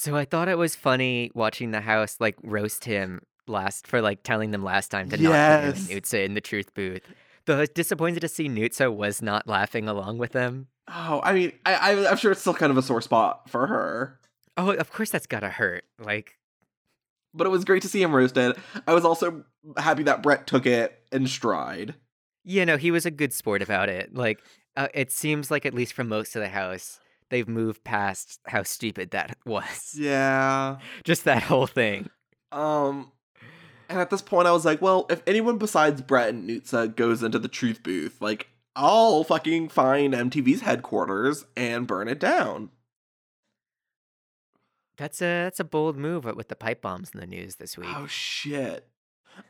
So 0.00 0.16
I 0.16 0.24
thought 0.24 0.48
it 0.48 0.56
was 0.56 0.74
funny 0.74 1.30
watching 1.34 1.72
the 1.72 1.82
house 1.82 2.16
like 2.20 2.34
roast 2.42 2.86
him 2.86 3.20
last 3.46 3.86
for 3.86 4.00
like 4.00 4.22
telling 4.22 4.50
them 4.50 4.64
last 4.64 4.88
time 4.88 5.10
to 5.10 5.18
not 5.18 5.30
Yes. 5.30 5.82
put 5.88 5.90
in 5.90 5.98
Nutsa 6.00 6.24
in 6.24 6.32
the 6.32 6.40
truth 6.40 6.72
booth. 6.72 7.02
Though 7.44 7.56
I 7.58 7.60
was 7.60 7.68
disappointed 7.68 8.20
to 8.20 8.28
see 8.28 8.48
Nutsa 8.48 8.90
was 8.90 9.20
not 9.20 9.46
laughing 9.46 9.90
along 9.90 10.16
with 10.16 10.32
them. 10.32 10.68
Oh, 10.88 11.20
I 11.22 11.34
mean, 11.34 11.52
I, 11.66 11.74
I, 11.74 12.10
I'm 12.10 12.16
sure 12.16 12.32
it's 12.32 12.40
still 12.40 12.54
kind 12.54 12.70
of 12.72 12.78
a 12.78 12.82
sore 12.82 13.02
spot 13.02 13.50
for 13.50 13.66
her. 13.66 14.18
Oh, 14.56 14.70
of 14.70 14.90
course 14.90 15.10
that's 15.10 15.26
gotta 15.26 15.50
hurt. 15.50 15.84
Like, 15.98 16.38
But 17.34 17.46
it 17.46 17.50
was 17.50 17.66
great 17.66 17.82
to 17.82 17.88
see 17.88 18.00
him 18.00 18.16
roasted. 18.16 18.56
I 18.86 18.94
was 18.94 19.04
also 19.04 19.44
happy 19.76 20.04
that 20.04 20.22
Brett 20.22 20.46
took 20.46 20.64
it 20.64 20.98
in 21.12 21.26
stride. 21.26 21.94
you 22.42 22.64
know, 22.64 22.78
he 22.78 22.90
was 22.90 23.04
a 23.04 23.10
good 23.10 23.34
sport 23.34 23.60
about 23.60 23.90
it. 23.90 24.14
Like, 24.14 24.40
uh, 24.78 24.88
it 24.94 25.12
seems 25.12 25.50
like 25.50 25.66
at 25.66 25.74
least 25.74 25.92
for 25.92 26.04
most 26.04 26.34
of 26.36 26.40
the 26.40 26.48
house, 26.48 27.00
they've 27.30 27.48
moved 27.48 27.82
past 27.84 28.40
how 28.46 28.62
stupid 28.62 29.10
that 29.12 29.36
was. 29.46 29.94
Yeah. 29.96 30.78
Just 31.04 31.24
that 31.24 31.42
whole 31.44 31.66
thing. 31.66 32.10
Um, 32.52 33.12
and 33.88 33.98
at 33.98 34.10
this 34.10 34.22
point, 34.22 34.46
I 34.46 34.52
was 34.52 34.64
like, 34.64 34.82
well, 34.82 35.06
if 35.08 35.22
anyone 35.26 35.58
besides 35.58 36.02
Brett 36.02 36.30
and 36.30 36.48
Nutsa 36.48 36.94
goes 36.94 37.22
into 37.22 37.38
the 37.38 37.48
truth 37.48 37.82
booth, 37.82 38.20
like, 38.20 38.48
I'll 38.76 39.24
fucking 39.24 39.68
find 39.70 40.14
MTV's 40.14 40.60
headquarters 40.60 41.44
and 41.56 41.86
burn 41.86 42.08
it 42.08 42.20
down. 42.20 42.70
That's 44.96 45.20
a 45.22 45.24
that's 45.44 45.58
a 45.58 45.64
bold 45.64 45.96
move 45.96 46.24
with 46.24 46.48
the 46.48 46.54
pipe 46.56 46.82
bombs 46.82 47.10
in 47.14 47.20
the 47.20 47.26
news 47.26 47.56
this 47.56 47.78
week. 47.78 47.88
Oh 47.94 48.06
shit. 48.06 48.86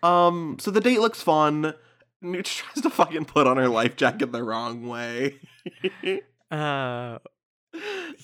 Um, 0.02 0.56
so 0.60 0.70
the 0.70 0.80
date 0.80 1.00
looks 1.00 1.20
fun. 1.20 1.74
Newt 2.22 2.44
tries 2.46 2.82
to 2.82 2.88
fucking 2.90 3.24
put 3.24 3.46
on 3.48 3.56
her 3.56 3.68
life 3.68 3.96
jacket 3.96 4.30
the 4.32 4.42
wrong 4.44 4.86
way. 4.86 5.40
Uh, 6.50 7.20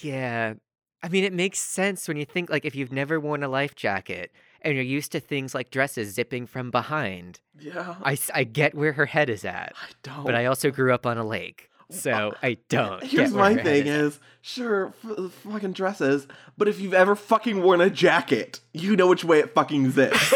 yeah. 0.00 0.54
I 1.02 1.08
mean, 1.08 1.24
it 1.24 1.32
makes 1.32 1.58
sense 1.58 2.08
when 2.08 2.16
you 2.16 2.24
think 2.24 2.50
like 2.50 2.64
if 2.64 2.74
you've 2.74 2.92
never 2.92 3.20
worn 3.20 3.42
a 3.42 3.48
life 3.48 3.74
jacket 3.74 4.32
and 4.62 4.74
you're 4.74 4.82
used 4.82 5.12
to 5.12 5.20
things 5.20 5.54
like 5.54 5.70
dresses 5.70 6.14
zipping 6.14 6.46
from 6.46 6.70
behind. 6.70 7.40
yeah. 7.58 7.96
I, 8.02 8.18
I 8.34 8.44
get 8.44 8.74
where 8.74 8.92
her 8.94 9.06
head 9.06 9.30
is 9.30 9.44
at, 9.44 9.74
I 9.80 9.90
don't. 10.02 10.24
but 10.24 10.34
I 10.34 10.46
also 10.46 10.70
grew 10.70 10.92
up 10.92 11.06
on 11.06 11.18
a 11.18 11.24
lake, 11.24 11.70
so 11.90 12.34
I 12.42 12.56
don't. 12.68 13.02
Here's 13.04 13.32
my 13.32 13.54
thing 13.54 13.86
is 13.86 14.14
is, 14.14 14.20
sure, 14.40 14.94
f- 15.04 15.18
uh, 15.18 15.28
fucking 15.28 15.72
dresses, 15.72 16.26
but 16.56 16.66
if 16.66 16.80
you've 16.80 16.94
ever 16.94 17.14
fucking 17.14 17.62
worn 17.62 17.80
a 17.80 17.90
jacket, 17.90 18.60
you 18.72 18.96
know 18.96 19.06
which 19.06 19.24
way 19.24 19.38
it 19.38 19.54
fucking 19.54 19.92
zips. 19.92 20.34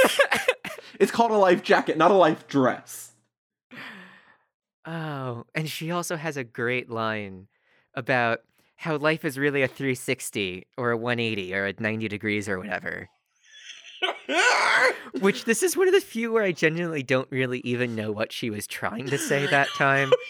it's 1.00 1.10
called 1.10 1.32
a 1.32 1.36
life 1.36 1.62
jacket, 1.64 1.96
not 1.96 2.10
a 2.12 2.14
life 2.14 2.46
dress. 2.46 3.12
Oh, 4.86 5.44
and 5.54 5.68
she 5.68 5.90
also 5.90 6.16
has 6.16 6.36
a 6.36 6.44
great 6.44 6.88
line 6.90 7.48
about 7.94 8.40
how 8.80 8.96
life 8.96 9.26
is 9.26 9.36
really 9.36 9.60
a 9.60 9.68
360 9.68 10.66
or 10.78 10.92
a 10.92 10.96
180 10.96 11.54
or 11.54 11.66
a 11.66 11.74
90 11.78 12.08
degrees 12.08 12.48
or 12.48 12.58
whatever. 12.58 13.10
Which 15.20 15.44
this 15.44 15.62
is 15.62 15.76
one 15.76 15.86
of 15.86 15.92
the 15.92 16.00
few 16.00 16.32
where 16.32 16.42
I 16.42 16.52
genuinely 16.52 17.02
don't 17.02 17.30
really 17.30 17.60
even 17.60 17.94
know 17.94 18.10
what 18.10 18.32
she 18.32 18.48
was 18.48 18.66
trying 18.66 19.06
to 19.08 19.18
say 19.18 19.46
that 19.46 19.68
time. 19.76 20.10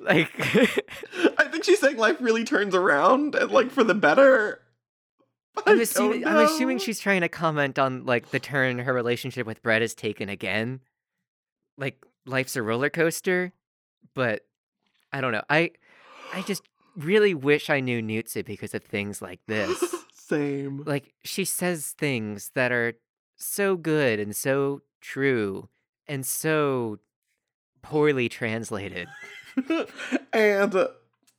Like, 0.00 0.30
I 0.38 1.48
think 1.50 1.64
she's 1.64 1.80
saying 1.80 1.96
life 1.96 2.18
really 2.20 2.44
turns 2.44 2.72
around 2.72 3.34
and 3.34 3.50
like 3.50 3.72
for 3.72 3.82
the 3.82 3.96
better. 3.96 4.60
I 5.56 5.72
I'm 5.72 5.80
assuming, 5.80 6.24
I'm 6.24 6.36
assuming 6.36 6.78
she's 6.78 7.00
trying 7.00 7.22
to 7.22 7.28
comment 7.28 7.80
on 7.80 8.06
like 8.06 8.30
the 8.30 8.38
turn 8.38 8.78
her 8.78 8.94
relationship 8.94 9.44
with 9.44 9.60
Brett 9.60 9.82
has 9.82 9.94
taken 9.96 10.28
again. 10.28 10.82
Like 11.76 12.00
life's 12.26 12.54
a 12.54 12.62
roller 12.62 12.90
coaster, 12.90 13.52
but 14.14 14.46
I 15.12 15.20
don't 15.20 15.32
know. 15.32 15.42
I 15.50 15.72
I 16.32 16.42
just 16.42 16.62
really 16.98 17.34
wish 17.34 17.70
I 17.70 17.80
knew 17.80 18.02
Nutsa 18.02 18.44
because 18.44 18.74
of 18.74 18.82
things 18.82 19.22
like 19.22 19.40
this. 19.46 19.82
Same. 20.12 20.82
like 20.84 21.14
she 21.24 21.46
says 21.46 21.94
things 21.96 22.50
that 22.54 22.70
are 22.70 22.92
so 23.36 23.76
good 23.76 24.20
and 24.20 24.36
so 24.36 24.82
true 25.00 25.70
and 26.06 26.26
so 26.26 26.98
poorly 27.80 28.28
translated. 28.28 29.08
and 30.34 30.74
uh, 30.74 30.88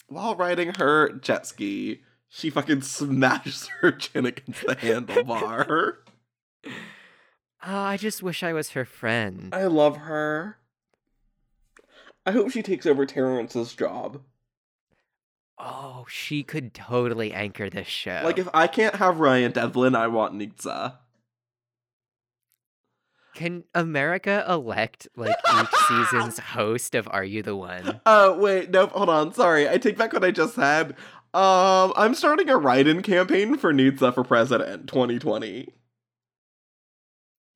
while 0.07 0.36
riding 0.36 0.74
her 0.80 1.12
jet 1.12 1.45
ski, 1.45 2.01
she 2.28 2.49
fucking 2.49 2.82
smashes 2.82 3.68
her 3.82 3.91
chin 3.91 4.26
against 4.26 4.66
the 4.66 4.76
handlebar. 4.76 5.97
Oh, 6.66 6.72
I 7.62 7.97
just 7.97 8.24
wish 8.24 8.41
I 8.41 8.53
was 8.53 8.72
her 8.72 8.86
friend. 8.86 9.53
I 9.53 9.66
love 9.66 9.97
her. 9.97 10.57
I 12.26 12.32
hope 12.32 12.51
she 12.51 12.64
takes 12.64 12.86
over 12.86 13.05
Terrence's 13.05 13.74
job. 13.74 14.22
Oh, 15.60 16.05
she 16.07 16.43
could 16.43 16.74
totally 16.74 17.34
anchor 17.34 17.70
this 17.70 17.88
show. 17.88 18.22
Like, 18.24 18.38
if 18.38 18.47
I 18.53 18.68
can't 18.68 18.95
have 18.95 19.20
Ryan 19.20 19.51
Devlin, 19.51 19.93
I 19.93 20.07
want 20.07 20.34
Nutsa. 20.34 20.97
Can 23.36 23.64
America 23.76 24.45
elect 24.47 25.07
like 25.16 25.36
each 25.62 25.76
season's 25.88 26.39
host 26.39 26.95
of 26.95 27.07
Are 27.12 27.24
You 27.24 27.43
the 27.43 27.55
One? 27.55 28.01
Oh, 28.05 28.38
wait, 28.38 28.70
nope, 28.70 28.91
hold 28.91 29.10
on. 29.10 29.34
Sorry, 29.34 29.68
I 29.70 29.78
take 29.78 29.97
back 29.97 30.14
what 30.14 30.24
I 30.24 30.32
just 30.32 30.55
said. 30.55 30.95
Um, 31.34 31.93
I'm 31.95 32.16
starting 32.16 32.49
a 32.49 32.57
write-in 32.57 33.01
campaign 33.01 33.55
for 33.57 33.72
Nutsa 33.72 34.14
for 34.14 34.24
president 34.24 34.88
2020. 34.88 35.70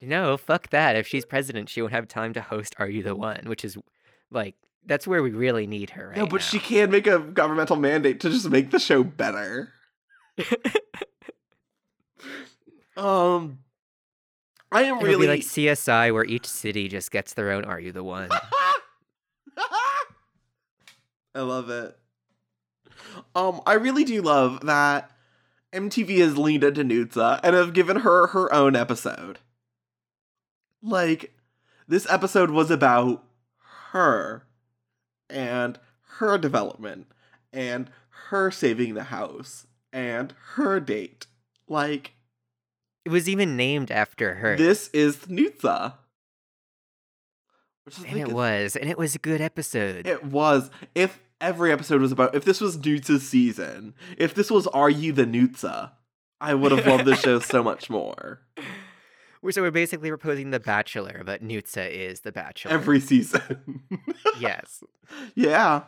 No, 0.01 0.37
fuck 0.37 0.69
that. 0.69 0.95
If 0.95 1.07
she's 1.07 1.25
president, 1.25 1.69
she 1.69 1.81
won't 1.81 1.93
have 1.93 2.07
time 2.07 2.33
to 2.33 2.41
host 2.41 2.75
Are 2.77 2.89
You 2.89 3.01
the 3.01 3.15
One, 3.15 3.45
which 3.45 3.65
is 3.65 3.77
like 4.29 4.55
that's 4.86 5.07
where 5.07 5.23
we 5.23 5.31
really 5.31 5.67
need 5.67 5.91
her 5.91 6.09
right 6.09 6.17
no, 6.17 6.25
but 6.25 6.41
now. 6.41 6.45
she 6.45 6.59
can 6.59 6.91
make 6.91 7.07
a 7.07 7.19
governmental 7.19 7.75
mandate 7.75 8.19
to 8.21 8.29
just 8.29 8.49
make 8.49 8.71
the 8.71 8.79
show 8.79 9.03
better. 9.03 9.73
Um, 12.95 13.59
I 14.71 14.84
am 14.84 14.97
It'll 14.97 15.07
really 15.07 15.27
like 15.27 15.41
CSI, 15.41 16.13
where 16.13 16.25
each 16.25 16.45
city 16.45 16.88
just 16.88 17.11
gets 17.11 17.34
their 17.34 17.51
own 17.51 17.65
Are 17.65 17.79
You 17.79 17.91
the 17.91 18.03
One. 18.03 18.29
I 21.36 21.41
love 21.41 21.69
it. 21.69 21.97
Um, 23.36 23.61
I 23.65 23.73
really 23.73 24.03
do 24.03 24.21
love 24.21 24.65
that 24.65 25.09
MTV 25.73 26.19
has 26.19 26.38
leaned 26.38 26.63
into 26.63 26.84
Nutsa 26.84 27.39
and 27.43 27.55
have 27.55 27.73
given 27.73 27.97
her 27.97 28.27
her 28.27 28.53
own 28.53 28.75
episode. 28.75 29.39
Like, 30.81 31.34
this 31.88 32.07
episode 32.09 32.51
was 32.51 32.69
about 32.69 33.23
her 33.91 34.45
and 35.34 35.79
her 36.19 36.38
development 36.38 37.07
and 37.51 37.89
her 38.29 38.51
saving 38.51 38.93
the 38.93 39.05
house 39.05 39.67
and 39.91 40.34
her 40.53 40.79
date. 40.79 41.27
Like, 41.67 42.13
It 43.05 43.09
was 43.09 43.27
even 43.27 43.57
named 43.57 43.91
after 43.91 44.36
her. 44.36 44.55
this 44.55 44.89
is 44.93 45.27
I 45.27 45.93
and 48.07 48.19
it 48.19 48.31
was, 48.31 48.75
and 48.75 48.89
it 48.89 48.97
was 48.97 49.15
a 49.15 49.19
good 49.19 49.41
episode. 49.41 50.07
It 50.07 50.23
was. 50.23 50.69
If 50.95 51.19
every 51.41 51.71
episode 51.71 51.99
was 51.99 52.13
about, 52.13 52.34
if 52.34 52.45
this 52.45 52.61
was 52.61 52.77
Nutsa's 52.77 53.27
season, 53.27 53.93
if 54.17 54.34
this 54.34 54.49
was 54.49 54.67
Are 54.67 54.89
You 54.89 55.11
the 55.11 55.25
Nutsa, 55.25 55.91
I 56.39 56.53
would 56.53 56.71
have 56.71 56.88
loved 56.88 57.05
the 57.05 57.15
show 57.15 57.39
so 57.39 57.61
much 57.61 57.89
more. 57.89 58.41
We're- 59.43 59.51
So 59.53 59.61
we're 59.61 59.69
basically 59.71 60.09
proposing 60.09 60.49
The 60.51 60.59
Bachelor, 60.59 61.21
but 61.25 61.43
Nutsa 61.43 61.87
is 61.91 62.21
The 62.21 62.31
Bachelor. 62.31 62.71
Every 62.71 62.99
season. 62.99 63.83
yes. 64.39 64.81
yeah. 65.35 65.83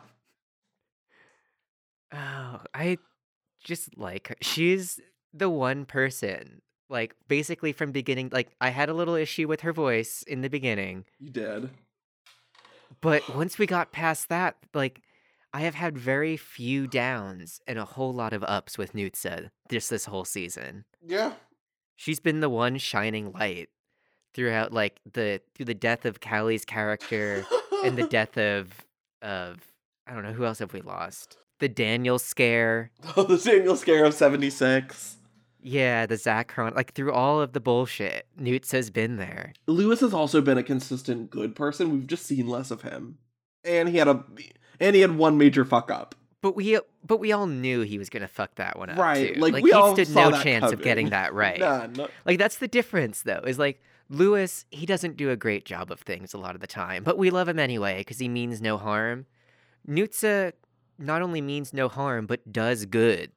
Oh, 2.12 2.60
I 2.74 2.98
just 3.64 3.96
like 3.98 4.28
her. 4.28 4.36
She's 4.40 5.00
the 5.32 5.50
one 5.50 5.84
person, 5.84 6.62
like 6.88 7.14
basically 7.28 7.72
from 7.72 7.90
beginning. 7.92 8.30
Like 8.32 8.50
I 8.60 8.70
had 8.70 8.88
a 8.88 8.94
little 8.94 9.14
issue 9.16 9.48
with 9.48 9.62
her 9.62 9.72
voice 9.72 10.22
in 10.26 10.40
the 10.42 10.48
beginning, 10.50 11.04
You 11.18 11.30
did. 11.30 11.70
but 13.00 13.34
once 13.34 13.58
we 13.58 13.66
got 13.66 13.90
past 13.92 14.28
that, 14.28 14.56
like 14.72 15.02
I 15.52 15.60
have 15.62 15.74
had 15.74 15.98
very 15.98 16.36
few 16.36 16.86
downs 16.86 17.60
and 17.66 17.78
a 17.78 17.84
whole 17.84 18.14
lot 18.14 18.32
of 18.32 18.44
ups 18.44 18.78
with 18.78 18.92
Nutsa 18.92 19.50
just 19.70 19.90
this 19.90 20.04
whole 20.06 20.24
season. 20.24 20.84
Yeah. 21.04 21.32
She's 21.96 22.20
been 22.20 22.40
the 22.40 22.50
one 22.50 22.78
shining 22.78 23.32
light 23.32 23.70
throughout, 24.34 24.72
like 24.72 25.00
the 25.10 25.40
through 25.54 25.66
the 25.66 25.74
death 25.74 26.04
of 26.04 26.20
Callie's 26.20 26.64
character 26.64 27.44
and 27.84 27.96
the 27.96 28.06
death 28.08 28.36
of 28.38 28.86
of 29.22 29.72
I 30.06 30.14
don't 30.14 30.22
know 30.22 30.32
who 30.32 30.44
else 30.44 30.60
have 30.60 30.72
we 30.72 30.82
lost. 30.82 31.38
The 31.58 31.68
Daniel 31.68 32.18
scare. 32.18 32.90
oh, 33.16 33.24
the 33.24 33.38
Daniel 33.38 33.76
Scare 33.76 34.04
of 34.04 34.14
76. 34.14 35.16
Yeah, 35.62 36.06
the 36.06 36.16
Zach 36.16 36.48
Chron 36.48 36.74
like 36.74 36.92
through 36.92 37.12
all 37.12 37.40
of 37.40 37.52
the 37.52 37.60
bullshit, 37.60 38.26
Newts 38.36 38.70
has 38.72 38.90
been 38.90 39.16
there. 39.16 39.52
Lewis 39.66 40.00
has 40.00 40.14
also 40.14 40.40
been 40.40 40.58
a 40.58 40.62
consistent 40.62 41.30
good 41.30 41.56
person. 41.56 41.90
We've 41.90 42.06
just 42.06 42.26
seen 42.26 42.46
less 42.46 42.70
of 42.70 42.82
him. 42.82 43.18
And 43.64 43.88
he 43.88 43.96
had 43.96 44.06
a 44.06 44.22
and 44.78 44.94
he 44.94 45.00
had 45.00 45.16
one 45.16 45.38
major 45.38 45.64
fuck 45.64 45.90
up. 45.90 46.14
But 46.42 46.54
we 46.54 46.76
uh, 46.76 46.80
but 47.04 47.18
we 47.18 47.32
all 47.32 47.46
knew 47.46 47.80
he 47.82 47.98
was 47.98 48.10
gonna 48.10 48.28
fuck 48.28 48.54
that 48.56 48.78
one 48.78 48.90
up. 48.90 48.98
Right. 48.98 49.34
too. 49.34 49.40
Like, 49.40 49.54
like 49.54 49.64
we 49.64 49.70
he 49.70 49.74
all 49.74 49.94
stood 49.94 50.14
no 50.14 50.30
chance 50.42 50.70
of 50.72 50.82
getting 50.82 51.10
that 51.10 51.32
right. 51.44 51.58
None. 51.58 51.96
Like 52.24 52.38
that's 52.38 52.58
the 52.58 52.68
difference 52.68 53.22
though, 53.22 53.42
is 53.46 53.58
like 53.58 53.80
Lewis, 54.08 54.66
he 54.70 54.86
doesn't 54.86 55.16
do 55.16 55.30
a 55.30 55.36
great 55.36 55.64
job 55.64 55.90
of 55.90 56.00
things 56.00 56.32
a 56.34 56.38
lot 56.38 56.54
of 56.54 56.60
the 56.60 56.66
time, 56.66 57.02
but 57.02 57.18
we 57.18 57.30
love 57.30 57.48
him 57.48 57.58
anyway 57.58 57.98
because 57.98 58.18
he 58.18 58.28
means 58.28 58.60
no 58.60 58.76
harm. 58.78 59.26
Nutsa 59.88 60.52
not 60.98 61.22
only 61.22 61.40
means 61.40 61.72
no 61.72 61.88
harm, 61.88 62.26
but 62.26 62.52
does 62.52 62.86
good. 62.86 63.32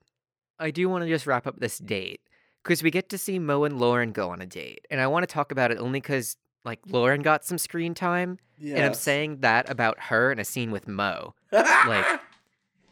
I 0.60 0.72
do 0.72 0.88
want 0.90 1.04
to 1.04 1.10
just 1.10 1.26
wrap 1.26 1.48
up 1.48 1.60
this 1.60 1.78
date 1.80 2.22
because 2.64 2.84
we 2.84 2.92
get 2.92 3.10
to 3.10 3.18
see 3.18 3.40
Mo 3.40 3.64
and 3.64 3.80
Lauren 3.80 4.12
go 4.12 4.30
on 4.30 4.42
a 4.42 4.46
date, 4.46 4.86
and 4.92 5.00
I 5.02 5.08
want 5.08 5.24
to 5.28 5.34
talk 5.34 5.52
about 5.52 5.72
it 5.72 5.78
only 5.80 6.00
because 6.02 6.38
like 6.66 6.80
Lauren 6.88 7.22
got 7.22 7.46
some 7.46 7.58
screen 7.58 7.94
time, 7.94 8.38
and 8.62 8.84
I'm 8.84 8.94
saying 8.94 9.40
that 9.40 9.70
about 9.70 10.00
her 10.04 10.32
in 10.32 10.40
a 10.40 10.46
scene 10.46 10.70
with 10.72 10.88
Mo. 10.88 11.34
like- 11.52 12.20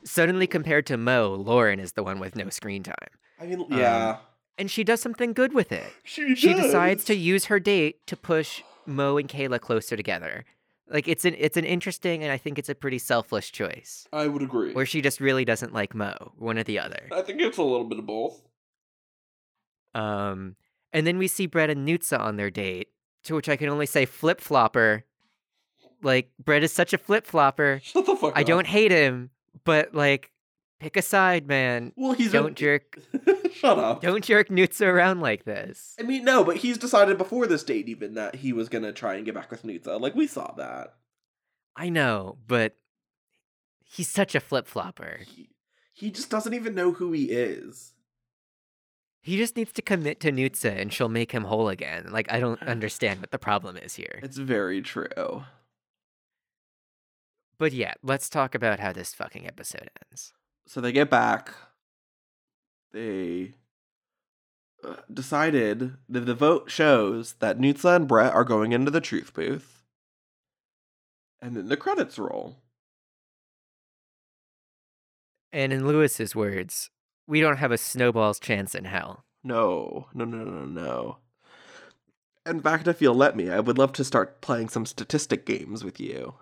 Suddenly, 0.07 0.47
compared 0.47 0.85
to 0.87 0.97
Mo, 0.97 1.35
Lauren 1.35 1.79
is 1.79 1.93
the 1.93 2.03
one 2.03 2.19
with 2.19 2.35
no 2.35 2.49
screen 2.49 2.83
time, 2.83 2.95
I 3.39 3.45
mean, 3.45 3.65
yeah. 3.69 4.17
and 4.57 4.71
she 4.71 4.83
does 4.83 5.01
something 5.01 5.33
good 5.33 5.53
with 5.53 5.71
it 5.71 5.91
she 6.03 6.35
she 6.35 6.53
decides 6.53 7.03
to 7.05 7.15
use 7.15 7.45
her 7.45 7.59
date 7.59 8.05
to 8.07 8.15
push 8.15 8.63
Mo 8.87 9.17
and 9.17 9.27
Kayla 9.27 9.59
closer 9.59 9.95
together. 9.95 10.45
Like 10.89 11.07
it's 11.07 11.25
an 11.25 11.35
it's 11.37 11.57
an 11.57 11.65
interesting 11.65 12.23
and 12.23 12.31
I 12.31 12.37
think 12.37 12.57
it's 12.57 12.69
a 12.69 12.75
pretty 12.75 12.97
selfless 12.97 13.49
choice. 13.49 14.07
I 14.13 14.27
would 14.27 14.41
agree. 14.41 14.73
Where 14.73 14.85
she 14.85 15.01
just 15.01 15.19
really 15.19 15.43
doesn't 15.43 15.73
like 15.73 15.93
Mo, 15.93 16.31
one 16.37 16.57
or 16.57 16.63
the 16.63 16.79
other. 16.79 17.09
I 17.11 17.21
think 17.21 17.41
it's 17.41 17.57
a 17.57 17.63
little 17.63 17.83
bit 17.83 17.99
of 17.99 18.05
both. 18.05 18.41
Um 19.93 20.55
and 20.93 21.05
then 21.05 21.17
we 21.17 21.27
see 21.27 21.45
Brett 21.45 21.69
and 21.69 21.85
Nutsa 21.87 22.19
on 22.19 22.37
their 22.37 22.49
date, 22.49 22.87
to 23.25 23.35
which 23.35 23.49
I 23.49 23.57
can 23.57 23.67
only 23.67 23.85
say 23.85 24.05
flip 24.05 24.39
flopper. 24.39 25.03
Like 26.01 26.31
Brett 26.39 26.63
is 26.63 26.71
such 26.71 26.93
a 26.93 26.97
flip 26.97 27.25
flopper. 27.25 27.81
Shut 27.83 28.05
the 28.05 28.15
fuck 28.15 28.31
up. 28.31 28.37
I 28.37 28.43
don't 28.43 28.67
hate 28.67 28.91
him, 28.91 29.31
but 29.63 29.93
like 29.93 30.31
pick 30.79 30.97
a 30.97 31.01
side, 31.01 31.47
man. 31.47 31.93
Well, 31.95 32.13
he's 32.13 32.31
Don't 32.31 32.47
been... 32.47 32.55
jerk. 32.55 32.99
Shut 33.53 33.79
up. 33.79 34.01
Don't 34.01 34.23
jerk 34.23 34.49
Nutsa 34.49 34.85
around 34.85 35.21
like 35.21 35.45
this. 35.45 35.95
I 35.99 36.03
mean, 36.03 36.23
no, 36.23 36.43
but 36.43 36.57
he's 36.57 36.77
decided 36.77 37.17
before 37.17 37.47
this 37.47 37.63
date 37.63 37.89
even 37.89 38.13
that 38.15 38.35
he 38.35 38.53
was 38.53 38.69
gonna 38.69 38.93
try 38.93 39.15
and 39.15 39.25
get 39.25 39.35
back 39.35 39.51
with 39.51 39.63
Nutsa. 39.63 39.99
Like 39.99 40.15
we 40.15 40.27
saw 40.27 40.53
that. 40.53 40.95
I 41.75 41.89
know, 41.89 42.37
but 42.47 42.75
he's 43.83 44.09
such 44.09 44.35
a 44.35 44.39
flip 44.39 44.67
flopper. 44.67 45.19
He, 45.27 45.49
he 45.93 46.11
just 46.11 46.29
doesn't 46.29 46.53
even 46.53 46.75
know 46.75 46.91
who 46.93 47.11
he 47.11 47.25
is. 47.25 47.93
He 49.21 49.37
just 49.37 49.57
needs 49.57 49.73
to 49.73 49.81
commit 49.81 50.19
to 50.21 50.31
Nutsa 50.31 50.79
and 50.79 50.93
she'll 50.93 51.09
make 51.09 51.31
him 51.33 51.43
whole 51.43 51.69
again. 51.69 52.07
Like, 52.11 52.31
I 52.31 52.39
don't 52.39 52.61
understand 52.67 53.19
what 53.19 53.31
the 53.31 53.39
problem 53.39 53.77
is 53.77 53.95
here. 53.95 54.19
It's 54.23 54.37
very 54.37 54.81
true. 54.81 55.43
But 57.59 57.73
yeah, 57.73 57.93
let's 58.03 58.29
talk 58.29 58.53
about 58.53 58.79
how 58.79 58.93
this 58.93 59.13
fucking 59.13 59.47
episode 59.47 59.89
ends. 60.09 60.33
So 60.67 60.81
they 60.81 60.91
get 60.91 61.09
back. 61.09 61.53
They 62.91 63.53
uh, 64.83 64.97
decided 65.11 65.93
that 66.07 66.21
the 66.21 66.35
vote 66.35 66.69
shows 66.69 67.33
that 67.39 67.57
Nutsa 67.57 67.95
and 67.95 68.07
Brett 68.07 68.33
are 68.33 68.43
going 68.43 68.71
into 68.71 68.91
the 68.91 69.01
truth 69.01 69.33
booth. 69.33 69.83
And 71.41 71.55
then 71.55 71.67
the 71.67 71.77
credits 71.77 72.19
roll. 72.19 72.57
And 75.51 75.71
in 75.71 75.87
Lewis's 75.87 76.35
words, 76.35 76.89
we 77.27 77.41
don't 77.41 77.57
have 77.57 77.71
a 77.71 77.77
snowball's 77.77 78.39
chance 78.39 78.75
in 78.75 78.85
hell. 78.85 79.25
No, 79.43 80.07
no, 80.13 80.25
no, 80.25 80.43
no, 80.43 80.65
no. 80.65 81.17
In 82.45 82.61
fact, 82.61 82.87
if 82.87 83.01
you'll 83.01 83.15
let 83.15 83.35
me, 83.35 83.49
I 83.49 83.59
would 83.59 83.77
love 83.77 83.93
to 83.93 84.03
start 84.03 84.41
playing 84.41 84.69
some 84.69 84.85
statistic 84.85 85.45
games 85.45 85.83
with 85.83 85.99
you. 85.99 86.35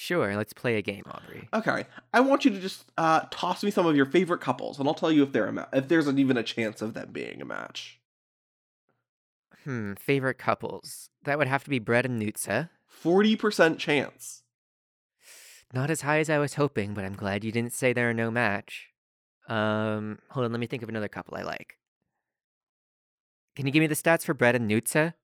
Sure, 0.00 0.36
let's 0.36 0.52
play 0.52 0.76
a 0.76 0.80
game, 0.80 1.02
Aubrey. 1.10 1.48
Okay, 1.52 1.84
I 2.14 2.20
want 2.20 2.44
you 2.44 2.52
to 2.52 2.60
just 2.60 2.84
uh, 2.96 3.22
toss 3.32 3.64
me 3.64 3.72
some 3.72 3.84
of 3.84 3.96
your 3.96 4.06
favorite 4.06 4.40
couples, 4.40 4.78
and 4.78 4.86
I'll 4.86 4.94
tell 4.94 5.10
you 5.10 5.24
if 5.24 5.32
they're 5.32 5.48
a 5.48 5.52
ma- 5.52 5.66
if 5.72 5.88
there's 5.88 6.06
an, 6.06 6.20
even 6.20 6.36
a 6.36 6.44
chance 6.44 6.80
of 6.80 6.94
them 6.94 7.08
being 7.10 7.42
a 7.42 7.44
match. 7.44 7.98
Hmm, 9.64 9.94
favorite 9.94 10.38
couples. 10.38 11.10
That 11.24 11.36
would 11.36 11.48
have 11.48 11.64
to 11.64 11.70
be 11.70 11.80
Brett 11.80 12.06
and 12.06 12.22
Nutsa. 12.22 12.70
Forty 12.86 13.34
percent 13.34 13.80
chance. 13.80 14.44
Not 15.74 15.90
as 15.90 16.02
high 16.02 16.20
as 16.20 16.30
I 16.30 16.38
was 16.38 16.54
hoping, 16.54 16.94
but 16.94 17.04
I'm 17.04 17.16
glad 17.16 17.42
you 17.42 17.50
didn't 17.50 17.72
say 17.72 17.92
they're 17.92 18.14
no 18.14 18.30
match. 18.30 18.90
Um, 19.48 20.20
hold 20.30 20.46
on, 20.46 20.52
let 20.52 20.60
me 20.60 20.68
think 20.68 20.84
of 20.84 20.88
another 20.88 21.08
couple 21.08 21.36
I 21.36 21.42
like. 21.42 21.76
Can 23.56 23.66
you 23.66 23.72
give 23.72 23.80
me 23.80 23.88
the 23.88 23.96
stats 23.96 24.22
for 24.22 24.32
Brett 24.32 24.54
and 24.54 24.70
Nutsa? 24.70 25.14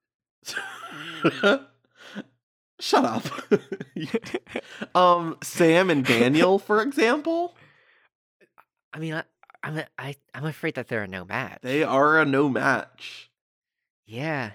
Shut 2.84 3.02
up. 3.06 3.24
um, 4.94 5.38
Sam 5.42 5.88
and 5.88 6.04
Daniel, 6.04 6.58
for 6.58 6.82
example, 6.82 7.56
I 8.92 8.98
mean, 8.98 9.14
I, 9.14 9.22
I'm 9.62 9.78
a, 9.78 9.86
I, 9.98 10.16
I'm 10.34 10.44
afraid 10.44 10.74
that 10.74 10.88
they're 10.88 11.04
a 11.04 11.08
no 11.08 11.24
match. 11.24 11.60
they 11.62 11.82
are 11.82 12.20
a 12.20 12.26
no 12.26 12.50
match. 12.50 13.30
Yeah, 14.04 14.50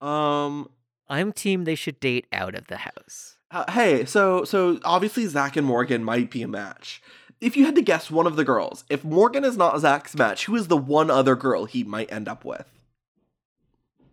Um, 0.00 0.70
I'm 1.08 1.32
team. 1.32 1.64
They 1.64 1.74
should 1.74 1.98
date 1.98 2.26
out 2.32 2.54
of 2.54 2.68
the 2.68 2.76
house. 2.76 3.36
uh, 3.50 3.68
hey, 3.72 4.04
so 4.04 4.44
so 4.44 4.78
obviously 4.84 5.26
Zach 5.26 5.56
and 5.56 5.66
Morgan 5.66 6.04
might 6.04 6.30
be 6.30 6.42
a 6.42 6.46
match. 6.48 7.02
If 7.40 7.56
you 7.56 7.64
had 7.66 7.74
to 7.74 7.82
guess 7.82 8.12
one 8.12 8.28
of 8.28 8.36
the 8.36 8.44
girls, 8.44 8.84
if 8.88 9.02
Morgan 9.02 9.44
is 9.44 9.56
not 9.56 9.80
Zach's 9.80 10.14
match, 10.14 10.44
who 10.44 10.54
is 10.54 10.68
the 10.68 10.76
one 10.76 11.10
other 11.10 11.34
girl 11.34 11.64
he 11.64 11.82
might 11.82 12.12
end 12.12 12.28
up 12.28 12.44
with? 12.44 12.70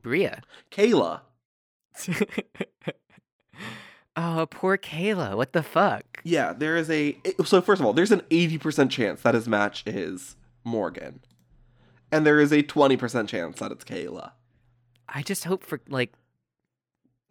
Bria. 0.01 0.41
Kayla. 0.71 1.21
oh, 4.15 4.47
poor 4.49 4.77
Kayla. 4.77 5.35
What 5.35 5.53
the 5.53 5.63
fuck? 5.63 6.21
Yeah, 6.23 6.53
there 6.53 6.75
is 6.77 6.89
a. 6.89 7.17
So, 7.45 7.61
first 7.61 7.79
of 7.79 7.85
all, 7.85 7.93
there's 7.93 8.11
an 8.11 8.21
80% 8.29 8.89
chance 8.89 9.21
that 9.21 9.33
his 9.33 9.47
match 9.47 9.83
is 9.85 10.35
Morgan. 10.63 11.21
And 12.11 12.25
there 12.25 12.39
is 12.39 12.51
a 12.51 12.61
20% 12.61 13.27
chance 13.27 13.59
that 13.59 13.71
it's 13.71 13.85
Kayla. 13.85 14.31
I 15.07 15.21
just 15.21 15.45
hope 15.45 15.63
for 15.63 15.79
like 15.87 16.11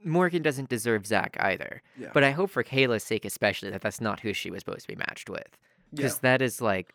Morgan 0.05 0.43
doesn't 0.43 0.69
deserve 0.69 1.07
Zach 1.07 1.37
either. 1.41 1.83
Yeah. 1.99 2.11
But 2.13 2.25
I 2.25 2.31
hope 2.31 2.51
for 2.51 2.65
Kayla's 2.65 3.05
sake, 3.05 3.25
especially, 3.25 3.71
that 3.71 3.83
that's 3.83 4.01
not 4.01 4.21
who 4.21 4.33
she 4.33 4.51
was 4.51 4.61
supposed 4.61 4.83
to 4.83 4.89
be 4.89 4.97
matched 4.97 5.29
with. 5.29 5.49
yeah. 5.93 5.97
Because 5.97 6.19
that 6.19 6.41
is 6.43 6.61
like, 6.61 6.95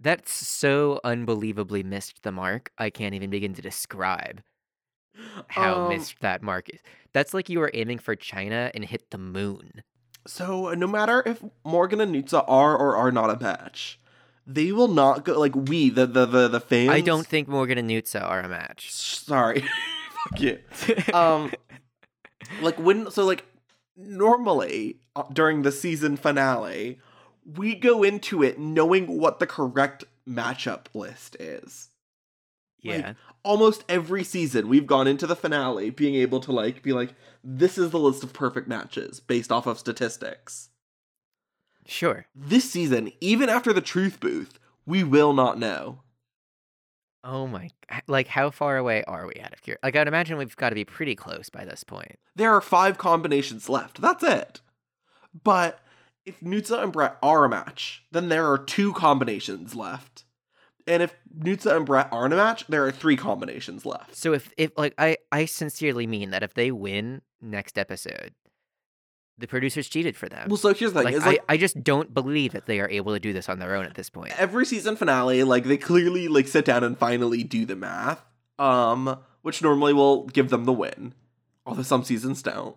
that's 0.00 0.32
so 0.32 1.00
unbelievably 1.04 1.82
missed 1.82 2.22
the 2.22 2.32
mark. 2.32 2.72
I 2.78 2.90
can't 2.90 3.14
even 3.14 3.30
begin 3.30 3.54
to 3.54 3.62
describe 3.62 4.42
how 5.48 5.84
Um, 5.84 5.88
missed 5.90 6.20
that 6.20 6.42
mark 6.42 6.68
is. 6.68 6.80
That's 7.12 7.34
like 7.34 7.48
you 7.48 7.60
were 7.60 7.70
aiming 7.74 7.98
for 7.98 8.16
China 8.16 8.70
and 8.74 8.84
hit 8.84 9.10
the 9.10 9.18
moon. 9.18 9.82
So, 10.26 10.72
no 10.74 10.86
matter 10.86 11.22
if 11.26 11.44
Morgan 11.64 12.00
and 12.00 12.14
Nutsa 12.14 12.44
are 12.48 12.76
or 12.76 12.96
are 12.96 13.12
not 13.12 13.30
a 13.30 13.38
match, 13.38 14.00
they 14.46 14.72
will 14.72 14.88
not 14.88 15.24
go. 15.24 15.38
Like, 15.38 15.54
we, 15.54 15.90
the, 15.90 16.06
the, 16.06 16.24
the, 16.26 16.48
the 16.48 16.60
fans. 16.60 16.90
I 16.90 17.02
don't 17.02 17.26
think 17.26 17.46
Morgan 17.46 17.78
and 17.78 17.88
Nutsa 17.88 18.22
are 18.22 18.40
a 18.40 18.48
match. 18.48 18.90
Sorry. 18.92 19.60
Fuck 20.30 20.40
you. 20.40 20.58
um 21.14 21.52
like 22.62 22.78
when 22.78 23.10
so 23.10 23.24
like 23.24 23.44
normally 23.96 24.96
uh, 25.16 25.22
during 25.32 25.62
the 25.62 25.72
season 25.72 26.16
finale 26.16 26.98
we 27.56 27.74
go 27.74 28.02
into 28.02 28.42
it 28.42 28.58
knowing 28.58 29.18
what 29.18 29.38
the 29.38 29.46
correct 29.46 30.04
matchup 30.28 30.86
list 30.94 31.36
is 31.38 31.88
like, 32.84 32.98
yeah. 32.98 33.12
Almost 33.44 33.84
every 33.88 34.24
season 34.24 34.68
we've 34.68 34.86
gone 34.86 35.06
into 35.06 35.26
the 35.26 35.36
finale 35.36 35.90
being 35.90 36.14
able 36.14 36.40
to 36.40 36.50
like 36.50 36.82
be 36.82 36.92
like 36.92 37.14
this 37.44 37.76
is 37.78 37.90
the 37.90 37.98
list 37.98 38.24
of 38.24 38.32
perfect 38.32 38.66
matches 38.66 39.20
based 39.20 39.52
off 39.52 39.66
of 39.66 39.78
statistics 39.78 40.70
Sure. 41.86 42.26
this 42.34 42.70
season 42.70 43.12
even 43.20 43.48
after 43.48 43.72
the 43.72 43.80
truth 43.80 44.18
booth 44.18 44.58
we 44.86 45.04
will 45.04 45.32
not 45.32 45.58
know 45.58 46.00
Oh 47.26 47.46
my. 47.46 47.70
Like, 48.06 48.26
how 48.28 48.50
far 48.50 48.76
away 48.76 49.02
are 49.04 49.26
we 49.26 49.32
out 49.40 49.54
of 49.54 49.60
here? 49.60 49.78
Like, 49.82 49.96
I'd 49.96 50.08
imagine 50.08 50.36
we've 50.36 50.54
got 50.56 50.68
to 50.68 50.74
be 50.74 50.84
pretty 50.84 51.14
close 51.14 51.48
by 51.48 51.64
this 51.64 51.82
point. 51.82 52.18
There 52.36 52.52
are 52.52 52.60
five 52.60 52.98
combinations 52.98 53.70
left. 53.70 54.02
That's 54.02 54.22
it. 54.22 54.60
But 55.42 55.80
if 56.26 56.40
Nutsa 56.40 56.82
and 56.82 56.92
Brett 56.92 57.16
are 57.22 57.46
a 57.46 57.48
match, 57.48 58.04
then 58.12 58.28
there 58.28 58.46
are 58.52 58.58
two 58.58 58.92
combinations 58.92 59.74
left. 59.74 60.23
And 60.86 61.02
if 61.02 61.16
Nutsa 61.38 61.76
and 61.76 61.86
Brett 61.86 62.08
aren't 62.12 62.34
a 62.34 62.36
match, 62.36 62.66
there 62.66 62.84
are 62.86 62.92
three 62.92 63.16
combinations 63.16 63.86
left. 63.86 64.14
So 64.14 64.32
if 64.32 64.52
if 64.56 64.70
like 64.76 64.94
I 64.98 65.16
I 65.32 65.46
sincerely 65.46 66.06
mean 66.06 66.30
that 66.30 66.42
if 66.42 66.54
they 66.54 66.70
win 66.70 67.22
next 67.40 67.78
episode, 67.78 68.34
the 69.38 69.46
producers 69.46 69.88
cheated 69.88 70.16
for 70.16 70.28
them. 70.28 70.48
Well, 70.48 70.58
so 70.58 70.74
here's 70.74 70.92
the 70.92 71.00
thing: 71.00 71.06
like, 71.06 71.14
is 71.14 71.24
I, 71.24 71.26
like 71.26 71.44
I 71.48 71.56
just 71.56 71.82
don't 71.82 72.12
believe 72.12 72.52
that 72.52 72.66
they 72.66 72.80
are 72.80 72.88
able 72.90 73.14
to 73.14 73.20
do 73.20 73.32
this 73.32 73.48
on 73.48 73.58
their 73.58 73.74
own 73.74 73.86
at 73.86 73.94
this 73.94 74.10
point. 74.10 74.38
every 74.38 74.66
season 74.66 74.96
finale, 74.96 75.42
like 75.42 75.64
they 75.64 75.78
clearly 75.78 76.28
like 76.28 76.48
sit 76.48 76.64
down 76.64 76.84
and 76.84 76.98
finally 76.98 77.42
do 77.42 77.64
the 77.64 77.76
math, 77.76 78.22
um, 78.58 79.18
which 79.42 79.62
normally 79.62 79.94
will 79.94 80.26
give 80.26 80.50
them 80.50 80.64
the 80.64 80.72
win, 80.72 81.14
although 81.64 81.82
some 81.82 82.04
seasons 82.04 82.42
don't. 82.42 82.76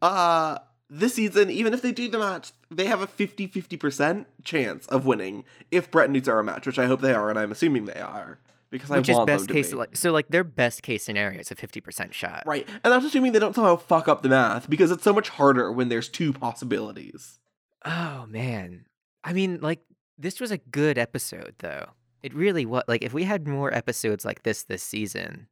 Uh, 0.00 0.58
this 0.98 1.14
season, 1.14 1.50
even 1.50 1.74
if 1.74 1.82
they 1.82 1.92
do 1.92 2.08
the 2.08 2.18
match, 2.18 2.52
they 2.70 2.86
have 2.86 3.00
a 3.02 3.06
50-50% 3.06 4.26
chance 4.44 4.86
of 4.86 5.06
winning 5.06 5.44
if 5.70 5.90
Brett 5.90 6.08
and 6.08 6.16
Nutsa 6.16 6.28
are 6.28 6.38
a 6.40 6.44
match, 6.44 6.66
which 6.66 6.78
I 6.78 6.86
hope 6.86 7.00
they 7.00 7.12
are, 7.14 7.30
and 7.30 7.38
I'm 7.38 7.52
assuming 7.52 7.84
they 7.86 8.00
are 8.00 8.38
because 8.70 8.90
Which 8.90 9.08
I 9.08 9.12
is 9.12 9.16
want 9.16 9.26
best 9.26 9.40
them 9.42 9.46
to 9.48 9.52
case 9.54 9.70
be. 9.70 9.76
like 9.76 9.96
so 9.96 10.10
like 10.12 10.28
their 10.28 10.44
best 10.44 10.82
case 10.82 11.04
scenario 11.04 11.40
is 11.40 11.50
a 11.50 11.54
fifty 11.54 11.80
percent 11.80 12.12
shot. 12.14 12.42
Right, 12.46 12.68
and 12.82 12.92
that's 12.92 13.04
assuming 13.04 13.32
they 13.32 13.38
don't 13.38 13.54
somehow 13.54 13.76
fuck 13.76 14.08
up 14.08 14.22
the 14.22 14.28
math 14.28 14.68
because 14.68 14.90
it's 14.90 15.04
so 15.04 15.12
much 15.12 15.28
harder 15.30 15.70
when 15.70 15.88
there's 15.88 16.08
two 16.08 16.32
possibilities. 16.32 17.38
Oh 17.84 18.26
man. 18.28 18.86
I 19.22 19.32
mean, 19.32 19.60
like 19.60 19.80
this 20.18 20.40
was 20.40 20.50
a 20.50 20.58
good 20.58 20.98
episode 20.98 21.54
though. 21.58 21.90
It 22.22 22.34
really 22.34 22.66
was. 22.66 22.82
Like 22.88 23.02
if 23.02 23.12
we 23.12 23.24
had 23.24 23.46
more 23.46 23.72
episodes 23.72 24.24
like 24.24 24.42
this 24.42 24.62
this 24.64 24.82
season, 24.82 25.48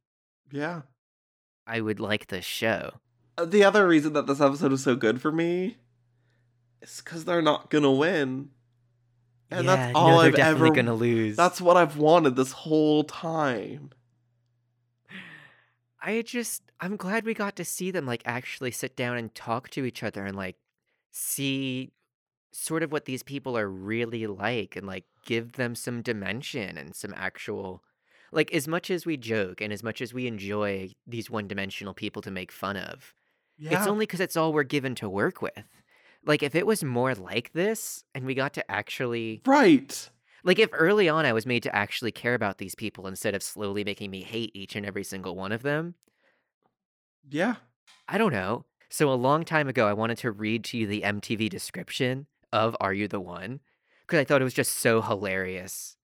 Yeah. 0.51 0.81
I 1.65 1.79
would 1.81 1.99
like 2.01 2.27
the 2.27 2.41
show. 2.41 2.95
The 3.41 3.63
other 3.63 3.87
reason 3.87 4.13
that 4.13 4.27
this 4.27 4.41
episode 4.41 4.73
is 4.73 4.83
so 4.83 4.95
good 4.95 5.21
for 5.21 5.31
me 5.31 5.77
is 6.81 7.01
because 7.03 7.25
they're 7.25 7.41
not 7.41 7.69
gonna 7.69 7.91
win, 7.91 8.49
and 9.49 9.65
yeah, 9.65 9.75
that's 9.75 9.93
no, 9.93 9.99
all 9.99 10.17
they're 10.19 10.27
I've 10.27 10.35
definitely 10.35 10.67
ever. 10.67 10.75
gonna 10.75 10.93
lose. 10.93 11.35
That's 11.35 11.59
what 11.59 11.77
I've 11.77 11.97
wanted 11.97 12.35
this 12.35 12.51
whole 12.51 13.03
time. 13.03 13.89
I 16.01 16.21
just 16.21 16.63
I'm 16.79 16.97
glad 16.97 17.25
we 17.25 17.33
got 17.33 17.55
to 17.55 17.65
see 17.65 17.89
them 17.89 18.05
like 18.05 18.21
actually 18.25 18.71
sit 18.71 18.95
down 18.95 19.17
and 19.17 19.33
talk 19.33 19.69
to 19.69 19.85
each 19.85 20.03
other 20.03 20.25
and 20.25 20.35
like 20.35 20.57
see 21.11 21.91
sort 22.51 22.83
of 22.83 22.91
what 22.91 23.05
these 23.05 23.23
people 23.23 23.57
are 23.57 23.69
really 23.69 24.27
like 24.27 24.75
and 24.75 24.85
like 24.85 25.05
give 25.25 25.53
them 25.53 25.75
some 25.75 26.01
dimension 26.01 26.77
and 26.77 26.93
some 26.95 27.13
actual 27.15 27.83
like 28.31 28.53
as 28.53 28.67
much 28.67 28.91
as 28.91 29.05
we 29.05 29.15
joke 29.15 29.61
and 29.61 29.71
as 29.71 29.81
much 29.81 30.01
as 30.01 30.13
we 30.13 30.27
enjoy 30.27 30.91
these 31.07 31.29
one-dimensional 31.29 31.93
people 31.93 32.21
to 32.21 32.29
make 32.31 32.51
fun 32.51 32.75
of 32.77 33.13
Yeah. 33.57 33.77
it's 33.77 33.87
only 33.87 34.05
cuz 34.05 34.19
it's 34.19 34.35
all 34.35 34.51
we're 34.53 34.63
given 34.63 34.95
to 34.95 35.07
work 35.09 35.41
with 35.41 35.63
like 36.25 36.41
if 36.43 36.55
it 36.55 36.65
was 36.65 36.83
more 36.83 37.13
like 37.15 37.53
this 37.53 38.03
and 38.15 38.25
we 38.25 38.33
got 38.33 38.53
to 38.53 38.71
actually 38.71 39.41
right. 39.45 40.09
like 40.43 40.59
if 40.59 40.69
early 40.73 41.07
on 41.09 41.25
I 41.25 41.33
was 41.33 41.45
made 41.45 41.63
to 41.63 41.75
actually 41.75 42.11
care 42.11 42.33
about 42.33 42.57
these 42.57 42.75
people 42.75 43.07
instead 43.07 43.35
of 43.35 43.43
slowly 43.43 43.83
making 43.83 44.09
me 44.11 44.23
hate 44.23 44.51
each 44.53 44.75
and 44.75 44.85
every 44.85 45.03
single 45.03 45.35
one 45.35 45.51
of 45.51 45.61
them 45.63 45.95
Yeah. 47.29 47.55
I 48.07 48.17
don't 48.17 48.33
know. 48.33 48.65
So 48.89 49.11
a 49.11 49.15
long 49.15 49.43
time 49.45 49.67
ago, 49.67 49.87
I 49.87 49.93
wanted 49.93 50.17
to 50.19 50.31
read 50.31 50.63
to 50.65 50.77
you 50.77 50.85
the 50.87 51.01
MTV 51.01 51.49
description 51.49 52.27
of 52.51 52.75
"Are 52.79 52.93
You 52.93 53.07
the 53.07 53.19
One" 53.19 53.59
because 54.01 54.19
I 54.19 54.23
thought 54.25 54.41
it 54.41 54.43
was 54.43 54.53
just 54.53 54.73
so 54.77 55.01
hilarious. 55.01 55.95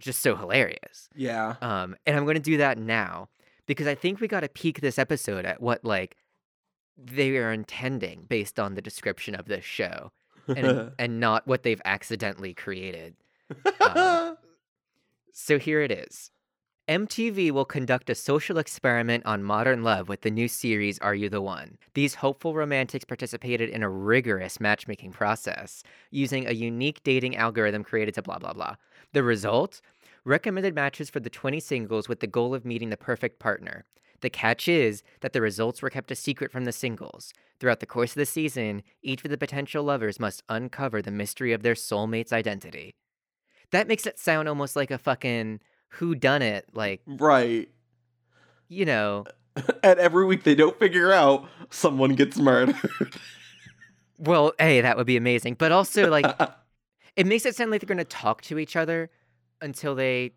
just 0.00 0.20
so 0.22 0.36
hilarious. 0.36 1.08
Yeah. 1.14 1.56
Um, 1.60 1.96
and 2.06 2.16
I'm 2.16 2.24
going 2.24 2.36
to 2.36 2.40
do 2.40 2.56
that 2.58 2.78
now 2.78 3.28
because 3.66 3.86
I 3.86 3.94
think 3.94 4.20
we 4.20 4.28
got 4.28 4.40
to 4.40 4.48
peek 4.48 4.80
this 4.80 4.98
episode 4.98 5.44
at 5.46 5.60
what 5.60 5.84
like 5.84 6.16
they 6.96 7.36
are 7.36 7.52
intending 7.52 8.26
based 8.28 8.58
on 8.60 8.74
the 8.74 8.82
description 8.82 9.34
of 9.34 9.46
this 9.46 9.64
show 9.64 10.12
and 10.48 10.92
and 10.98 11.20
not 11.20 11.46
what 11.46 11.62
they've 11.62 11.82
accidentally 11.84 12.54
created. 12.54 13.14
uh, 13.80 14.34
So 15.36 15.58
here 15.58 15.80
it 15.80 15.90
is. 15.90 16.30
MTV 16.86 17.50
will 17.50 17.64
conduct 17.64 18.08
a 18.10 18.14
social 18.14 18.58
experiment 18.58 19.24
on 19.26 19.42
modern 19.42 19.82
love 19.82 20.08
with 20.08 20.20
the 20.20 20.30
new 20.30 20.46
series 20.48 20.98
Are 21.00 21.14
You 21.14 21.28
the 21.28 21.40
One? 21.40 21.78
These 21.94 22.16
hopeful 22.16 22.54
romantics 22.54 23.04
participated 23.04 23.70
in 23.70 23.82
a 23.82 23.88
rigorous 23.88 24.60
matchmaking 24.60 25.12
process 25.12 25.82
using 26.10 26.46
a 26.46 26.52
unique 26.52 27.02
dating 27.02 27.36
algorithm 27.36 27.82
created 27.84 28.14
to 28.14 28.22
blah 28.22 28.38
blah 28.38 28.52
blah. 28.52 28.76
The 29.12 29.22
result? 29.22 29.80
Recommended 30.24 30.74
matches 30.74 31.10
for 31.10 31.20
the 31.20 31.30
20 31.30 31.58
singles 31.58 32.08
with 32.08 32.20
the 32.20 32.26
goal 32.26 32.54
of 32.54 32.64
meeting 32.64 32.90
the 32.90 32.96
perfect 32.96 33.38
partner. 33.40 33.84
The 34.24 34.30
catch 34.30 34.68
is 34.68 35.02
that 35.20 35.34
the 35.34 35.42
results 35.42 35.82
were 35.82 35.90
kept 35.90 36.10
a 36.10 36.14
secret 36.14 36.50
from 36.50 36.64
the 36.64 36.72
singles. 36.72 37.34
Throughout 37.60 37.80
the 37.80 37.86
course 37.86 38.12
of 38.12 38.16
the 38.16 38.24
season, 38.24 38.82
each 39.02 39.22
of 39.22 39.30
the 39.30 39.36
potential 39.36 39.84
lovers 39.84 40.18
must 40.18 40.42
uncover 40.48 41.02
the 41.02 41.10
mystery 41.10 41.52
of 41.52 41.62
their 41.62 41.74
soulmate's 41.74 42.32
identity. 42.32 42.94
That 43.70 43.86
makes 43.86 44.06
it 44.06 44.18
sound 44.18 44.48
almost 44.48 44.76
like 44.76 44.90
a 44.90 44.96
fucking 44.96 45.60
who 45.88 46.14
done 46.14 46.40
it, 46.40 46.64
like, 46.72 47.02
right. 47.06 47.68
you 48.68 48.86
know, 48.86 49.26
And 49.82 50.00
every 50.00 50.24
week 50.24 50.44
they 50.44 50.54
don't 50.54 50.78
figure 50.78 51.12
out 51.12 51.46
someone 51.68 52.14
gets 52.14 52.38
murdered. 52.38 52.76
well, 54.16 54.54
hey, 54.58 54.80
that 54.80 54.96
would 54.96 55.06
be 55.06 55.18
amazing. 55.18 55.56
But 55.58 55.70
also 55.70 56.08
like 56.08 56.24
it 57.16 57.26
makes 57.26 57.44
it 57.44 57.56
sound 57.56 57.70
like 57.70 57.82
they're 57.82 57.94
going 57.94 57.98
to 57.98 58.04
talk 58.04 58.40
to 58.44 58.58
each 58.58 58.74
other 58.74 59.10
until 59.60 59.94
they 59.94 60.32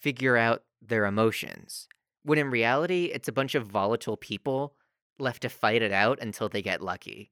figure 0.00 0.36
out 0.36 0.64
their 0.82 1.06
emotions. 1.06 1.88
When 2.24 2.38
in 2.38 2.50
reality, 2.50 3.10
it's 3.12 3.28
a 3.28 3.32
bunch 3.32 3.54
of 3.54 3.66
volatile 3.66 4.16
people 4.16 4.74
left 5.18 5.42
to 5.42 5.48
fight 5.48 5.82
it 5.82 5.92
out 5.92 6.18
until 6.20 6.48
they 6.48 6.62
get 6.62 6.80
lucky. 6.82 7.30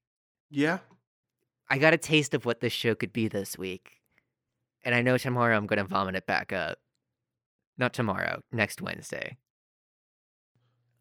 yeah. 0.51 0.79
I 1.71 1.79
got 1.79 1.95
a 1.95 1.99
taste 1.99 2.35
of 2.35 2.45
what 2.45 2.61
this 2.61 2.73
show 2.73 2.95
could 2.95 3.15
be 3.15 3.29
this 3.29 3.57
week. 3.57 4.03
And 4.85 4.95
I 4.95 5.01
know 5.01 5.17
tomorrow 5.17 5.57
I'm 5.57 5.67
going 5.67 5.79
to 5.79 5.85
vomit 5.85 6.17
it 6.17 6.27
back 6.27 6.53
up. 6.53 6.79
Not 7.79 7.95
tomorrow, 7.95 8.43
next 8.53 8.83
Wednesday. 8.83 9.39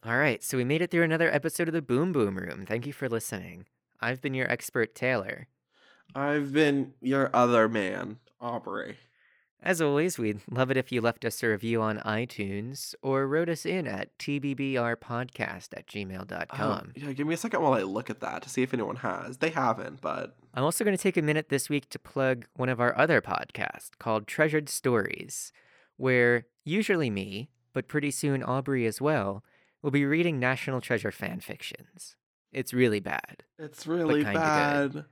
All 0.06 0.18
right, 0.18 0.42
so 0.42 0.56
we 0.56 0.64
made 0.64 0.82
it 0.82 0.90
through 0.90 1.04
another 1.04 1.30
episode 1.34 1.68
of 1.68 1.74
the 1.74 1.82
Boom 1.82 2.14
Boom 2.14 2.38
Room. 2.38 2.66
Thank 2.66 2.88
you 2.88 2.94
for 2.94 3.10
listening. 3.10 3.66
I've 4.00 4.22
been 4.22 4.34
your 4.34 4.50
expert, 4.50 4.96
Taylor. 4.96 5.48
I've 6.16 6.54
been 6.54 6.94
your 7.02 7.30
other 7.34 7.68
man, 7.68 8.20
Aubrey. 8.40 8.98
As 9.64 9.80
always, 9.80 10.18
we'd 10.18 10.42
love 10.50 10.72
it 10.72 10.78
if 10.78 10.92
you 10.92 11.02
left 11.02 11.24
us 11.24 11.44
a 11.44 11.50
review 11.50 11.82
on 11.84 12.00
iTunes 12.00 12.96
or 13.04 13.28
wrote 13.28 13.48
us 13.48 13.64
in 13.64 13.86
at 13.86 14.18
tbbrpodcast 14.18 15.68
at 15.78 15.86
gmail.com. 15.88 16.72
Um, 16.72 16.92
yeah, 16.96 17.12
give 17.14 17.28
me 17.28 17.36
a 17.36 17.38
second 17.38 17.62
while 17.62 17.74
I 17.74 17.84
look 17.84 18.10
at 18.10 18.22
that 18.22 18.42
to 18.42 18.50
see 18.50 18.64
if 18.64 18.74
anyone 18.74 18.96
has. 18.98 19.38
They 19.38 19.50
haven't, 19.50 20.02
but 20.02 20.36
I'm 20.56 20.64
also 20.64 20.84
going 20.84 20.98
to 20.98 21.02
take 21.02 21.18
a 21.18 21.22
minute 21.22 21.50
this 21.50 21.70
week 21.70 21.90
to 21.90 22.00
plug 22.00 22.48
one 22.56 22.70
of 22.70 22.80
our 22.80 22.98
other 22.98 23.22
podcasts 23.22 23.92
called 24.00 24.26
Treasured 24.26 24.68
Stories, 24.68 25.52
where 25.98 26.48
usually 26.66 27.12
me, 27.12 27.50
but 27.74 27.88
pretty 27.88 28.10
soon 28.12 28.42
Aubrey 28.42 28.88
as 28.88 29.00
well, 29.00 29.44
will 29.84 29.92
be 29.92 30.06
reading 30.06 30.40
National 30.40 30.82
Treasure 30.82 31.12
fan 31.12 31.40
fictions. 31.40 32.16
It's 32.52 32.74
really 32.74 33.00
bad. 33.00 33.44
it's 33.60 33.86
really 33.88 34.24
bad. 34.24 35.06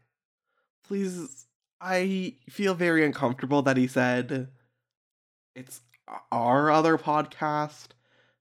Please, 0.84 1.46
I 1.82 2.36
feel 2.50 2.74
very 2.74 3.06
uncomfortable 3.06 3.62
that 3.64 3.78
he 3.78 3.88
said 3.88 4.48
it's 5.56 5.82
our 6.32 6.70
other 6.72 6.98
podcast 6.98 7.90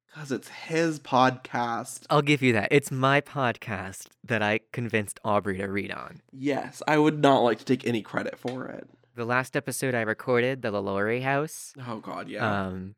because 0.07 0.33
it's 0.33 0.49
his 0.49 0.99
podcast. 0.99 2.05
I'll 2.11 2.23
give 2.23 2.43
you 2.43 2.53
that. 2.55 2.69
It's 2.71 2.91
my 2.91 3.21
podcast 3.21 4.07
that 4.25 4.43
I 4.43 4.61
convinced 4.73 5.21
Aubrey 5.25 5.59
to 5.59 5.67
read 5.69 5.93
on. 5.93 6.23
Yes, 6.33 6.83
I 6.89 6.99
would 6.99 7.21
not 7.21 7.41
like 7.41 7.59
to 7.59 7.65
take 7.65 7.87
any 7.87 8.03
credit 8.03 8.39
for 8.39 8.67
it. 8.67 8.89
The 9.15 9.25
last 9.25 9.57
episode 9.57 9.95
I 9.95 10.01
recorded, 10.03 10.63
the 10.63 10.71
LaLaurie 10.71 11.23
House, 11.23 11.75
Oh 11.87 11.99
God, 11.99 12.29
yeah. 12.29 12.67
um, 12.67 12.95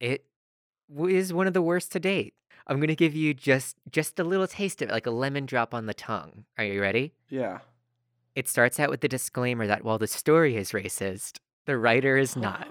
it 0.00 0.24
w- 0.92 1.14
is 1.16 1.32
one 1.32 1.46
of 1.46 1.52
the 1.54 1.62
worst 1.62 1.92
to 1.92 2.00
date. 2.00 2.34
I'm 2.66 2.80
gonna 2.80 2.94
give 2.94 3.14
you 3.14 3.34
just 3.34 3.76
just 3.90 4.18
a 4.18 4.24
little 4.24 4.46
taste 4.46 4.80
of 4.82 4.88
it, 4.88 4.92
like 4.92 5.06
a 5.06 5.10
lemon 5.10 5.44
drop 5.46 5.74
on 5.74 5.86
the 5.86 5.94
tongue. 5.94 6.44
Are 6.58 6.64
you 6.64 6.80
ready? 6.80 7.12
yeah. 7.28 7.58
It 8.34 8.48
starts 8.48 8.78
out 8.78 8.90
with 8.90 9.00
the 9.00 9.08
disclaimer 9.08 9.66
that 9.66 9.84
while 9.84 9.98
the 9.98 10.06
story 10.06 10.56
is 10.56 10.72
racist, 10.72 11.38
the 11.66 11.76
writer 11.76 12.16
is 12.16 12.36
not. 12.36 12.68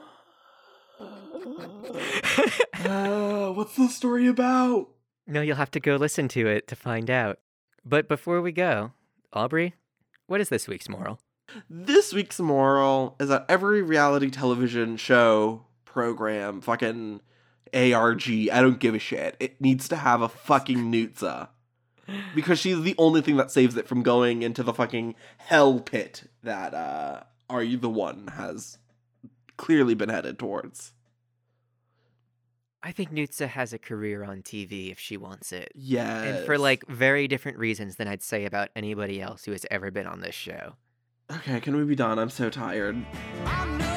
Uh, 2.86 3.52
what's 3.52 3.76
the 3.76 3.88
story 3.90 4.28
about? 4.28 4.90
no, 5.28 5.42
you'll 5.42 5.56
have 5.58 5.72
to 5.72 5.80
go 5.80 5.96
listen 5.96 6.28
to 6.30 6.48
it 6.48 6.68
to 6.68 6.76
find 6.76 7.10
out. 7.10 7.40
But 7.86 8.08
before 8.08 8.42
we 8.42 8.52
go, 8.52 8.92
Aubrey, 9.34 9.76
what 10.28 10.42
is 10.42 10.50
this 10.50 10.68
week's 10.68 10.90
moral? 10.90 11.20
This 11.70 12.14
week's 12.14 12.40
moral 12.40 13.16
is 13.20 13.30
that 13.30 13.46
every 13.50 13.82
reality 13.82 14.30
television 14.30 14.98
show, 14.98 15.66
program, 15.86 16.62
fucking 16.62 17.22
ARG, 17.74 18.30
I 18.52 18.62
don't 18.62 18.80
give 18.80 18.96
a 18.96 19.00
shit. 19.00 19.36
It 19.40 19.60
needs 19.62 19.88
to 19.90 19.96
have 19.98 20.22
a 20.22 20.30
fucking 20.30 20.92
Nutsa. 20.92 21.50
Because 22.36 22.60
she's 22.60 22.82
the 22.82 22.96
only 22.98 23.22
thing 23.22 23.38
that 23.38 23.52
saves 23.52 23.78
it 23.78 23.88
from 23.88 24.04
going 24.04 24.42
into 24.42 24.64
the 24.64 24.74
fucking 24.74 25.16
hell 25.38 25.80
pit 25.80 26.24
that 26.44 26.74
uh 26.74 27.22
Are 27.50 27.64
You 27.64 27.78
the 27.78 27.90
One 27.90 28.28
has 28.36 28.78
clearly 29.58 29.94
been 29.94 30.10
headed 30.10 30.40
towards. 30.40 30.94
I 32.82 32.94
think 32.94 33.12
Nutsa 33.12 33.48
has 33.48 33.74
a 33.74 33.78
career 33.78 34.24
on 34.24 34.42
TV 34.42 34.90
if 34.92 35.00
she 35.00 35.18
wants 35.18 35.52
it. 35.52 35.72
Yes. 35.76 36.38
And 36.38 36.46
for 36.46 36.58
like 36.58 36.88
very 36.88 37.28
different 37.28 37.58
reasons 37.58 37.98
than 37.98 38.08
I'd 38.08 38.24
say 38.24 38.46
about 38.46 38.70
anybody 38.76 39.22
else 39.22 39.44
who 39.44 39.52
has 39.52 39.66
ever 39.70 39.92
been 39.92 40.08
on 40.08 40.22
this 40.22 40.36
show. 40.36 40.76
Okay, 41.32 41.60
can 41.60 41.76
we 41.76 41.84
be 41.84 41.96
done? 41.96 42.18
I'm 42.18 42.30
so 42.30 42.50
tired. 42.50 43.06
I'm 43.46 43.89